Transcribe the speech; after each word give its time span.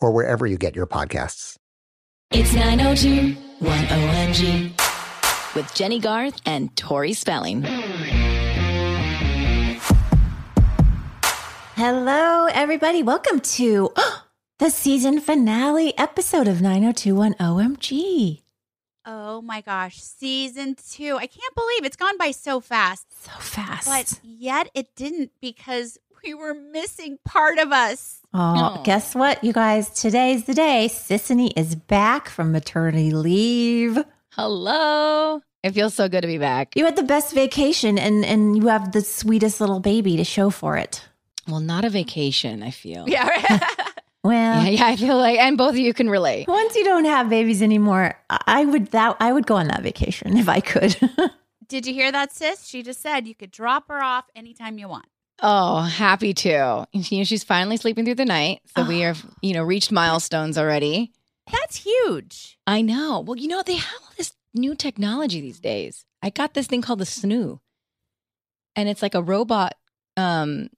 or 0.00 0.10
wherever 0.10 0.46
you 0.46 0.56
get 0.56 0.74
your 0.74 0.86
podcasts. 0.86 1.56
It's 2.32 2.54
902 2.54 3.36
1OMG 3.60 5.54
with 5.54 5.74
Jennie 5.74 6.00
Garth 6.00 6.40
and 6.46 6.74
Tori 6.76 7.12
Spelling. 7.12 7.64
Hello, 11.74 12.46
everybody. 12.46 13.02
Welcome 13.02 13.40
to 13.40 13.92
the 14.58 14.70
season 14.70 15.18
finale 15.18 15.96
episode 15.98 16.46
of 16.46 16.60
9021 16.60 17.34
OMG. 17.34 18.42
Oh 19.06 19.40
my 19.40 19.62
gosh, 19.62 19.96
season 19.96 20.76
two. 20.76 21.16
I 21.16 21.26
can't 21.26 21.54
believe 21.54 21.84
it's 21.84 21.96
gone 21.96 22.18
by 22.18 22.32
so 22.32 22.60
fast. 22.60 23.06
So 23.24 23.32
fast. 23.38 23.86
But 23.86 24.20
yet 24.22 24.70
it 24.74 24.94
didn't 24.94 25.30
because 25.40 25.98
we 26.24 26.34
were 26.34 26.54
missing 26.54 27.18
part 27.24 27.58
of 27.58 27.72
us. 27.72 28.20
Oh, 28.32 28.76
oh, 28.78 28.82
guess 28.84 29.14
what, 29.14 29.42
you 29.42 29.52
guys? 29.52 29.90
Today's 29.90 30.44
the 30.44 30.54
day. 30.54 30.88
Sisanie 30.90 31.52
is 31.56 31.74
back 31.74 32.28
from 32.28 32.52
maternity 32.52 33.10
leave. 33.10 33.98
Hello. 34.30 35.40
It 35.62 35.72
feels 35.72 35.94
so 35.94 36.08
good 36.08 36.22
to 36.22 36.26
be 36.26 36.38
back. 36.38 36.74
You 36.76 36.84
had 36.84 36.96
the 36.96 37.02
best 37.02 37.34
vacation 37.34 37.98
and 37.98 38.24
and 38.24 38.56
you 38.56 38.68
have 38.68 38.92
the 38.92 39.02
sweetest 39.02 39.60
little 39.60 39.80
baby 39.80 40.16
to 40.16 40.24
show 40.24 40.48
for 40.48 40.76
it. 40.76 41.06
Well, 41.46 41.60
not 41.60 41.84
a 41.84 41.90
vacation, 41.90 42.62
I 42.62 42.70
feel. 42.70 43.08
Yeah. 43.08 43.60
well, 44.24 44.64
yeah, 44.64 44.68
yeah, 44.68 44.86
I 44.86 44.96
feel 44.96 45.18
like 45.18 45.38
and 45.38 45.58
both 45.58 45.72
of 45.72 45.78
you 45.78 45.92
can 45.92 46.08
relate. 46.08 46.48
Once 46.48 46.76
you 46.76 46.84
don't 46.84 47.04
have 47.04 47.28
babies 47.28 47.60
anymore, 47.60 48.18
I 48.30 48.64
would 48.64 48.86
that 48.92 49.16
I 49.20 49.32
would 49.32 49.46
go 49.46 49.56
on 49.56 49.68
that 49.68 49.82
vacation 49.82 50.38
if 50.38 50.48
I 50.48 50.60
could. 50.60 50.96
Did 51.68 51.86
you 51.86 51.92
hear 51.92 52.10
that, 52.10 52.32
sis? 52.32 52.66
She 52.66 52.82
just 52.82 53.00
said 53.00 53.28
you 53.28 53.34
could 53.34 53.50
drop 53.50 53.88
her 53.88 54.02
off 54.02 54.24
anytime 54.34 54.78
you 54.78 54.88
want. 54.88 55.06
Oh, 55.42 55.80
happy 55.82 56.34
to. 56.34 56.86
You 56.92 57.18
know, 57.18 57.24
she's 57.24 57.44
finally 57.44 57.76
sleeping 57.76 58.04
through 58.04 58.16
the 58.16 58.24
night. 58.24 58.60
So 58.76 58.82
oh. 58.82 58.88
we 58.88 59.00
have, 59.00 59.24
you 59.42 59.54
know, 59.54 59.62
reached 59.62 59.90
milestones 59.90 60.58
already. 60.58 61.12
That's 61.50 61.76
huge. 61.76 62.58
I 62.66 62.82
know. 62.82 63.20
Well, 63.20 63.36
you 63.36 63.48
know, 63.48 63.62
they 63.62 63.76
have 63.76 64.00
all 64.02 64.12
this 64.16 64.32
new 64.54 64.74
technology 64.74 65.40
these 65.40 65.60
days. 65.60 66.04
I 66.22 66.30
got 66.30 66.54
this 66.54 66.66
thing 66.66 66.82
called 66.82 67.00
the 67.00 67.04
Snoo. 67.04 67.60
And 68.76 68.88
it's 68.88 69.02
like 69.02 69.14
a 69.14 69.22
robot 69.22 69.74
um 70.16 70.68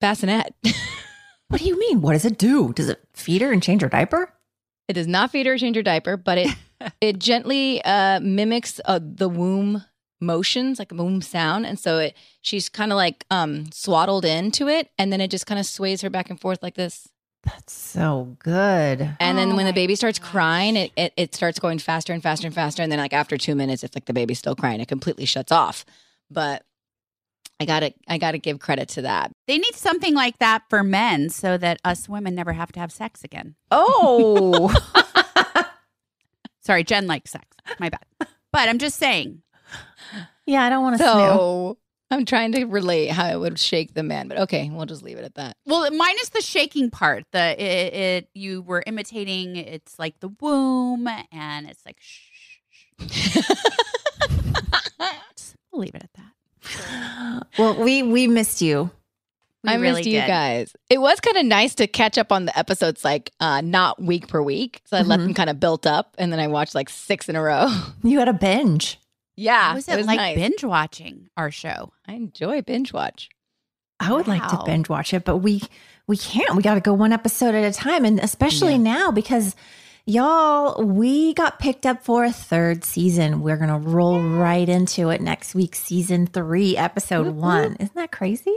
bassinet. 0.00 0.54
what 1.48 1.60
do 1.60 1.66
you 1.66 1.78
mean? 1.78 2.00
What 2.00 2.12
does 2.12 2.24
it 2.24 2.38
do? 2.38 2.72
Does 2.72 2.88
it 2.88 3.00
feed 3.14 3.42
her 3.42 3.52
and 3.52 3.62
change 3.62 3.82
her 3.82 3.88
diaper? 3.88 4.32
It 4.88 4.94
does 4.94 5.06
not 5.06 5.30
feed 5.30 5.46
her 5.46 5.54
or 5.54 5.58
change 5.58 5.76
her 5.76 5.82
diaper, 5.82 6.16
but 6.16 6.38
it 6.38 6.56
it 7.00 7.18
gently 7.18 7.82
uh 7.84 8.20
mimics 8.20 8.80
uh, 8.84 9.00
the 9.02 9.28
womb 9.28 9.84
motions, 10.22 10.78
like 10.78 10.92
a 10.92 10.94
boom 10.94 11.20
sound. 11.20 11.66
And 11.66 11.78
so 11.78 11.98
it 11.98 12.16
she's 12.40 12.68
kind 12.68 12.92
of 12.92 12.96
like 12.96 13.26
um 13.30 13.70
swaddled 13.72 14.24
into 14.24 14.68
it 14.68 14.90
and 14.98 15.12
then 15.12 15.20
it 15.20 15.30
just 15.30 15.46
kind 15.46 15.58
of 15.58 15.66
sways 15.66 16.00
her 16.02 16.10
back 16.10 16.30
and 16.30 16.40
forth 16.40 16.62
like 16.62 16.74
this. 16.74 17.08
That's 17.44 17.72
so 17.72 18.36
good. 18.38 19.16
And 19.18 19.36
then 19.36 19.52
oh 19.52 19.56
when 19.56 19.66
the 19.66 19.72
baby 19.72 19.96
starts 19.96 20.18
gosh. 20.18 20.30
crying, 20.30 20.76
it, 20.76 20.92
it 20.96 21.12
it 21.16 21.34
starts 21.34 21.58
going 21.58 21.78
faster 21.78 22.12
and 22.12 22.22
faster 22.22 22.46
and 22.46 22.54
faster. 22.54 22.82
And 22.82 22.90
then 22.90 22.98
like 22.98 23.12
after 23.12 23.36
two 23.36 23.54
minutes, 23.54 23.82
if 23.84 23.94
like 23.94 24.04
the 24.06 24.12
baby's 24.12 24.38
still 24.38 24.54
crying, 24.54 24.80
it 24.80 24.88
completely 24.88 25.24
shuts 25.24 25.50
off. 25.52 25.84
But 26.30 26.64
I 27.60 27.64
gotta 27.64 27.94
I 28.08 28.18
gotta 28.18 28.38
give 28.38 28.58
credit 28.58 28.88
to 28.90 29.02
that. 29.02 29.32
They 29.46 29.58
need 29.58 29.74
something 29.74 30.14
like 30.14 30.38
that 30.38 30.64
for 30.68 30.82
men 30.82 31.30
so 31.30 31.56
that 31.58 31.80
us 31.84 32.08
women 32.08 32.34
never 32.34 32.52
have 32.52 32.72
to 32.72 32.80
have 32.80 32.90
sex 32.90 33.22
again. 33.24 33.54
Oh. 33.70 34.72
Sorry, 36.60 36.84
Jen 36.84 37.06
likes 37.06 37.32
sex. 37.32 37.46
My 37.80 37.88
bad. 37.88 38.04
But 38.52 38.68
I'm 38.68 38.78
just 38.78 38.98
saying, 38.98 39.41
yeah, 40.46 40.64
I 40.64 40.70
don't 40.70 40.82
want 40.82 40.98
to. 40.98 41.04
So 41.04 41.78
I'm 42.12 42.26
trying 42.26 42.52
to 42.52 42.66
relate 42.66 43.08
how 43.08 43.28
it 43.28 43.40
would 43.40 43.58
shake 43.58 43.94
the 43.94 44.02
man, 44.02 44.28
but 44.28 44.38
okay, 44.40 44.68
we'll 44.70 44.84
just 44.84 45.02
leave 45.02 45.16
it 45.16 45.24
at 45.24 45.34
that. 45.36 45.56
Well, 45.64 45.90
minus 45.90 46.28
the 46.28 46.42
shaking 46.42 46.90
part. 46.90 47.24
The 47.32 47.62
it, 47.62 47.94
it 47.94 48.28
you 48.34 48.60
were 48.60 48.82
imitating. 48.86 49.56
It's 49.56 49.98
like 49.98 50.20
the 50.20 50.28
womb, 50.40 51.08
and 51.08 51.70
it's 51.70 51.84
like 51.86 51.96
shh. 52.00 53.38
we'll 55.72 55.80
leave 55.80 55.94
it 55.94 56.02
at 56.04 56.10
that. 56.14 57.46
Well, 57.58 57.82
we 57.82 58.02
we 58.02 58.26
missed 58.26 58.60
you. 58.60 58.90
We 59.64 59.70
I 59.70 59.76
really 59.76 60.00
missed 60.00 60.06
you 60.06 60.20
did. 60.20 60.26
guys. 60.26 60.76
It 60.90 61.00
was 61.00 61.18
kind 61.20 61.36
of 61.36 61.46
nice 61.46 61.76
to 61.76 61.86
catch 61.86 62.18
up 62.18 62.30
on 62.30 62.44
the 62.44 62.58
episodes, 62.58 63.04
like 63.04 63.30
uh, 63.40 63.62
not 63.62 64.02
week 64.02 64.28
per 64.28 64.42
week. 64.42 64.82
So 64.84 64.96
I 64.96 65.00
mm-hmm. 65.00 65.08
let 65.08 65.20
them 65.20 65.34
kind 65.34 65.48
of 65.48 65.60
built 65.60 65.86
up, 65.86 66.14
and 66.18 66.32
then 66.32 66.40
I 66.40 66.48
watched 66.48 66.74
like 66.74 66.90
six 66.90 67.28
in 67.28 67.36
a 67.36 67.42
row. 67.42 67.68
You 68.02 68.18
had 68.18 68.28
a 68.28 68.34
binge. 68.34 68.98
Yeah. 69.36 69.68
What 69.68 69.76
was 69.76 69.88
it, 69.88 69.94
it 69.94 69.96
was 69.96 70.06
like 70.06 70.18
nice. 70.18 70.36
binge 70.36 70.64
watching 70.64 71.28
our 71.36 71.50
show? 71.50 71.92
I 72.06 72.14
enjoy 72.14 72.62
binge 72.62 72.92
watch. 72.92 73.28
I 74.00 74.12
would 74.12 74.26
wow. 74.26 74.34
like 74.34 74.48
to 74.48 74.62
binge 74.64 74.88
watch 74.88 75.14
it, 75.14 75.24
but 75.24 75.38
we 75.38 75.62
we 76.06 76.16
can't. 76.16 76.56
We 76.56 76.62
got 76.62 76.74
to 76.74 76.80
go 76.80 76.92
one 76.92 77.12
episode 77.12 77.54
at 77.54 77.64
a 77.64 77.72
time 77.72 78.04
and 78.04 78.18
especially 78.18 78.72
yeah. 78.72 78.78
now 78.78 79.10
because 79.12 79.54
y'all, 80.06 80.82
we 80.84 81.34
got 81.34 81.58
picked 81.58 81.86
up 81.86 82.04
for 82.04 82.24
a 82.24 82.32
third 82.32 82.84
season. 82.84 83.40
We're 83.42 83.56
going 83.56 83.70
to 83.70 83.88
roll 83.88 84.20
yeah. 84.20 84.38
right 84.38 84.68
into 84.68 85.10
it 85.10 85.20
next 85.20 85.54
week, 85.54 85.74
season 85.74 86.26
3, 86.26 86.76
episode 86.76 87.28
1. 87.28 87.76
Isn't 87.78 87.94
that 87.94 88.12
crazy? 88.12 88.56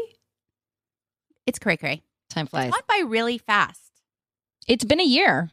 It's 1.45 1.59
cray 1.59 1.77
cray. 1.77 2.01
Time 2.29 2.47
flies. 2.47 2.69
It's 2.69 2.77
gone 2.77 2.83
by 2.87 3.07
really 3.07 3.37
fast. 3.37 3.79
It's 4.67 4.83
been 4.83 4.99
a 4.99 5.05
year, 5.05 5.51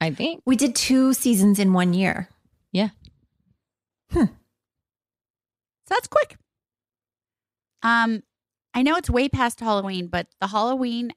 I 0.00 0.10
think. 0.10 0.42
We 0.44 0.56
did 0.56 0.76
two 0.76 1.14
seasons 1.14 1.58
in 1.58 1.72
one 1.72 1.94
year. 1.94 2.28
Yeah. 2.72 2.90
Hmm. 4.12 4.24
So 5.86 5.94
that's 5.94 6.08
quick. 6.08 6.36
Um, 7.82 8.22
I 8.72 8.82
know 8.82 8.96
it's 8.96 9.10
way 9.10 9.28
past 9.28 9.60
Halloween, 9.60 10.06
but 10.06 10.28
the 10.40 10.48
Halloween 10.48 11.12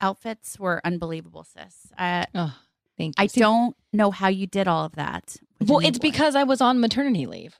outfits 0.00 0.58
were 0.58 0.80
unbelievable, 0.84 1.44
sis. 1.44 1.92
Uh, 1.98 2.24
oh, 2.34 2.56
Thank 2.96 3.18
you. 3.18 3.24
I 3.24 3.26
don't 3.26 3.76
know 3.92 4.10
how 4.12 4.28
you 4.28 4.46
did 4.46 4.68
all 4.68 4.84
of 4.84 4.92
that. 4.94 5.36
Well, 5.60 5.78
it's 5.80 5.98
newborn. 5.98 6.00
because 6.12 6.36
I 6.36 6.44
was 6.44 6.60
on 6.60 6.80
maternity 6.80 7.26
leave. 7.26 7.58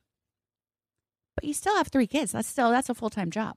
but 1.35 1.45
you 1.45 1.55
still 1.55 1.77
have 1.77 1.89
three 1.89 2.07
kids. 2.07 2.33
That's 2.33 2.47
still 2.49 2.71
that's 2.71 2.89
a 2.89 2.95
full 2.95 3.11
time 3.11 3.31
job. 3.31 3.57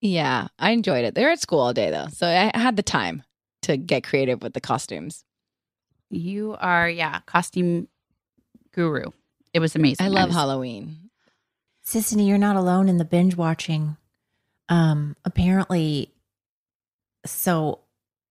Yeah, 0.00 0.48
I 0.58 0.70
enjoyed 0.70 1.04
it. 1.04 1.14
They're 1.14 1.30
at 1.30 1.40
school 1.40 1.60
all 1.60 1.72
day 1.74 1.90
though, 1.90 2.06
so 2.10 2.26
I 2.26 2.50
had 2.58 2.76
the 2.76 2.82
time 2.82 3.22
to 3.62 3.76
get 3.76 4.02
creative 4.04 4.42
with 4.42 4.54
the 4.54 4.60
costumes. 4.60 5.24
You 6.10 6.56
are 6.58 6.88
yeah 6.88 7.20
costume 7.26 7.88
guru. 8.72 9.10
It 9.52 9.58
was 9.60 9.76
amazing. 9.76 10.06
I 10.06 10.08
love 10.08 10.28
was- 10.30 10.36
Halloween. 10.36 11.01
Sisanie, 11.84 12.26
you're 12.26 12.38
not 12.38 12.56
alone 12.56 12.88
in 12.88 12.98
the 12.98 13.04
binge 13.04 13.36
watching. 13.36 13.96
Um, 14.68 15.16
apparently, 15.24 16.12
so 17.26 17.80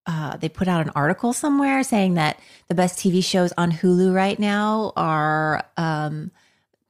uh, 0.06 0.38
they 0.38 0.50
put 0.50 0.68
out 0.68 0.86
an 0.86 0.92
article 0.96 1.34
somewhere 1.34 1.84
saying 1.84 2.16
that 2.16 2.40
the 2.68 2.76
best 2.76 2.98
TV 3.00 3.24
shows 3.24 3.54
on 3.58 3.72
Hulu 3.72 4.14
right 4.14 4.40
now 4.40 4.94
are 4.96 5.64
um, 5.78 6.32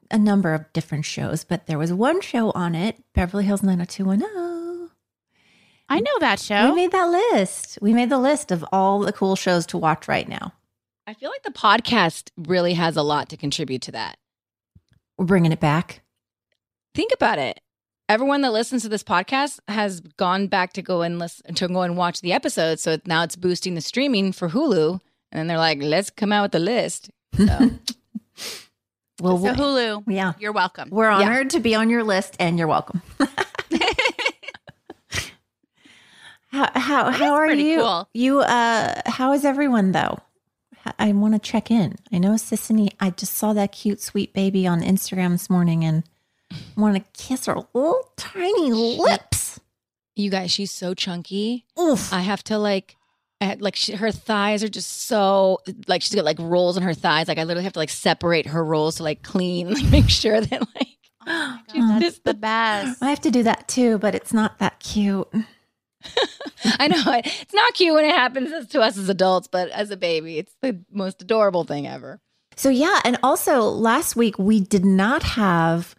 a 0.09 0.17
number 0.17 0.53
of 0.53 0.71
different 0.73 1.05
shows, 1.05 1.43
but 1.43 1.67
there 1.67 1.77
was 1.77 1.91
one 1.91 2.21
show 2.21 2.51
on 2.51 2.75
it, 2.75 2.97
Beverly 3.13 3.45
Hills 3.45 3.63
90210. 3.63 4.89
I 5.89 5.99
know 5.99 6.19
that 6.19 6.39
show. 6.39 6.69
We 6.69 6.75
made 6.75 6.91
that 6.91 7.09
list. 7.09 7.77
We 7.81 7.93
made 7.93 8.09
the 8.09 8.17
list 8.17 8.51
of 8.51 8.63
all 8.71 8.99
the 8.99 9.11
cool 9.11 9.35
shows 9.35 9.65
to 9.67 9.77
watch 9.77 10.07
right 10.07 10.27
now. 10.27 10.53
I 11.05 11.13
feel 11.13 11.29
like 11.29 11.43
the 11.43 11.51
podcast 11.51 12.29
really 12.37 12.75
has 12.75 12.95
a 12.95 13.01
lot 13.01 13.27
to 13.29 13.37
contribute 13.37 13.81
to 13.83 13.91
that. 13.91 14.17
We're 15.17 15.25
bringing 15.25 15.51
it 15.51 15.59
back. 15.59 16.01
Think 16.93 17.11
about 17.13 17.39
it. 17.39 17.59
Everyone 18.09 18.41
that 18.41 18.51
listens 18.51 18.81
to 18.83 18.89
this 18.89 19.03
podcast 19.03 19.59
has 19.69 20.01
gone 20.01 20.47
back 20.47 20.73
to 20.73 20.81
go 20.81 21.01
and 21.01 21.17
listen 21.19 21.53
to 21.55 21.67
go 21.69 21.81
and 21.83 21.95
watch 21.95 22.19
the 22.21 22.33
episode. 22.33 22.79
So 22.79 22.97
now 23.05 23.23
it's 23.23 23.37
boosting 23.37 23.75
the 23.75 23.81
streaming 23.81 24.33
for 24.33 24.49
Hulu. 24.49 24.99
And 25.31 25.39
then 25.39 25.47
they're 25.47 25.57
like, 25.57 25.81
let's 25.81 26.09
come 26.09 26.33
out 26.33 26.41
with 26.43 26.51
the 26.51 26.59
list. 26.59 27.09
So 27.37 27.45
Well, 29.21 29.37
so 29.37 29.53
Hulu, 29.53 30.03
yeah, 30.07 30.33
you're 30.39 30.51
welcome. 30.51 30.89
we're 30.89 31.09
Yeah. 31.11 31.19
honored 31.27 31.51
to 31.51 31.59
be 31.59 31.75
on 31.75 31.89
your 31.91 32.03
list, 32.03 32.35
and 32.39 32.57
you're 32.57 32.67
welcome. 32.67 33.01
How 36.51 36.69
how 36.73 37.03
That 37.05 37.13
how 37.13 37.43
is 37.45 37.51
are 37.51 37.53
you? 37.55 37.79
cool. 37.79 38.09
You 38.13 38.39
uh, 38.41 39.01
how 39.05 39.31
is 39.31 39.45
everyone 39.45 39.93
though? 39.93 40.17
I 40.99 41.13
want 41.13 41.33
to 41.35 41.39
check 41.39 41.71
in. 41.71 41.95
I 42.11 42.17
know 42.17 42.31
Sisanie. 42.31 42.91
I 42.99 43.11
just 43.11 43.35
saw 43.35 43.53
that 43.53 43.71
cute 43.71 44.01
sweet 44.01 44.33
baby 44.33 44.67
on 44.67 44.81
Instagram 44.81 45.31
this 45.31 45.49
morning, 45.49 45.85
and 45.85 46.03
want 46.77 46.95
to 46.95 47.03
kiss 47.13 47.45
her 47.45 47.55
little 47.73 48.11
tiny 48.17 48.71
lips. 48.71 49.59
you 50.15 50.29
guys, 50.29 50.51
she's 50.51 50.71
so 50.71 50.93
chunky. 50.93 51.65
Oof. 51.79 52.11
I 52.13 52.21
have 52.21 52.43
to 52.45 52.57
like, 52.57 52.95
I 53.39 53.45
had, 53.45 53.61
like 53.61 53.75
she, 53.75 53.93
her 53.93 54.11
thighs 54.11 54.63
are 54.63 54.69
just 54.69 55.03
so 55.03 55.59
like 55.87 56.01
she's 56.01 56.13
got 56.15 56.25
like 56.25 56.39
rolls 56.39 56.77
in 56.77 56.83
her 56.83 56.93
thighs. 56.93 57.27
Like 57.27 57.37
I 57.37 57.43
literally 57.43 57.63
have 57.63 57.73
to 57.73 57.79
like 57.79 57.89
separate 57.89 58.47
her 58.47 58.63
rolls 58.63 58.97
to 58.97 59.03
like 59.03 59.23
clean, 59.23 59.73
like 59.73 59.85
make 59.85 60.09
sure 60.09 60.39
that 60.39 60.61
like 60.75 60.87
Oh 61.27 61.59
my 61.67 61.73
God, 61.73 62.01
that's 62.01 62.19
the 62.19 62.33
best. 62.33 63.01
I 63.01 63.09
have 63.09 63.21
to 63.21 63.31
do 63.31 63.43
that 63.43 63.67
too, 63.67 63.97
but 63.99 64.15
it's 64.15 64.33
not 64.33 64.59
that 64.59 64.79
cute. 64.79 65.27
I 66.79 66.87
know 66.87 67.03
it's 67.05 67.53
not 67.53 67.73
cute 67.73 67.93
when 67.93 68.05
it 68.05 68.15
happens 68.15 68.67
to 68.69 68.81
us 68.81 68.97
as 68.97 69.09
adults, 69.09 69.47
but 69.47 69.69
as 69.69 69.91
a 69.91 69.97
baby, 69.97 70.37
it's 70.37 70.55
the 70.61 70.83
most 70.91 71.21
adorable 71.21 71.63
thing 71.63 71.87
ever. 71.87 72.19
So 72.55 72.69
yeah, 72.69 72.99
and 73.03 73.17
also 73.23 73.61
last 73.61 74.15
week 74.15 74.37
we 74.37 74.59
did 74.59 74.85
not 74.85 75.23
have 75.23 75.95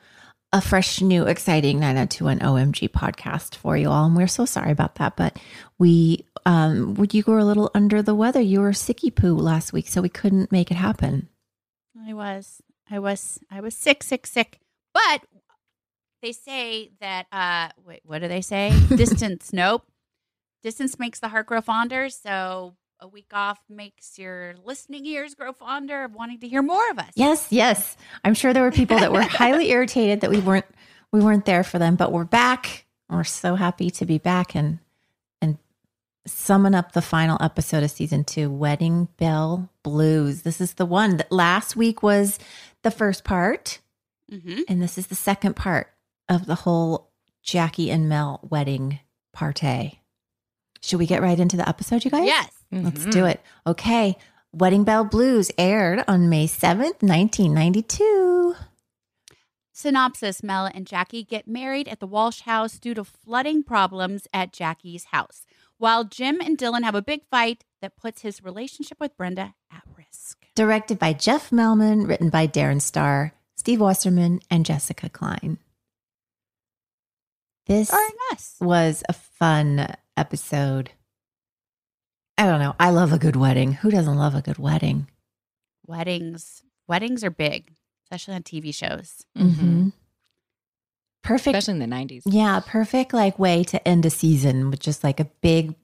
a 0.53 0.61
fresh, 0.61 1.01
new, 1.01 1.25
exciting 1.25 1.81
90210 1.81 2.47
OMG 2.47 2.91
podcast 2.91 3.55
for 3.55 3.77
you 3.77 3.89
all, 3.89 4.05
and 4.05 4.17
we're 4.17 4.27
so 4.27 4.45
sorry 4.45 4.71
about 4.71 4.97
that. 4.97 5.17
But 5.17 5.39
we, 5.79 6.27
um, 6.45 6.95
would 6.95 7.15
you 7.15 7.25
were 7.27 7.39
a 7.39 7.45
little 7.45 7.71
under 7.75 8.03
the 8.03 8.15
weather? 8.15 8.41
You 8.41 8.61
were 8.61 8.73
sicky 8.73 9.15
poo 9.15 9.35
last 9.35 9.73
week, 9.73 9.89
so 9.89 10.03
we 10.03 10.11
couldn't 10.11 10.53
make 10.53 10.71
it 10.71 10.77
happen. 10.77 11.29
I 12.07 12.13
was, 12.13 12.61
I 12.91 12.99
was, 12.99 13.39
I 13.51 13.61
was 13.61 13.75
sick, 13.75 14.03
sick, 14.03 14.27
sick. 14.27 14.61
But 14.93 15.25
they 16.21 16.33
say 16.33 16.91
that, 17.01 17.27
uh, 17.33 17.71
wait, 17.87 18.03
what 18.05 18.21
do 18.21 18.29
they 18.29 18.43
say? 18.43 18.79
Distance, 18.89 19.53
nope. 19.53 19.85
Distance 20.63 20.99
makes 20.99 21.19
the 21.19 21.29
heart 21.29 21.47
grow 21.47 21.61
fonder. 21.61 22.11
So 22.11 22.75
a 23.03 23.09
week 23.09 23.31
off 23.33 23.59
makes 23.69 24.17
your 24.17 24.55
listening 24.65 25.05
ears 25.07 25.35
grow 25.35 25.53
fonder 25.53 26.05
of 26.05 26.15
wanting 26.15 26.39
to 26.39 26.49
hear 26.49 26.63
more 26.63 26.89
of 26.91 26.99
us. 27.01 27.11
Yes, 27.17 27.49
yes. 27.51 27.97
I'm 28.25 28.35
sure 28.35 28.53
there 28.53 28.63
were 28.63 28.71
people 28.71 28.99
that 28.99 29.13
were 29.13 29.23
highly 29.23 29.71
irritated 29.71 30.21
that 30.21 30.31
we 30.31 30.39
weren't 30.39 30.67
we 31.11 31.21
weren't 31.21 31.45
there 31.45 31.65
for 31.65 31.79
them, 31.79 31.97
but 31.97 32.13
we're 32.13 32.25
back. 32.25 32.87
We're 33.11 33.25
so 33.25 33.57
happy 33.57 33.91
to 33.91 34.07
be 34.07 34.19
back 34.19 34.55
and 34.55 34.79
and 35.41 35.59
summon 36.27 36.75
up 36.77 36.93
the 36.93 37.03
final 37.03 37.37
episode 37.41 37.83
of 37.83 37.91
season 37.91 38.23
two, 38.23 38.51
Wedding 38.51 39.09
Bell 39.19 39.69
Blues. 39.83 40.43
This 40.43 40.61
is 40.61 40.75
the 40.75 40.87
one 40.87 41.17
that 41.17 41.33
last 41.33 41.75
week 41.75 42.03
was 42.05 42.39
the 42.83 42.93
first 42.93 43.25
part, 43.25 43.81
hmm 44.31 44.61
and 44.69 44.81
this 44.81 44.97
is 44.97 45.09
the 45.09 45.17
second 45.17 45.57
part 45.57 45.89
of 46.29 46.47
the 46.47 46.55
whole 46.55 47.11
Jackie 47.43 47.91
and 47.91 48.09
Mel 48.09 48.41
wedding 48.49 49.01
party. 49.33 50.01
Should 50.83 51.01
we 51.01 51.07
get 51.07 51.21
right 51.23 51.39
into 51.39 51.57
the 51.57 51.69
episode, 51.69 52.05
you 52.05 52.11
guys? 52.11 52.27
Yes. 52.27 52.62
Let's 52.73 53.05
do 53.05 53.19
mm-hmm. 53.19 53.27
it. 53.27 53.41
Okay. 53.67 54.17
Wedding 54.53 54.85
Bell 54.85 55.05
Blues 55.05 55.51
aired 55.57 56.05
on 56.09 56.29
May 56.29 56.47
7th, 56.47 57.03
1992. 57.03 58.55
Synopsis 59.73 60.43
Mel 60.43 60.71
and 60.73 60.87
Jackie 60.87 61.25
get 61.25 61.49
married 61.49 61.89
at 61.89 62.01
the 62.01 62.07
Walsh 62.07 62.41
house 62.43 62.79
due 62.79 62.95
to 62.95 63.05
flooding 63.05 63.63
problems 63.63 64.27
at 64.33 64.53
Jackie's 64.53 65.05
house, 65.07 65.47
while 65.79 66.05
Jim 66.05 66.41
and 66.41 66.59
Dylan 66.59 66.83
have 66.83 66.95
a 66.95 67.03
big 67.03 67.23
fight 67.31 67.65
that 67.81 67.97
puts 67.97 68.23
his 68.23 68.45
relationship 68.45 69.01
with 69.01 69.17
Brenda 69.17 69.55
at 69.73 69.83
risk. 69.97 70.39
Directed 70.55 70.99
by 70.99 71.15
Jeff 71.15 71.51
Melman, 71.51 72.07
written 72.07 72.29
by 72.29 72.47
Darren 72.47 72.81
Star, 72.83 73.33
Steve 73.57 73.81
Wasserman, 73.81 74.41
and 74.51 74.67
Jessica 74.67 75.09
Klein. 75.09 75.59
This 77.67 77.93
was 78.61 79.03
a 79.09 79.13
fun 79.13 79.95
episode. 80.17 80.91
I 82.39 82.47
don't 82.47 82.61
know. 82.61 82.75
I 82.81 82.91
love 82.91 83.13
a 83.13 83.19
good 83.19 83.37
wedding. 83.37 83.73
Who 83.73 83.91
doesn't 83.91 84.17
love 84.17 84.35
a 84.35 84.43
good 84.43 84.59
wedding? 84.59 85.09
Weddings. 85.87 86.63
Weddings 86.89 87.23
are 87.25 87.31
big, 87.31 87.73
especially 88.07 88.35
on 88.35 88.43
TV 88.43 88.75
shows. 88.75 89.25
Mm-hmm. 89.39 89.89
Perfect. 91.23 91.57
Especially 91.57 91.81
in 91.83 91.91
the 91.91 91.97
90s. 91.97 92.23
Yeah, 92.27 92.61
perfect 92.67 93.13
like 93.13 93.39
way 93.39 93.63
to 93.65 93.87
end 93.87 94.05
a 94.07 94.11
season 94.11 94.71
with 94.71 94.81
just 94.81 95.05
like 95.05 95.21
a 95.21 95.27
big 95.41 95.75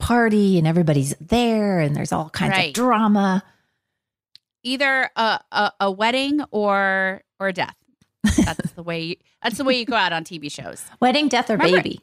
party 0.00 0.58
and 0.58 0.66
everybody's 0.66 1.14
there 1.20 1.78
and 1.78 1.94
there's 1.94 2.10
all 2.12 2.30
kinds 2.30 2.50
Right. 2.52 2.68
of 2.68 2.74
drama. 2.74 3.44
Either 4.64 5.10
a, 5.14 5.40
a, 5.52 5.72
a 5.80 5.90
wedding 5.90 6.42
or 6.50 7.22
or 7.38 7.48
a 7.48 7.52
death. 7.52 7.76
That's 8.44 8.72
the 8.72 8.82
way 8.82 9.02
you, 9.02 9.16
that's 9.42 9.58
the 9.58 9.64
way 9.64 9.78
you 9.78 9.84
go 9.84 9.94
out 9.94 10.12
on 10.12 10.24
TV 10.24 10.50
shows. 10.50 10.82
Wedding, 11.00 11.28
death, 11.28 11.50
or 11.50 11.56
Remember- 11.56 11.82
baby. 11.82 12.00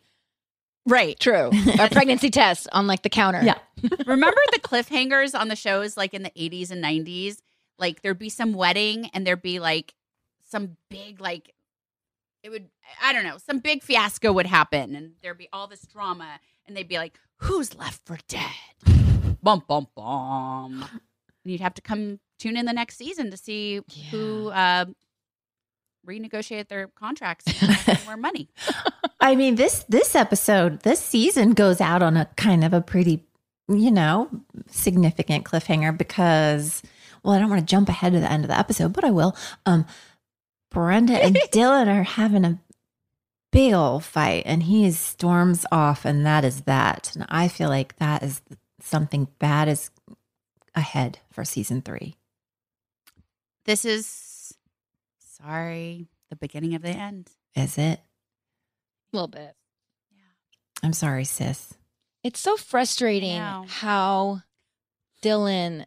Right. 0.86 1.20
True. 1.20 1.52
A 1.80 1.90
pregnancy 1.90 2.30
test 2.32 2.68
on 2.72 2.88
like 2.88 3.04
the 3.04 3.10
counter. 3.10 3.42
Yeah. 3.44 3.58
Remember 4.06 4.40
the 4.52 4.60
cliffhangers 4.60 5.40
on 5.40 5.48
the 5.48 5.56
shows 5.56 5.96
like 5.98 6.14
in 6.14 6.24
the 6.24 6.32
80s 6.32 6.72
and 6.72 6.84
90s? 6.84 7.38
Like 7.78 8.02
there'd 8.02 8.20
be 8.20 8.30
some 8.30 8.54
wedding 8.54 9.10
and 9.14 9.26
there'd 9.26 9.42
be 9.42 9.60
like 9.60 9.94
some 10.50 10.78
big 10.90 11.22
like 11.22 11.54
it 12.44 12.50
would 12.50 12.70
I 13.02 13.14
don't 13.14 13.24
know, 13.24 13.38
some 13.38 13.60
big 13.60 13.84
fiasco 13.84 14.32
would 14.32 14.48
happen 14.48 14.96
and 14.96 15.14
there'd 15.22 15.38
be 15.38 15.50
all 15.54 15.68
this 15.68 15.82
drama 15.82 16.40
and 16.68 16.76
they'd 16.76 16.88
be 16.88 16.98
like, 16.98 17.20
Who's 17.38 17.76
left 17.76 18.06
for 18.06 18.18
dead? 18.28 18.52
Bum 19.44 19.64
bum 19.68 19.88
bum. 19.96 20.86
And 21.44 21.52
you'd 21.52 21.62
have 21.62 21.74
to 21.76 21.82
come 21.82 22.20
tune 22.38 22.56
in 22.58 22.66
the 22.66 22.74
next 22.74 22.98
season 22.98 23.32
to 23.32 23.38
see 23.38 23.82
who 24.12 24.50
uh, 24.50 24.86
renegotiated 26.08 26.68
their 26.68 26.88
contracts 26.88 27.46
and 27.62 28.00
more 28.06 28.18
money. 28.18 28.50
I 29.20 29.36
mean, 29.36 29.56
this 29.56 29.84
this 29.88 30.16
episode, 30.16 30.82
this 30.82 31.00
season 31.00 31.52
goes 31.52 31.82
out 31.82 32.02
on 32.02 32.18
a 32.18 32.26
kind 32.38 32.64
of 32.64 32.74
a 32.74 32.82
pretty, 32.82 33.24
you 33.68 33.92
know, 33.92 34.30
significant 34.68 35.46
cliffhanger 35.46 35.98
because, 35.98 36.82
well, 37.24 37.34
I 37.34 37.40
don't 37.40 37.50
want 37.50 37.62
to 37.62 37.66
jump 37.66 37.90
ahead 37.90 38.14
to 38.14 38.20
the 38.20 38.32
end 38.32 38.44
of 38.44 38.50
the 38.50 38.58
episode, 38.58 38.94
but 38.94 39.04
I 39.04 39.12
will. 39.12 39.36
Um, 39.66 39.86
Brenda 40.72 41.14
and 41.14 41.36
Dylan 41.52 41.88
are 41.88 42.04
having 42.04 42.46
a 42.46 42.60
big 43.52 43.74
old 43.74 44.04
fight, 44.04 44.44
and 44.46 44.64
he 44.64 44.90
storms 44.92 45.66
off, 45.72 46.06
and 46.06 46.26
that 46.26 46.44
is 46.44 46.62
that. 46.62 47.12
And 47.16 47.26
I 47.30 47.48
feel 47.48 47.70
like 47.70 47.98
that 47.98 48.24
is 48.24 48.42
something 48.82 49.28
bad 49.40 49.68
is 49.68 49.92
ahead 50.74 51.20
for 51.32 51.46
season 51.46 51.82
three. 51.82 52.16
This 53.66 53.86
is 53.86 54.31
sorry, 55.44 56.08
the 56.30 56.36
beginning 56.36 56.76
of 56.76 56.82
the 56.82 56.90
end. 56.90 57.30
Is 57.56 57.78
it? 57.78 58.00
A 58.00 59.16
little 59.16 59.28
bit. 59.28 59.56
Yeah. 60.12 60.22
I'm 60.84 60.94
sorry, 60.94 61.26
sis. 61.26 61.74
It's 62.24 62.40
so 62.40 62.56
frustrating 62.56 63.42
how 63.68 64.42
Dylan 65.24 65.86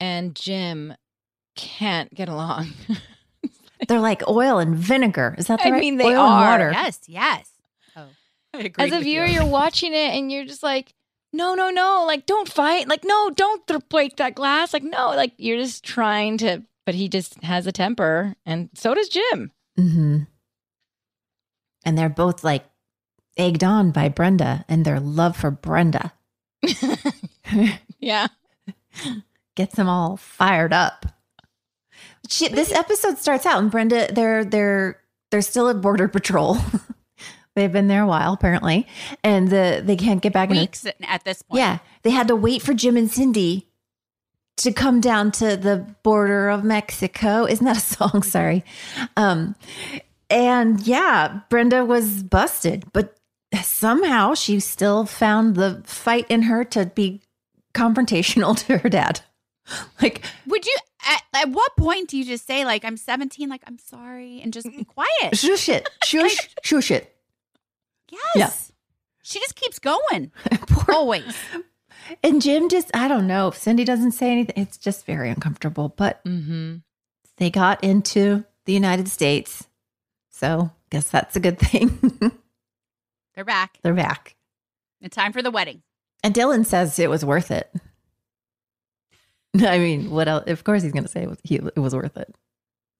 and 0.00 0.34
Jim 0.34 0.94
can't 1.56 2.12
get 2.14 2.28
along. 2.28 2.68
They're 3.88 4.00
like 4.00 4.26
oil 4.28 4.58
and 4.58 4.74
vinegar. 4.74 5.34
Is 5.38 5.46
that 5.46 5.60
the 5.60 5.68
I 5.68 5.70
right? 5.72 5.80
mean, 5.80 5.96
they 5.98 6.04
oil 6.06 6.26
and 6.26 6.34
water. 6.46 6.70
Yes, 6.72 7.00
yes. 7.06 7.50
Oh, 7.96 8.06
I 8.54 8.58
agree 8.60 8.84
As 8.86 8.92
a 8.92 9.00
viewer, 9.00 9.24
you. 9.26 9.34
you're 9.34 9.46
watching 9.46 9.92
it 9.92 10.14
and 10.14 10.32
you're 10.32 10.44
just 10.46 10.62
like, 10.62 10.94
no, 11.32 11.54
no, 11.54 11.70
no, 11.70 12.04
like 12.06 12.26
don't 12.26 12.48
fight. 12.50 12.88
Like 12.88 13.04
no, 13.04 13.30
don't 13.30 13.64
th- 13.68 13.88
break 13.90 14.16
that 14.16 14.34
glass. 14.34 14.72
Like 14.72 14.82
no, 14.82 15.08
like 15.08 15.32
you're 15.36 15.58
just 15.58 15.84
trying 15.84 16.38
to. 16.38 16.62
But 16.88 16.94
he 16.94 17.06
just 17.06 17.42
has 17.42 17.66
a 17.66 17.72
temper, 17.72 18.34
and 18.46 18.70
so 18.72 18.94
does 18.94 19.10
Jim. 19.10 19.52
Mm-hmm. 19.78 20.20
And 21.84 21.98
they're 21.98 22.08
both 22.08 22.42
like 22.42 22.64
egged 23.36 23.62
on 23.62 23.90
by 23.90 24.08
Brenda 24.08 24.64
and 24.70 24.86
their 24.86 24.98
love 24.98 25.36
for 25.36 25.50
Brenda 25.50 26.14
yeah. 28.00 28.28
gets 29.54 29.76
them 29.76 29.86
all 29.86 30.16
fired 30.16 30.72
up. 30.72 31.04
She, 32.28 32.48
this 32.48 32.72
episode 32.72 33.18
starts 33.18 33.46
out 33.46 33.62
and 33.62 33.70
Brenda 33.70 34.08
they're 34.12 34.44
they're 34.44 35.00
they're 35.30 35.42
still 35.42 35.68
at 35.68 35.82
border 35.82 36.08
patrol. 36.08 36.56
They've 37.54 37.70
been 37.70 37.88
there 37.88 38.04
a 38.04 38.06
while 38.06 38.32
apparently, 38.32 38.86
and 39.24 39.50
the 39.50 39.82
they 39.84 39.96
can't 39.96 40.22
get 40.22 40.32
back 40.32 40.50
in. 40.50 40.56
Weeks 40.56 40.86
at 41.02 41.24
this 41.24 41.42
point. 41.42 41.58
Yeah, 41.58 41.78
they 42.02 42.10
had 42.10 42.28
to 42.28 42.36
wait 42.36 42.62
for 42.62 42.72
Jim 42.72 42.96
and 42.96 43.10
Cindy 43.10 43.67
to 44.58 44.72
come 44.72 45.00
down 45.00 45.32
to 45.32 45.56
the 45.56 45.86
border 46.02 46.48
of 46.48 46.64
Mexico. 46.64 47.44
Isn't 47.46 47.64
that 47.66 47.76
a 47.76 47.80
song? 47.96 48.22
Sorry. 48.22 48.64
Um, 49.16 49.54
and 50.30 50.80
yeah, 50.86 51.40
Brenda 51.48 51.84
was 51.84 52.22
busted, 52.22 52.84
but 52.92 53.16
somehow 53.62 54.34
she 54.34 54.60
still 54.60 55.06
found 55.06 55.56
the 55.56 55.82
fight 55.86 56.26
in 56.28 56.42
her 56.42 56.64
to 56.64 56.86
be 56.86 57.22
confrontational 57.74 58.56
to 58.66 58.78
her 58.78 58.88
dad. 58.88 59.20
Like, 60.02 60.22
Would 60.46 60.64
you 60.66 60.76
at, 61.06 61.22
at 61.34 61.48
what 61.50 61.76
point 61.76 62.08
do 62.08 62.16
you 62.16 62.24
just 62.24 62.46
say 62.46 62.64
like 62.64 62.84
I'm 62.84 62.96
17 62.96 63.48
like 63.48 63.62
I'm 63.66 63.78
sorry 63.78 64.40
and 64.42 64.52
just 64.52 64.66
be 64.70 64.84
quiet? 64.84 65.34
shush 65.36 65.68
it, 65.68 65.88
shush, 66.04 66.48
shush 66.62 66.90
it. 66.90 67.14
Yes. 68.10 68.18
Yeah. 68.34 68.50
She 69.22 69.38
just 69.40 69.54
keeps 69.56 69.78
going. 69.78 70.32
Poor- 70.68 70.94
Always. 70.94 71.36
And 72.22 72.40
Jim 72.42 72.68
just, 72.68 72.90
I 72.94 73.08
don't 73.08 73.26
know. 73.26 73.48
If 73.48 73.56
Cindy 73.56 73.84
doesn't 73.84 74.12
say 74.12 74.30
anything, 74.30 74.62
it's 74.62 74.76
just 74.78 75.04
very 75.06 75.30
uncomfortable. 75.30 75.90
But 75.96 76.22
Mm-hmm. 76.24 76.76
they 77.38 77.50
got 77.50 77.82
into 77.84 78.44
the 78.64 78.72
United 78.72 79.08
States. 79.08 79.66
So 80.30 80.70
guess 80.90 81.08
that's 81.10 81.36
a 81.36 81.40
good 81.40 81.58
thing. 81.58 81.98
They're 83.34 83.44
back. 83.44 83.78
They're 83.82 83.94
back. 83.94 84.36
It's 85.00 85.14
time 85.16 85.32
for 85.32 85.42
the 85.42 85.50
wedding. 85.50 85.82
And 86.24 86.34
Dylan 86.34 86.66
says 86.66 86.98
it 86.98 87.10
was 87.10 87.24
worth 87.24 87.50
it. 87.50 87.70
I 89.60 89.78
mean, 89.78 90.10
what 90.10 90.28
else? 90.28 90.44
Of 90.48 90.64
course, 90.64 90.82
he's 90.82 90.92
going 90.92 91.04
to 91.04 91.08
say 91.10 91.22
it 91.22 91.28
was, 91.28 91.38
he, 91.44 91.56
it 91.56 91.78
was 91.78 91.94
worth 91.94 92.16
it. 92.16 92.34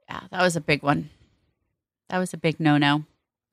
Yeah, 0.09 0.21
that 0.31 0.43
was 0.43 0.57
a 0.57 0.61
big 0.61 0.83
one. 0.83 1.11
That 2.09 2.19
was 2.19 2.33
a 2.33 2.39
big 2.39 2.59
no-no. 2.61 3.05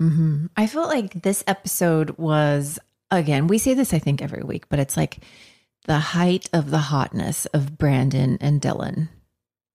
Mm-hmm. 0.02 0.48
I 0.56 0.68
felt 0.68 0.90
like 0.90 1.22
this 1.24 1.44
episode 1.48 2.12
was, 2.18 2.80
again, 3.16 3.48
we 3.48 3.58
say 3.58 3.74
this, 3.74 3.94
I 3.94 4.00
think, 4.00 4.22
every 4.22 4.44
week, 4.44 4.70
but 4.70 4.80
it's 4.80 4.96
like 4.98 5.20
the 5.86 6.00
height 6.00 6.50
of 6.54 6.72
the 6.72 6.78
hotness 6.80 7.46
of 7.48 7.78
Brandon 7.78 8.38
and 8.42 8.62
Dylan. 8.62 9.10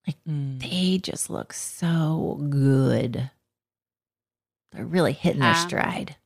Like 0.06 0.16
they 0.26 0.98
just 0.98 1.28
look 1.30 1.52
so 1.52 2.40
good. 2.50 3.30
They're 4.72 4.84
really 4.86 5.12
hitting 5.12 5.40
their 5.40 5.50
Um, 5.50 5.56
stride. 5.68 6.16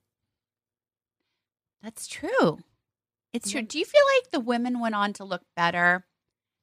That's 1.82 2.06
true. 2.06 2.58
It's 3.32 3.50
true. 3.50 3.62
Do 3.62 3.78
you 3.78 3.84
feel 3.84 4.00
like 4.18 4.30
the 4.30 4.40
women 4.40 4.80
went 4.80 4.94
on 4.94 5.12
to 5.14 5.24
look 5.24 5.42
better 5.56 6.06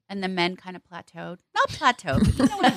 and 0.10 0.24
the 0.24 0.27
men 0.27 0.55
kind 0.55 0.75
of 0.75 0.84
plateaued? 0.84 1.39
Not 1.53 1.70
plateaued, 1.70 2.38
but 2.38 2.39
you 2.39 2.46
know 2.46 2.58
what 2.58 2.74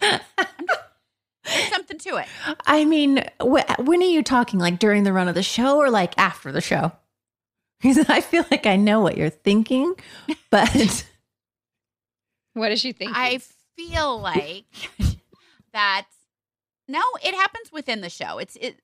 I 0.00 0.10
mean. 0.10 0.20
There's 1.44 1.68
something 1.68 1.98
to 1.98 2.16
it. 2.16 2.26
I 2.66 2.84
mean, 2.84 3.24
wh- 3.40 3.78
when 3.80 4.00
are 4.02 4.06
you 4.06 4.22
talking? 4.22 4.58
Like 4.60 4.78
during 4.78 5.02
the 5.04 5.12
run 5.12 5.28
of 5.28 5.34
the 5.34 5.42
show 5.42 5.76
or 5.78 5.90
like 5.90 6.14
after 6.16 6.50
the 6.52 6.60
show? 6.62 6.92
Because 7.80 7.98
I 8.08 8.20
feel 8.20 8.44
like 8.50 8.66
I 8.66 8.76
know 8.76 9.00
what 9.00 9.16
you're 9.16 9.30
thinking, 9.30 9.94
but 10.50 11.04
What 12.54 12.68
does 12.68 12.80
she 12.80 12.92
think? 12.92 13.12
I 13.14 13.40
feel 13.76 14.18
like 14.20 14.64
that 15.72 16.06
no, 16.86 17.00
it 17.24 17.34
happens 17.34 17.72
within 17.72 18.00
the 18.00 18.10
show. 18.10 18.38
It's 18.38 18.56
it 18.60 18.78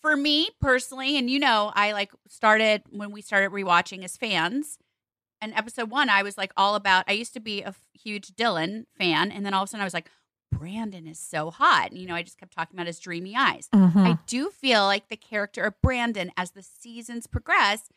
for 0.00 0.16
me 0.16 0.50
personally, 0.60 1.16
and 1.18 1.28
you 1.28 1.38
know, 1.38 1.72
I 1.74 1.92
like 1.92 2.12
started 2.28 2.82
when 2.90 3.10
we 3.10 3.22
started 3.22 3.50
rewatching 3.50 4.04
as 4.04 4.16
fans. 4.16 4.78
And 5.40 5.54
episode 5.54 5.88
one, 5.90 6.08
I 6.10 6.22
was 6.24 6.36
like 6.36 6.52
all 6.56 6.74
about. 6.74 7.04
I 7.08 7.12
used 7.12 7.32
to 7.34 7.40
be 7.40 7.62
a 7.62 7.68
f- 7.68 7.80
huge 7.94 8.28
Dylan 8.34 8.86
fan, 8.98 9.30
and 9.30 9.46
then 9.46 9.54
all 9.54 9.62
of 9.62 9.68
a 9.68 9.70
sudden, 9.70 9.82
I 9.82 9.86
was 9.86 9.94
like, 9.94 10.10
Brandon 10.52 11.06
is 11.06 11.18
so 11.20 11.50
hot. 11.52 11.90
And, 11.92 12.00
you 12.00 12.08
know, 12.08 12.14
I 12.16 12.22
just 12.24 12.38
kept 12.38 12.52
talking 12.52 12.74
about 12.76 12.88
his 12.88 12.98
dreamy 12.98 13.36
eyes. 13.36 13.68
Mhm. 13.72 13.96
I 14.04 14.18
do 14.26 14.50
feel 14.50 14.82
like 14.84 15.08
the 15.08 15.16
character 15.16 15.62
of 15.62 15.80
Brandon, 15.80 16.32
as 16.36 16.50
the 16.52 16.62
seasons 16.64 17.28
progress, 17.28 17.88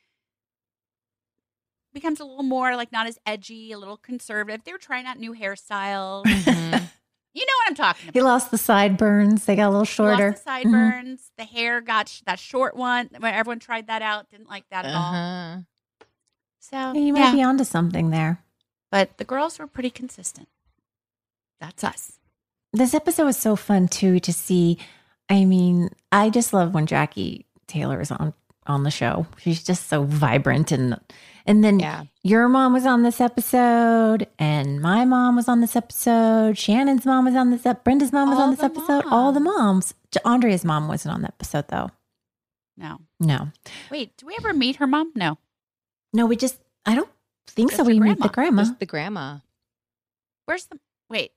becomes 1.93 2.19
a 2.19 2.25
little 2.25 2.43
more 2.43 2.75
like 2.75 2.91
not 2.91 3.07
as 3.07 3.19
edgy, 3.25 3.71
a 3.71 3.77
little 3.77 3.97
conservative. 3.97 4.63
They 4.63 4.71
were 4.71 4.77
trying 4.77 5.05
out 5.05 5.19
new 5.19 5.33
hairstyles. 5.33 6.25
Mhm. 6.25 6.89
You 7.33 7.45
know 7.45 7.53
what 7.63 7.69
I'm 7.69 7.75
talking 7.75 8.09
about. 8.09 8.13
he 8.13 8.21
lost 8.21 8.51
the 8.51 8.57
sideburns. 8.57 9.45
They 9.45 9.55
got 9.55 9.67
a 9.67 9.69
little 9.69 9.85
shorter. 9.85 10.31
Lost 10.31 10.43
the 10.43 10.49
sideburns. 10.51 11.31
The 11.37 11.45
hair 11.45 11.79
got 11.79 12.09
sh- 12.09 12.23
that 12.25 12.39
short 12.39 12.75
one. 12.75 13.09
When 13.17 13.33
everyone 13.33 13.59
tried 13.59 13.87
that 13.87 14.01
out, 14.01 14.29
didn't 14.29 14.49
like 14.49 14.65
that 14.69 14.83
at 14.83 14.93
all. 14.93 15.13
Uh-huh. 15.13 15.57
So 16.59 16.91
You 16.93 17.13
might 17.13 17.19
yeah, 17.19 17.31
be 17.31 17.41
onto 17.41 17.63
something 17.63 18.09
there. 18.09 18.43
but 18.91 19.17
the 19.17 19.23
girls 19.23 19.59
were 19.59 19.67
pretty 19.67 19.89
consistent. 19.89 20.49
That's 21.61 21.85
us. 21.85 22.19
This 22.73 22.93
episode 22.93 23.23
was 23.25 23.37
so 23.37 23.55
fun 23.55 23.87
too 23.87 24.19
to 24.19 24.33
see. 24.33 24.77
I 25.29 25.45
mean, 25.45 25.89
I 26.11 26.29
just 26.29 26.51
love 26.51 26.73
when 26.73 26.85
Jackie 26.85 27.45
Taylor 27.65 28.01
is 28.01 28.11
on 28.11 28.33
on 28.71 28.83
the 28.83 28.91
show. 28.91 29.27
She's 29.37 29.63
just 29.63 29.87
so 29.87 30.03
vibrant 30.03 30.71
and 30.71 30.99
and 31.45 31.63
then 31.63 31.79
Yeah. 31.79 32.03
your 32.23 32.47
mom 32.47 32.71
was 32.73 32.85
on 32.85 33.03
this 33.03 33.19
episode 33.19 34.27
and 34.39 34.79
my 34.81 35.05
mom 35.05 35.35
was 35.35 35.47
on 35.47 35.59
this 35.61 35.75
episode. 35.75 36.57
Shannon's 36.57 37.05
mom 37.05 37.25
was 37.25 37.35
on 37.35 37.49
this 37.51 37.65
episode. 37.65 37.83
Brenda's 37.83 38.11
mom 38.13 38.29
was 38.29 38.37
All 38.37 38.43
on 38.45 38.49
this 38.51 38.59
the 38.59 38.65
episode. 38.65 39.05
All 39.09 39.31
the 39.31 39.39
moms. 39.39 39.57
moms. 39.57 39.93
J- 40.11 40.19
Andrea's 40.25 40.63
mom 40.65 40.87
wasn't 40.87 41.13
on 41.15 41.21
the 41.21 41.27
episode 41.29 41.67
though. 41.69 41.89
No, 42.77 42.99
No. 43.19 43.49
wait. 43.91 44.15
Do 44.17 44.25
we 44.27 44.35
ever 44.37 44.53
meet 44.53 44.77
her 44.77 44.87
mom? 44.87 45.11
No. 45.15 45.37
No, 46.13 46.25
we 46.25 46.35
just 46.35 46.59
I 46.85 46.95
don't 46.95 47.09
think 47.47 47.71
so. 47.71 47.83
We 47.83 47.97
her 47.97 48.03
meet 48.03 48.19
the 48.21 48.29
grandma. 48.29 48.63
Just 48.63 48.79
the 48.79 48.85
grandma. 48.85 49.39
Where's 50.45 50.65
the? 50.65 50.79
Wait. 51.09 51.31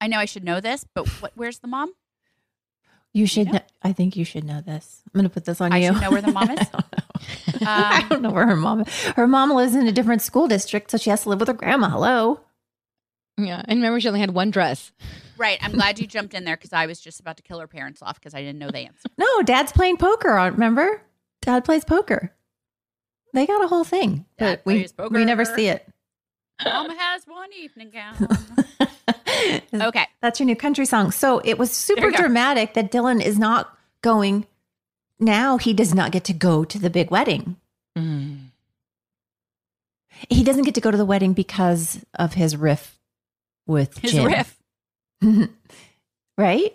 I 0.00 0.06
know 0.06 0.18
I 0.18 0.24
should 0.26 0.44
know 0.44 0.60
this, 0.60 0.84
but 0.94 1.06
what? 1.20 1.32
Where's 1.34 1.58
the 1.58 1.68
mom? 1.68 1.92
You 3.14 3.26
should 3.26 3.46
know? 3.46 3.52
know. 3.54 3.60
I 3.82 3.92
think 3.92 4.16
you 4.16 4.24
should 4.24 4.44
know 4.44 4.60
this. 4.60 5.02
I'm 5.06 5.18
going 5.18 5.28
to 5.28 5.32
put 5.32 5.44
this 5.44 5.60
on 5.60 5.72
I 5.72 5.78
you. 5.78 5.92
should 5.92 6.02
know 6.02 6.10
where 6.10 6.22
the 6.22 6.30
mom 6.32 6.50
is? 6.50 6.58
I 6.72 6.72
don't 6.72 6.92
know. 6.92 7.60
I 7.66 8.00
Um, 8.02 8.08
don't 8.08 8.22
know 8.22 8.30
where 8.30 8.46
her 8.46 8.56
mom. 8.56 8.82
Is. 8.82 9.04
Her 9.16 9.26
mom 9.26 9.50
lives 9.52 9.74
in 9.74 9.86
a 9.88 9.92
different 9.92 10.22
school 10.22 10.46
district, 10.46 10.90
so 10.90 10.98
she 10.98 11.10
has 11.10 11.22
to 11.22 11.30
live 11.30 11.40
with 11.40 11.48
her 11.48 11.54
grandma. 11.54 11.88
Hello. 11.88 12.40
Yeah. 13.38 13.62
And 13.66 13.78
remember, 13.78 14.00
she 14.00 14.08
only 14.08 14.20
had 14.20 14.32
one 14.32 14.50
dress. 14.50 14.92
Right. 15.36 15.58
I'm 15.62 15.72
glad 15.72 15.98
you 15.98 16.06
jumped 16.06 16.34
in 16.34 16.44
there 16.44 16.56
because 16.56 16.72
I 16.72 16.86
was 16.86 17.00
just 17.00 17.18
about 17.20 17.36
to 17.38 17.42
kill 17.42 17.60
her 17.60 17.66
parents 17.68 18.02
off 18.02 18.18
because 18.20 18.34
I 18.34 18.40
didn't 18.42 18.58
know 18.58 18.70
the 18.70 18.80
answer. 18.80 19.08
No, 19.16 19.42
Dad's 19.42 19.72
playing 19.72 19.96
poker. 19.96 20.32
on- 20.36 20.52
Remember, 20.52 21.02
Dad 21.42 21.64
plays 21.64 21.84
poker. 21.84 22.32
They 23.34 23.46
got 23.46 23.62
a 23.64 23.68
whole 23.68 23.84
thing, 23.84 24.26
Dad 24.38 24.60
but 24.64 24.66
we 24.66 24.88
poker. 24.88 25.14
we 25.14 25.24
never 25.24 25.44
see 25.44 25.68
it. 25.68 25.86
Mama 26.64 26.94
has 26.98 27.24
one 27.26 27.50
evening 27.52 27.90
gown. 27.90 28.16
Okay. 29.72 30.06
That's 30.20 30.40
your 30.40 30.46
new 30.46 30.56
country 30.56 30.86
song. 30.86 31.10
So 31.10 31.40
it 31.44 31.58
was 31.58 31.70
super 31.70 32.00
There 32.02 32.10
you 32.10 32.16
go. 32.16 32.22
dramatic 32.22 32.74
that 32.74 32.90
Dylan 32.92 33.22
is 33.22 33.38
not 33.38 33.76
going. 34.02 34.46
Now 35.20 35.58
he 35.58 35.72
does 35.72 35.94
not 35.94 36.12
get 36.12 36.24
to 36.24 36.32
go 36.32 36.64
to 36.64 36.78
the 36.78 36.90
big 36.90 37.10
wedding. 37.10 37.56
Mm. 37.96 38.46
He 40.28 40.42
doesn't 40.44 40.64
get 40.64 40.74
to 40.74 40.80
go 40.80 40.90
to 40.90 40.96
the 40.96 41.04
wedding 41.04 41.32
because 41.32 42.04
of 42.14 42.34
his 42.34 42.56
riff 42.56 42.98
with 43.66 43.98
His 43.98 44.12
Jim. 44.12 44.24
riff. 44.26 44.58
right? 46.38 46.74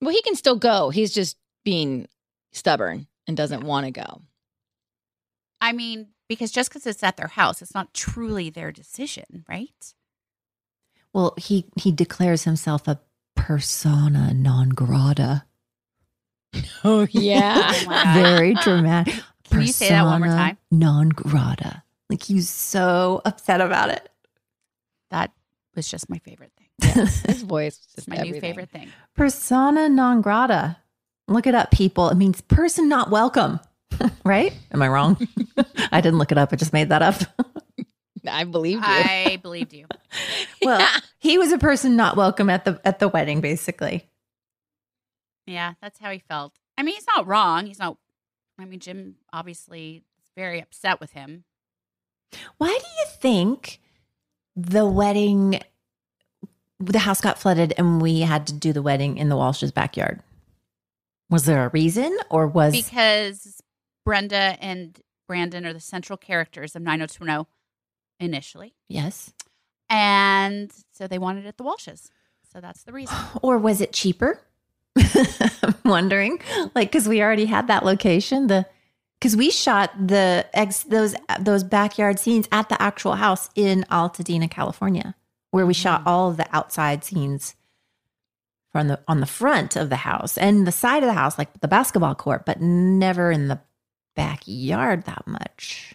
Well, 0.00 0.10
he 0.14 0.22
can 0.22 0.34
still 0.36 0.56
go. 0.56 0.90
He's 0.90 1.12
just 1.12 1.36
being 1.64 2.08
stubborn 2.52 3.06
and 3.26 3.36
doesn't 3.36 3.64
want 3.64 3.86
to 3.86 3.90
go. 3.92 4.22
I 5.60 5.72
mean, 5.72 6.08
because 6.28 6.50
just 6.50 6.70
because 6.70 6.86
it's 6.86 7.02
at 7.02 7.16
their 7.18 7.28
house, 7.28 7.60
it's 7.60 7.74
not 7.74 7.92
truly 7.92 8.48
their 8.50 8.72
decision, 8.72 9.44
right? 9.48 9.94
Well, 11.12 11.34
he 11.36 11.66
he 11.76 11.92
declares 11.92 12.44
himself 12.44 12.86
a 12.88 13.00
persona 13.34 14.32
non 14.34 14.70
grata. 14.70 15.44
Oh, 16.84 17.06
yeah. 17.10 17.72
Oh. 17.86 18.12
Very 18.14 18.54
dramatic. 18.54 19.14
Can 19.50 19.62
you 19.62 19.68
say 19.68 19.88
that 19.88 20.04
one 20.04 20.20
more 20.20 20.28
Persona 20.28 20.42
time? 20.42 20.58
Non 20.70 21.08
grata. 21.08 21.82
Like 22.08 22.22
he's 22.22 22.48
so 22.48 23.20
upset 23.24 23.60
about 23.60 23.90
it. 23.90 24.08
That 25.10 25.32
was 25.74 25.88
just 25.88 26.08
my 26.08 26.18
favorite 26.18 26.52
thing. 26.56 27.06
His 27.26 27.42
voice 27.42 27.78
is 27.78 27.86
just 27.94 28.08
my 28.08 28.16
everything. 28.16 28.32
new 28.34 28.40
favorite 28.40 28.70
thing. 28.70 28.88
Persona 29.16 29.88
non 29.88 30.20
grata. 30.20 30.76
Look 31.28 31.46
it 31.46 31.54
up, 31.54 31.70
people. 31.70 32.08
It 32.10 32.16
means 32.16 32.40
person 32.42 32.88
not 32.88 33.10
welcome. 33.10 33.60
right? 34.24 34.52
Am 34.72 34.82
I 34.82 34.88
wrong? 34.88 35.16
I 35.92 36.00
didn't 36.00 36.18
look 36.18 36.32
it 36.32 36.38
up. 36.38 36.52
I 36.52 36.56
just 36.56 36.72
made 36.72 36.88
that 36.90 37.02
up. 37.02 37.16
I 38.28 38.44
believed 38.44 38.82
you. 38.82 38.88
I 38.88 39.38
believed 39.42 39.72
you. 39.72 39.86
well, 40.62 40.86
he 41.18 41.38
was 41.38 41.52
a 41.52 41.58
person 41.58 41.96
not 41.96 42.16
welcome 42.16 42.50
at 42.50 42.64
the 42.64 42.80
at 42.84 42.98
the 42.98 43.08
wedding, 43.08 43.40
basically. 43.40 44.08
Yeah, 45.46 45.74
that's 45.80 45.98
how 45.98 46.10
he 46.10 46.18
felt. 46.18 46.54
I 46.78 46.82
mean, 46.82 46.94
he's 46.94 47.06
not 47.06 47.26
wrong. 47.26 47.66
He's 47.66 47.78
not. 47.78 47.96
I 48.58 48.64
mean, 48.64 48.80
Jim 48.80 49.16
obviously 49.32 50.04
is 50.22 50.30
very 50.36 50.60
upset 50.60 51.00
with 51.00 51.12
him. 51.12 51.44
Why 52.58 52.68
do 52.68 52.74
you 52.74 53.06
think 53.20 53.80
the 54.54 54.86
wedding, 54.86 55.60
the 56.78 57.00
house 57.00 57.20
got 57.20 57.38
flooded 57.38 57.74
and 57.76 58.00
we 58.00 58.20
had 58.20 58.46
to 58.48 58.52
do 58.52 58.72
the 58.72 58.82
wedding 58.82 59.18
in 59.18 59.28
the 59.28 59.36
Walsh's 59.36 59.72
backyard? 59.72 60.22
Was 61.28 61.44
there 61.44 61.64
a 61.64 61.70
reason 61.70 62.16
or 62.28 62.46
was 62.46 62.72
because 62.72 63.62
Brenda 64.04 64.56
and 64.60 65.00
Brandon 65.28 65.64
are 65.64 65.72
the 65.72 65.80
central 65.80 66.16
characters 66.16 66.74
of 66.74 66.82
90210 66.82 67.46
initially. 68.20 68.74
yes, 68.88 69.32
And 69.88 70.70
so 70.92 71.08
they 71.08 71.18
wanted 71.18 71.44
it 71.44 71.48
at 71.48 71.56
the 71.56 71.64
Walshes. 71.64 72.08
So 72.52 72.60
that's 72.60 72.82
the 72.84 72.92
reason. 72.92 73.16
or 73.42 73.58
was 73.58 73.80
it 73.80 73.92
cheaper? 73.92 74.40
I'm 75.62 75.74
wondering, 75.84 76.40
like, 76.74 76.90
because 76.90 77.08
we 77.08 77.22
already 77.22 77.46
had 77.46 77.68
that 77.68 77.84
location. 77.84 78.48
The 78.48 78.66
because 79.20 79.36
we 79.36 79.50
shot 79.50 79.92
the 80.08 80.46
ex 80.54 80.82
those 80.84 81.14
those 81.38 81.62
backyard 81.62 82.18
scenes 82.18 82.48
at 82.50 82.68
the 82.68 82.80
actual 82.80 83.14
house 83.14 83.50
in 83.54 83.84
Altadena, 83.90 84.50
California, 84.50 85.14
where 85.50 85.66
we 85.66 85.74
shot 85.74 86.02
mm. 86.02 86.06
all 86.06 86.30
of 86.30 86.36
the 86.36 86.46
outside 86.54 87.04
scenes 87.04 87.54
from 88.72 88.88
the 88.88 89.00
on 89.06 89.20
the 89.20 89.26
front 89.26 89.76
of 89.76 89.90
the 89.90 89.96
house 89.96 90.38
and 90.38 90.66
the 90.66 90.72
side 90.72 91.02
of 91.02 91.08
the 91.08 91.14
house, 91.14 91.38
like 91.38 91.60
the 91.60 91.68
basketball 91.68 92.14
court, 92.14 92.46
but 92.46 92.60
never 92.60 93.30
in 93.30 93.48
the 93.48 93.60
backyard 94.16 95.04
that 95.04 95.26
much. 95.26 95.94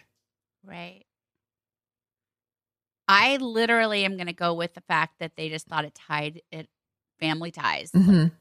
Right. 0.64 1.05
I 3.08 3.36
literally 3.36 4.04
am 4.04 4.16
going 4.16 4.26
to 4.26 4.32
go 4.32 4.52
with 4.54 4.74
the 4.74 4.80
fact 4.82 5.18
that 5.20 5.36
they 5.36 5.48
just 5.48 5.66
thought 5.68 5.84
it 5.84 5.94
tied 5.94 6.42
it 6.50 6.68
family 7.20 7.50
ties. 7.50 7.92
Mhm. 7.92 8.32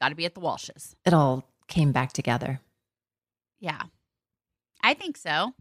Got 0.00 0.10
to 0.10 0.14
be 0.14 0.24
at 0.24 0.34
the 0.34 0.40
Walshes. 0.40 0.94
It 1.04 1.12
all 1.12 1.44
came 1.66 1.92
back 1.92 2.12
together. 2.12 2.60
Yeah. 3.58 3.82
I 4.82 4.94
think 4.94 5.16
so. 5.16 5.52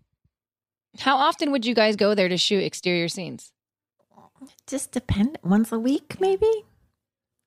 How 1.00 1.18
often 1.18 1.52
would 1.52 1.66
you 1.66 1.76
guys 1.76 1.96
go 1.96 2.16
there 2.16 2.30
to 2.30 2.38
shoot 2.38 2.64
exterior 2.64 3.10
scenes? 3.10 3.52
Just 4.68 4.92
depend 4.92 5.38
once 5.44 5.72
a 5.72 5.80
week, 5.80 6.16
maybe. 6.22 6.50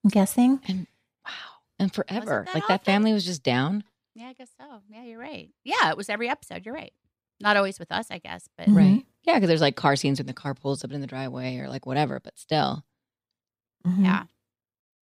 I'm 0.04 0.10
guessing. 0.10 0.60
And 0.68 0.86
wow, 1.24 1.32
and 1.78 1.92
forever. 1.94 2.44
that 2.46 2.54
like 2.54 2.68
that 2.68 2.84
family 2.84 3.12
was 3.14 3.24
just 3.24 3.42
down. 3.42 3.84
Yeah, 4.14 4.26
I 4.26 4.32
guess 4.34 4.50
so. 4.60 4.82
Yeah, 4.90 5.02
you're 5.04 5.18
right. 5.18 5.50
Yeah, 5.64 5.88
it 5.90 5.96
was 5.96 6.10
every 6.10 6.28
episode. 6.28 6.66
You're 6.66 6.74
right. 6.74 6.92
Not 7.40 7.56
always 7.56 7.78
with 7.78 7.90
us, 7.90 8.08
I 8.10 8.18
guess, 8.18 8.48
but 8.58 8.68
Mhm. 8.68 8.76
Right. 8.76 9.06
Yeah, 9.24 9.34
because 9.34 9.48
there's 9.48 9.60
like 9.60 9.76
car 9.76 9.96
scenes 9.96 10.18
when 10.18 10.26
the 10.26 10.32
car 10.32 10.54
pulls 10.54 10.84
up 10.84 10.92
in 10.92 11.00
the 11.00 11.06
driveway 11.06 11.58
or 11.58 11.68
like 11.68 11.86
whatever, 11.86 12.20
but 12.20 12.38
still. 12.38 12.84
Mhm. 13.86 14.04
yeah. 14.04 14.22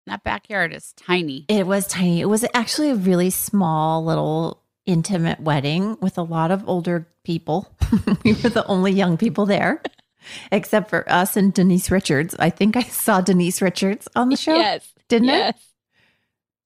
That 0.06 0.22
backyard 0.22 0.72
is 0.72 0.92
tiny. 0.92 1.44
It 1.48 1.66
was 1.66 1.86
tiny. 1.86 2.20
It 2.20 2.26
was 2.26 2.44
actually 2.54 2.90
a 2.90 2.94
really 2.94 3.30
small, 3.30 4.04
little 4.04 4.62
intimate 4.86 5.40
wedding 5.40 5.96
with 6.00 6.16
a 6.16 6.22
lot 6.22 6.50
of 6.52 6.66
older 6.68 7.08
people. 7.24 7.74
we 8.24 8.32
were 8.34 8.50
the 8.50 8.64
only 8.68 8.92
young 8.92 9.16
people 9.16 9.46
there, 9.46 9.82
except 10.52 10.90
for 10.90 11.10
us 11.10 11.36
and 11.36 11.52
Denise 11.52 11.90
Richards. 11.90 12.36
I 12.38 12.50
think 12.50 12.76
I 12.76 12.82
saw 12.82 13.20
Denise 13.20 13.60
Richards 13.60 14.06
on 14.14 14.28
the 14.28 14.36
show. 14.36 14.54
Yes. 14.54 14.92
Didn't 15.08 15.28
yes. 15.28 15.72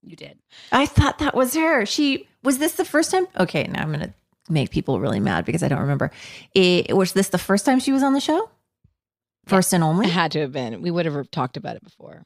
You 0.03 0.17
did. 0.17 0.39
I? 0.71 0.83
I 0.83 0.87
thought 0.87 1.19
that 1.19 1.35
was 1.35 1.55
her. 1.55 1.87
She 1.87 2.29
was 2.43 2.59
this 2.59 2.75
the 2.75 2.85
first 2.85 3.11
time? 3.11 3.27
Okay, 3.39 3.65
now 3.65 3.83
I'm 3.83 3.89
going 3.89 4.01
to 4.01 4.15
make 4.51 4.71
people 4.71 5.01
really 5.01 5.21
mad 5.21 5.45
because 5.45 5.63
I 5.63 5.69
don't 5.69 5.81
remember. 5.81 6.11
It, 6.55 6.97
was 6.97 7.13
this 7.13 7.29
the 7.29 7.39
first 7.39 7.65
time 7.65 7.81
she 7.81 7.93
was 7.93 8.03
on 8.03 8.13
the 8.15 8.21
show? 8.21 8.51
First 9.47 9.73
and 9.73 9.83
only? 9.83 10.07
It 10.07 10.13
had 10.13 10.33
to 10.33 10.41
have 10.41 10.53
been. 10.53 10.83
We 10.83 10.91
would 10.91 11.07
have 11.07 11.31
talked 11.31 11.57
about 11.57 11.77
it 11.77 11.83
before. 11.85 12.25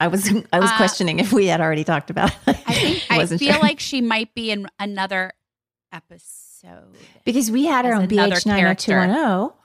I 0.00 0.06
was 0.08 0.28
I 0.52 0.60
was 0.60 0.70
Uh, 0.70 0.76
questioning 0.76 1.18
if 1.18 1.32
we 1.32 1.46
had 1.46 1.60
already 1.60 1.82
talked 1.84 2.10
about 2.10 2.30
it. 2.46 2.56
I 2.66 2.72
think 2.74 3.02
I 3.10 3.26
feel 3.26 3.52
sure. 3.54 3.60
like 3.62 3.80
she 3.80 4.00
might 4.00 4.32
be 4.34 4.50
in 4.52 4.68
another 4.78 5.32
episode. 5.92 6.94
because 7.24 7.50
we 7.50 7.64
had 7.66 7.84
her 7.84 7.92
as 7.94 7.98
on 7.98 8.04
another 8.04 8.36
BH 8.36 8.46
nine 8.46 8.60
hundred 8.60 8.78
two 8.78 8.92
one 8.92 9.10
zero, 9.10 9.56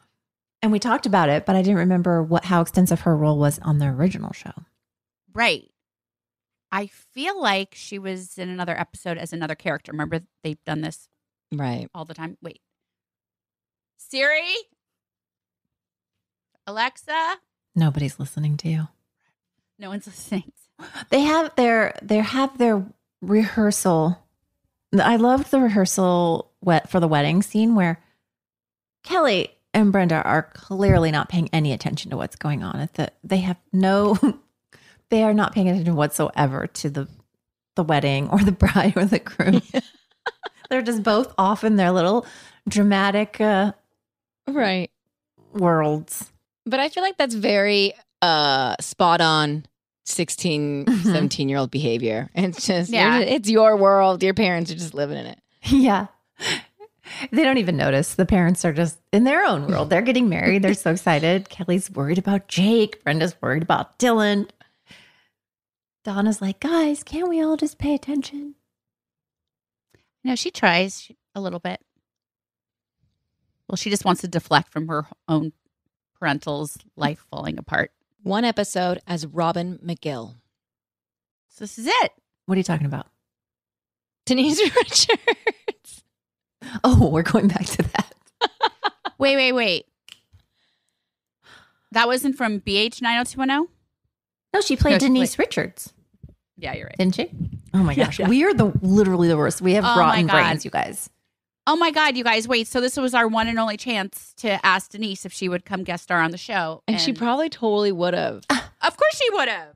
and 0.63 0.71
we 0.71 0.79
talked 0.79 1.05
about 1.05 1.29
it, 1.29 1.45
but 1.45 1.55
I 1.55 1.61
didn't 1.61 1.77
remember 1.77 2.23
what 2.23 2.45
how 2.45 2.61
extensive 2.61 3.01
her 3.01 3.15
role 3.15 3.37
was 3.37 3.59
on 3.59 3.77
the 3.77 3.85
original 3.87 4.33
show. 4.33 4.53
Right. 5.33 5.69
I 6.71 6.87
feel 6.87 7.39
like 7.39 7.75
she 7.75 7.99
was 7.99 8.39
in 8.39 8.49
another 8.49 8.77
episode 8.77 9.19
as 9.19 9.31
another 9.33 9.53
character. 9.53 9.91
Remember 9.91 10.21
they've 10.43 10.63
done 10.65 10.81
this 10.81 11.07
Right. 11.57 11.89
all 11.93 12.05
the 12.05 12.13
time. 12.13 12.37
Wait. 12.41 12.59
Siri? 13.97 14.53
Alexa? 16.67 17.37
Nobody's 17.75 18.19
listening 18.19 18.57
to 18.57 18.69
you. 18.69 18.87
No 19.79 19.89
one's 19.89 20.05
listening. 20.07 20.51
They 21.11 21.21
have 21.21 21.55
their 21.55 21.95
they 22.01 22.17
have 22.17 22.57
their 22.57 22.83
rehearsal. 23.21 24.19
I 24.99 25.15
loved 25.17 25.51
the 25.51 25.59
rehearsal 25.59 26.51
wet 26.61 26.89
for 26.89 26.99
the 26.99 27.07
wedding 27.07 27.41
scene 27.41 27.75
where 27.75 28.01
Kelly 29.03 29.49
and 29.73 29.91
Brenda 29.91 30.21
are 30.23 30.43
clearly 30.53 31.11
not 31.11 31.29
paying 31.29 31.47
any 31.53 31.71
attention 31.73 32.09
to 32.11 32.17
what's 32.17 32.35
going 32.35 32.63
on. 32.63 32.79
At 32.79 32.95
the 32.95 33.11
they 33.23 33.37
have 33.37 33.57
no 33.71 34.17
they 35.09 35.23
are 35.23 35.33
not 35.33 35.53
paying 35.53 35.69
attention 35.69 35.95
whatsoever 35.95 36.67
to 36.67 36.89
the 36.89 37.07
the 37.75 37.83
wedding 37.83 38.29
or 38.29 38.39
the 38.39 38.51
bride 38.63 38.93
or 38.97 39.05
the 39.05 39.19
groom. 39.19 39.61
They're 40.73 40.81
just 40.81 41.03
both 41.03 41.31
off 41.37 41.63
in 41.63 41.75
their 41.75 41.91
little 41.91 42.25
dramatic 42.67 43.39
uh, 43.39 43.73
Right. 44.47 44.89
worlds. 45.53 46.31
But 46.65 46.79
I 46.79 46.89
feel 46.89 47.03
like 47.03 47.15
that's 47.17 47.35
very 47.35 47.93
uh 48.23 48.75
spot 48.79 49.21
on 49.21 49.67
16, 50.05 50.85
Mhm. 50.85 51.03
17 51.13 51.47
year 51.47 51.59
old 51.59 51.69
behavior. 51.69 52.31
It's 52.33 52.65
just, 52.65 52.89
yeah. 52.91 53.19
it's 53.19 53.47
your 53.51 53.77
world. 53.77 54.23
Your 54.23 54.33
parents 54.33 54.71
are 54.71 54.75
just 54.75 54.95
living 54.95 55.19
in 55.19 55.27
it. 55.27 55.39
Yeah. 55.67 56.07
They 57.31 57.43
don't 57.43 57.57
even 57.59 57.77
notice. 57.77 58.15
The 58.15 58.25
parents 58.25 58.65
are 58.65 58.73
just 58.73 58.97
in 59.11 59.25
their 59.25 59.45
own 59.45 59.67
world. 59.67 59.91
They're 59.91 60.01
getting 60.01 60.27
married. 60.27 60.63
They're 60.63 60.73
so 60.73 60.89
excited. 60.91 61.49
Kelly's 61.55 61.91
worried 61.91 62.17
about 62.17 62.47
Jake. 62.47 63.03
Brenda's 63.03 63.35
worried 63.41 63.61
about 63.61 63.99
Dylan. 63.99 64.49
Donna's 66.03 66.41
like, 66.41 66.59
guys, 66.59 67.03
can't 67.03 67.29
we 67.29 67.41
all 67.43 67.57
just 67.57 67.77
pay 67.77 67.93
attention? 67.93 68.55
No, 70.23 70.35
she 70.35 70.51
tries 70.51 71.11
a 71.35 71.41
little 71.41 71.59
bit. 71.59 71.81
Well, 73.67 73.75
she 73.75 73.89
just 73.89 74.05
wants 74.05 74.21
to 74.21 74.27
deflect 74.27 74.69
from 74.71 74.87
her 74.87 75.05
own 75.27 75.53
parental's 76.19 76.77
life 76.95 77.25
falling 77.31 77.57
apart. 77.57 77.91
One 78.21 78.45
episode 78.45 79.01
as 79.07 79.25
Robin 79.25 79.79
McGill. 79.85 80.35
So 81.49 81.63
this 81.65 81.77
is 81.77 81.87
it. 81.87 82.11
What 82.45 82.55
are 82.55 82.59
you 82.59 82.63
talking 82.63 82.85
about? 82.85 83.07
Denise 84.25 84.59
Richards. 84.75 86.03
Oh, 86.83 87.09
we're 87.09 87.23
going 87.23 87.47
back 87.49 87.65
to 87.65 87.83
that. 87.83 88.13
Wait, 89.19 89.35
wait, 89.37 89.51
wait. 89.53 89.85
That 91.91 92.07
wasn't 92.07 92.35
from 92.35 92.59
BH 92.59 93.01
90210? 93.01 93.67
No, 94.53 94.61
she 94.61 94.75
played 94.75 94.93
No, 94.93 94.97
she 94.99 95.05
Denise 95.05 95.39
Richards, 95.39 95.93
Yeah, 96.57 96.73
you're 96.73 96.87
right. 96.87 96.97
didn't 96.97 97.15
she? 97.15 97.31
Oh 97.73 97.79
my 97.79 97.95
gosh. 97.95 98.19
yeah. 98.19 98.27
We 98.29 98.43
are 98.43 98.53
the 98.53 98.71
literally 98.81 99.27
the 99.27 99.37
worst. 99.37 99.61
We 99.61 99.73
have 99.73 99.83
Oh 99.85 99.99
rotten 99.99 100.27
brains, 100.27 100.63
you 100.65 100.71
guys. 100.71 101.09
Oh 101.65 101.75
my 101.77 101.91
God, 101.91 102.17
you 102.17 102.25
guys, 102.25 102.45
wait. 102.47 102.67
So 102.67 102.81
this 102.81 102.97
was 102.97 103.13
our 103.13 103.27
one 103.27 103.47
and 103.47 103.57
only 103.57 103.77
chance 103.77 104.33
to 104.37 104.63
ask 104.65 104.91
Denise 104.91 105.25
if 105.25 105.31
she 105.31 105.47
would 105.47 105.63
come 105.63 105.83
guest 105.83 106.03
star 106.03 106.19
on 106.19 106.31
the 106.31 106.37
show. 106.37 106.83
And, 106.89 106.99
she 106.99 107.13
probably 107.13 107.47
totally 107.49 107.91
would 107.93 108.13
have. 108.13 108.43
Of 108.49 108.97
course 108.97 109.15
she 109.15 109.29
would 109.31 109.47
have. 109.47 109.69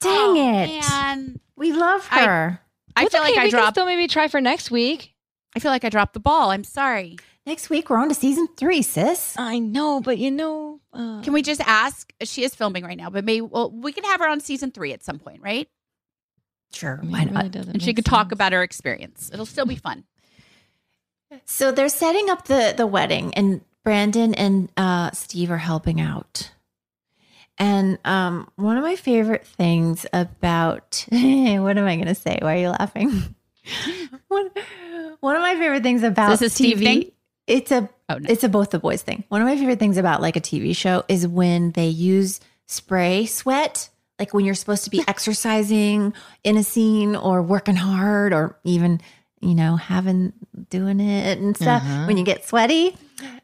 Dang 0.00 0.10
Oh, 0.12 0.34
it. 0.34 0.80
Man. 0.90 1.40
We 1.56 1.72
love 1.72 2.06
her. 2.08 2.60
I 2.94 3.04
It's 3.04 3.14
feel 3.14 3.22
okay, 3.22 3.30
like 3.30 3.38
I 3.40 3.44
we 3.44 3.50
can 3.50 3.58
dropped 3.58 3.74
still 3.74 3.86
maybe 3.86 4.06
try 4.06 4.28
for 4.28 4.40
next 4.40 4.70
week. 4.70 5.14
I 5.56 5.60
feel 5.60 5.70
like 5.70 5.84
I 5.84 5.88
dropped 5.88 6.12
the 6.12 6.20
ball. 6.20 6.50
I'm 6.50 6.62
sorry. 6.62 7.16
Next 7.46 7.70
week, 7.70 7.88
we're 7.88 7.96
on 7.96 8.10
to 8.10 8.14
season 8.14 8.46
three, 8.58 8.82
sis. 8.82 9.34
I 9.38 9.58
know, 9.58 10.00
but 10.02 10.18
you 10.18 10.30
know. 10.30 10.80
Uh, 10.92 11.22
Can 11.22 11.32
we 11.32 11.40
just 11.40 11.62
ask? 11.62 12.12
She 12.22 12.44
is 12.44 12.54
filming 12.54 12.84
right 12.84 12.98
now, 12.98 13.08
but 13.08 13.24
maybe 13.24 13.40
well, 13.40 13.70
we 13.70 13.92
can 13.92 14.04
have 14.04 14.20
her 14.20 14.28
on 14.28 14.40
season 14.40 14.70
three 14.72 14.92
at 14.92 15.02
some 15.02 15.18
point, 15.18 15.40
right? 15.40 15.66
Sure. 16.72 16.98
I 17.00 17.02
mean, 17.02 17.12
Why 17.12 17.24
not? 17.24 17.34
really 17.36 17.48
doesn't 17.48 17.72
And 17.74 17.82
she 17.82 17.88
make 17.88 17.96
could 17.96 18.04
talk 18.04 18.32
about 18.32 18.52
her 18.52 18.62
experience. 18.62 19.30
It'll 19.32 19.46
still 19.46 19.66
be 19.66 19.76
fun. 19.76 20.04
So 21.44 21.72
they're 21.72 21.88
setting 21.88 22.30
up 22.30 22.46
the 22.46 22.72
the 22.76 22.86
wedding, 22.86 23.34
and 23.34 23.60
Brandon 23.84 24.34
and 24.34 24.70
uh, 24.76 25.10
Steve 25.12 25.50
are 25.50 25.58
helping 25.58 26.00
out. 26.00 26.52
And 27.58 27.98
um, 28.04 28.48
one 28.56 28.76
of 28.76 28.82
my 28.84 28.96
favorite 28.96 29.46
things 29.46 30.06
about 30.12 31.04
what 31.10 31.18
am 31.78 31.86
I 31.86 31.96
going 31.96 32.06
to 32.06 32.14
say? 32.14 32.38
Why 32.40 32.54
are 32.56 32.58
you 32.60 32.68
laughing? 32.70 33.10
one, 34.28 34.50
one 35.20 35.36
of 35.36 35.42
my 35.42 35.54
favorite 35.56 35.82
things 35.82 36.02
about 36.02 36.32
Is 36.34 36.38
this 36.40 36.52
a 36.52 36.54
Steve 36.54 36.78
TV. 36.78 36.84
thing? 36.84 37.12
It's 37.46 37.72
a 37.72 37.88
Oh 38.10 38.16
no. 38.18 38.26
it's 38.30 38.44
a 38.44 38.48
both 38.48 38.70
the 38.70 38.78
boys 38.78 39.02
thing. 39.02 39.24
One 39.28 39.42
of 39.42 39.46
my 39.46 39.56
favorite 39.56 39.78
things 39.78 39.96
about 39.98 40.22
like 40.22 40.36
a 40.36 40.40
TV 40.40 40.74
show 40.74 41.04
is 41.08 41.26
when 41.26 41.72
they 41.72 41.88
use 41.88 42.40
spray 42.66 43.26
sweat, 43.26 43.90
like 44.18 44.34
when 44.34 44.44
you're 44.44 44.54
supposed 44.54 44.84
to 44.84 44.90
be 44.90 45.02
exercising 45.06 46.12
in 46.44 46.56
a 46.56 46.64
scene 46.64 47.16
or 47.16 47.42
working 47.42 47.76
hard 47.76 48.32
or 48.32 48.58
even, 48.64 49.00
you 49.40 49.54
know, 49.54 49.76
having 49.76 50.32
doing 50.70 51.00
it 51.00 51.38
and 51.38 51.56
stuff. 51.56 51.82
Uh-huh. 51.82 52.06
When 52.06 52.16
you 52.16 52.24
get 52.24 52.44
sweaty, 52.44 52.96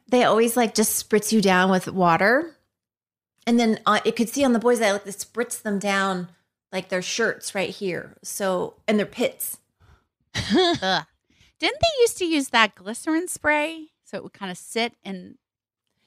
they 0.09 0.25
always 0.25 0.57
like 0.57 0.75
just 0.75 1.09
spritz 1.09 1.33
you 1.33 1.41
down 1.41 1.71
with 1.71 1.89
water. 1.89 2.57
And 3.47 3.61
then 3.61 3.79
uh, 3.87 4.01
you 4.05 4.13
could 4.13 4.29
see 4.29 4.45
on 4.45 4.53
the 4.53 4.59
boys 4.59 4.79
that 4.79 4.93
like 4.93 5.05
they 5.05 5.11
spritz 5.13 5.63
them 5.63 5.79
down 5.79 6.29
like 6.73 6.89
their 6.89 7.03
shirts 7.03 7.55
right 7.55 7.71
here. 7.71 8.17
So, 8.23 8.75
and 8.89 8.99
their 8.99 9.07
pits. 9.07 9.59
Didn't 10.35 11.07
they 11.61 12.01
used 12.01 12.19
to 12.19 12.25
use 12.25 12.49
that 12.49 12.75
glycerin 12.75 13.29
spray? 13.29 13.91
so 14.15 14.19
it 14.19 14.23
would 14.23 14.33
kind 14.33 14.51
of 14.53 14.59
sit 14.59 14.93
and 15.05 15.37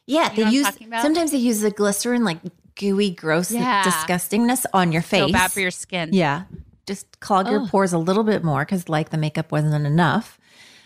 Yeah, 0.05 0.31
You 0.33 0.45
know 0.45 0.49
they 0.49 0.55
use 0.55 1.01
sometimes 1.01 1.31
they 1.31 1.37
use 1.37 1.59
the 1.61 1.71
glycerin 1.71 2.23
like 2.23 2.39
gooey, 2.77 3.11
gross 3.11 3.51
Yeah. 3.51 3.83
disgustingness 3.83 4.65
on 4.73 4.91
your 4.91 5.01
face. 5.01 5.21
so 5.27 5.31
bad 5.31 5.51
for 5.51 5.59
your 5.59 5.71
skin. 5.71 6.09
Yeah. 6.13 6.43
Just 6.85 7.19
clog 7.19 7.49
your 7.49 7.67
pores 7.67 7.91
a 7.91 7.97
little 7.97 8.23
bit 8.23 8.43
more 8.45 8.63
because, 8.63 8.87
like, 8.87 9.09
the 9.09 9.17
makeup 9.17 9.51
wasn't 9.51 9.85
enough. 9.85 10.39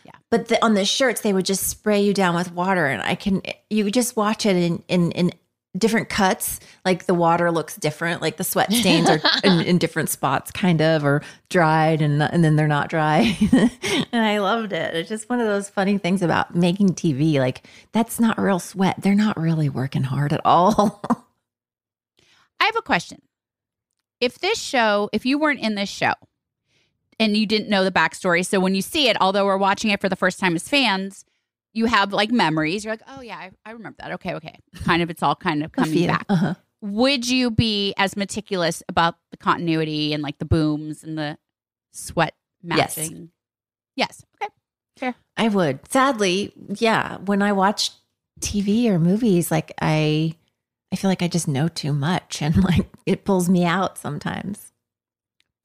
Yeah. 0.03 0.13
But 0.31 0.47
the, 0.47 0.63
on 0.65 0.73
the 0.73 0.83
shirts, 0.85 1.21
they 1.21 1.31
would 1.31 1.45
just 1.45 1.67
spray 1.67 2.01
you 2.01 2.13
down 2.13 2.33
with 2.33 2.51
water, 2.53 2.87
and 2.87 3.03
I 3.03 3.13
can 3.13 3.43
you 3.69 3.91
just 3.91 4.15
watch 4.17 4.47
it 4.47 4.55
in 4.55 4.81
in 4.87 5.11
in 5.11 5.31
different 5.77 6.09
cuts. 6.09 6.59
Like 6.83 7.05
the 7.05 7.13
water 7.13 7.51
looks 7.51 7.75
different, 7.75 8.19
like 8.21 8.37
the 8.37 8.43
sweat 8.43 8.73
stains 8.73 9.07
are 9.09 9.21
in, 9.43 9.61
in 9.61 9.77
different 9.77 10.09
spots, 10.09 10.49
kind 10.51 10.81
of, 10.81 11.05
or 11.05 11.21
dried, 11.49 12.01
and 12.01 12.23
and 12.23 12.43
then 12.43 12.55
they're 12.55 12.67
not 12.67 12.89
dry. 12.89 13.37
and 14.11 14.25
I 14.25 14.39
loved 14.39 14.73
it. 14.73 14.95
It's 14.95 15.07
just 15.07 15.29
one 15.29 15.39
of 15.39 15.45
those 15.45 15.69
funny 15.69 15.99
things 15.99 16.23
about 16.23 16.55
making 16.55 16.95
TV. 16.95 17.37
Like 17.37 17.67
that's 17.91 18.19
not 18.19 18.39
real 18.41 18.57
sweat. 18.59 18.95
They're 19.03 19.13
not 19.13 19.37
really 19.39 19.69
working 19.69 20.03
hard 20.03 20.33
at 20.33 20.41
all. 20.43 21.03
I 22.61 22.65
have 22.65 22.75
a 22.77 22.81
question. 22.81 23.21
If 24.21 24.39
this 24.39 24.61
show, 24.61 25.09
if 25.11 25.25
you 25.25 25.37
weren't 25.39 25.59
in 25.59 25.75
this 25.75 25.89
show 25.89 26.13
and 27.19 27.35
you 27.35 27.45
didn't 27.47 27.69
know 27.69 27.83
the 27.83 27.91
backstory, 27.91 28.45
so 28.45 28.59
when 28.59 28.75
you 28.75 28.81
see 28.83 29.09
it, 29.09 29.17
although 29.19 29.45
we're 29.45 29.57
watching 29.57 29.89
it 29.89 29.99
for 29.99 30.07
the 30.09 30.15
first 30.15 30.39
time 30.39 30.55
as 30.55 30.67
fans, 30.69 31.25
you 31.73 31.85
have 31.87 32.13
like 32.13 32.29
memories. 32.31 32.85
You're 32.85 32.93
like, 32.93 33.01
oh 33.07 33.21
yeah, 33.21 33.37
I, 33.37 33.51
I 33.65 33.71
remember 33.71 33.95
that. 33.99 34.11
Okay, 34.13 34.35
okay. 34.35 34.59
Kind 34.83 35.01
of, 35.01 35.09
it's 35.09 35.23
all 35.23 35.35
kind 35.35 35.63
of 35.63 35.71
coming 35.71 36.05
back. 36.07 36.25
Uh-huh. 36.29 36.53
Would 36.81 37.27
you 37.27 37.49
be 37.51 37.93
as 37.97 38.15
meticulous 38.15 38.83
about 38.87 39.15
the 39.31 39.37
continuity 39.37 40.13
and 40.13 40.21
like 40.21 40.37
the 40.37 40.45
booms 40.45 41.03
and 41.03 41.17
the 41.17 41.37
sweat 41.91 42.35
Yes. 42.63 42.97
matching? 42.97 43.29
Yes. 43.95 44.23
Okay. 44.41 44.51
Fair. 44.97 45.15
I 45.37 45.47
would. 45.47 45.79
Sadly, 45.91 46.53
yeah. 46.75 47.17
When 47.17 47.41
I 47.41 47.53
watch 47.53 47.89
TV 48.39 48.85
or 48.87 48.99
movies, 48.99 49.49
like 49.49 49.71
I, 49.81 50.35
I 50.91 50.95
feel 50.97 51.09
like 51.09 51.21
I 51.21 51.27
just 51.27 51.47
know 51.47 51.67
too 51.67 51.93
much, 51.93 52.41
and 52.41 52.63
like 52.63 52.87
it 53.05 53.23
pulls 53.25 53.49
me 53.49 53.65
out 53.65 53.97
sometimes. 53.97 54.71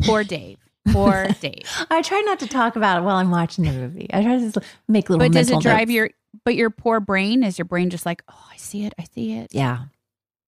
Poor 0.02 0.22
Dave. 0.24 0.58
Poor 0.92 1.28
Dave. 1.40 1.62
I 1.90 2.02
try 2.02 2.20
not 2.20 2.38
to 2.40 2.46
talk 2.46 2.76
about 2.76 2.98
it 2.98 3.04
while 3.04 3.16
I'm 3.16 3.30
watching 3.30 3.64
the 3.64 3.72
movie. 3.72 4.08
I 4.12 4.22
try 4.22 4.38
to 4.38 4.50
just 4.52 4.58
make 4.88 5.10
little. 5.10 5.24
But 5.24 5.32
does 5.32 5.50
it 5.50 5.60
drive 5.60 5.88
notes. 5.88 5.92
your? 5.94 6.10
But 6.44 6.54
your 6.54 6.70
poor 6.70 7.00
brain 7.00 7.42
is 7.42 7.58
your 7.58 7.64
brain 7.64 7.90
just 7.90 8.06
like, 8.06 8.22
oh, 8.28 8.44
I 8.52 8.56
see 8.56 8.84
it. 8.84 8.94
I 8.98 9.04
see 9.14 9.32
it. 9.32 9.52
Yeah, 9.54 9.84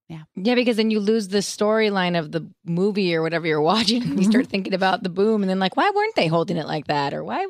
Yeah, 0.08 0.24
Yeah, 0.36 0.54
because 0.54 0.76
then 0.76 0.90
you 0.90 1.00
lose 1.00 1.28
the 1.28 1.38
storyline 1.38 2.16
of 2.18 2.30
the 2.30 2.46
movie 2.64 3.14
or 3.14 3.22
whatever 3.22 3.46
you're 3.46 3.60
watching, 3.62 4.02
and 4.02 4.12
you 4.12 4.18
Mm-hmm. 4.18 4.30
start 4.30 4.46
thinking 4.48 4.74
about 4.74 5.02
the 5.02 5.08
boom, 5.08 5.42
and 5.42 5.48
then 5.50 5.58
like, 5.58 5.76
why 5.76 5.90
weren't 5.94 6.14
they 6.14 6.26
holding 6.28 6.56
it 6.58 6.66
like 6.66 6.86
that, 6.88 7.14
or 7.14 7.24
why? 7.24 7.46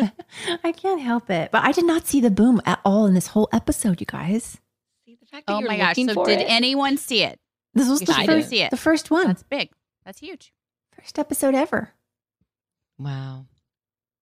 I 0.64 0.72
can't 0.72 1.00
help 1.02 1.30
it. 1.30 1.50
But 1.52 1.64
I 1.64 1.72
did 1.72 1.84
not 1.84 2.06
see 2.06 2.20
the 2.20 2.30
boom 2.30 2.60
at 2.64 2.80
all 2.84 3.06
in 3.06 3.14
this 3.14 3.28
whole 3.28 3.48
episode, 3.52 4.00
you 4.00 4.06
guys. 4.06 4.58
See, 5.32 5.36
the 5.36 5.36
fact 5.38 5.46
that 5.46 5.52
Oh 5.54 5.58
you're 5.60 5.68
my 5.68 5.76
gosh. 5.78 5.96
So 5.96 6.14
for 6.14 6.26
did 6.26 6.40
it- 6.40 6.50
anyone 6.50 6.96
see 6.96 7.22
it? 7.22 7.38
This 7.74 7.88
was 7.88 8.00
You 8.00 8.06
the 8.06 8.14
first, 8.26 8.48
see 8.50 8.60
it. 8.62 8.70
the 8.70 8.76
first 8.76 9.10
one, 9.10 9.28
That's 9.28 9.42
big. 9.44 9.70
That's 10.04 10.18
huge. 10.20 10.52
first 10.94 11.18
episode 11.18 11.54
ever. 11.54 11.90
Wow, 12.98 13.46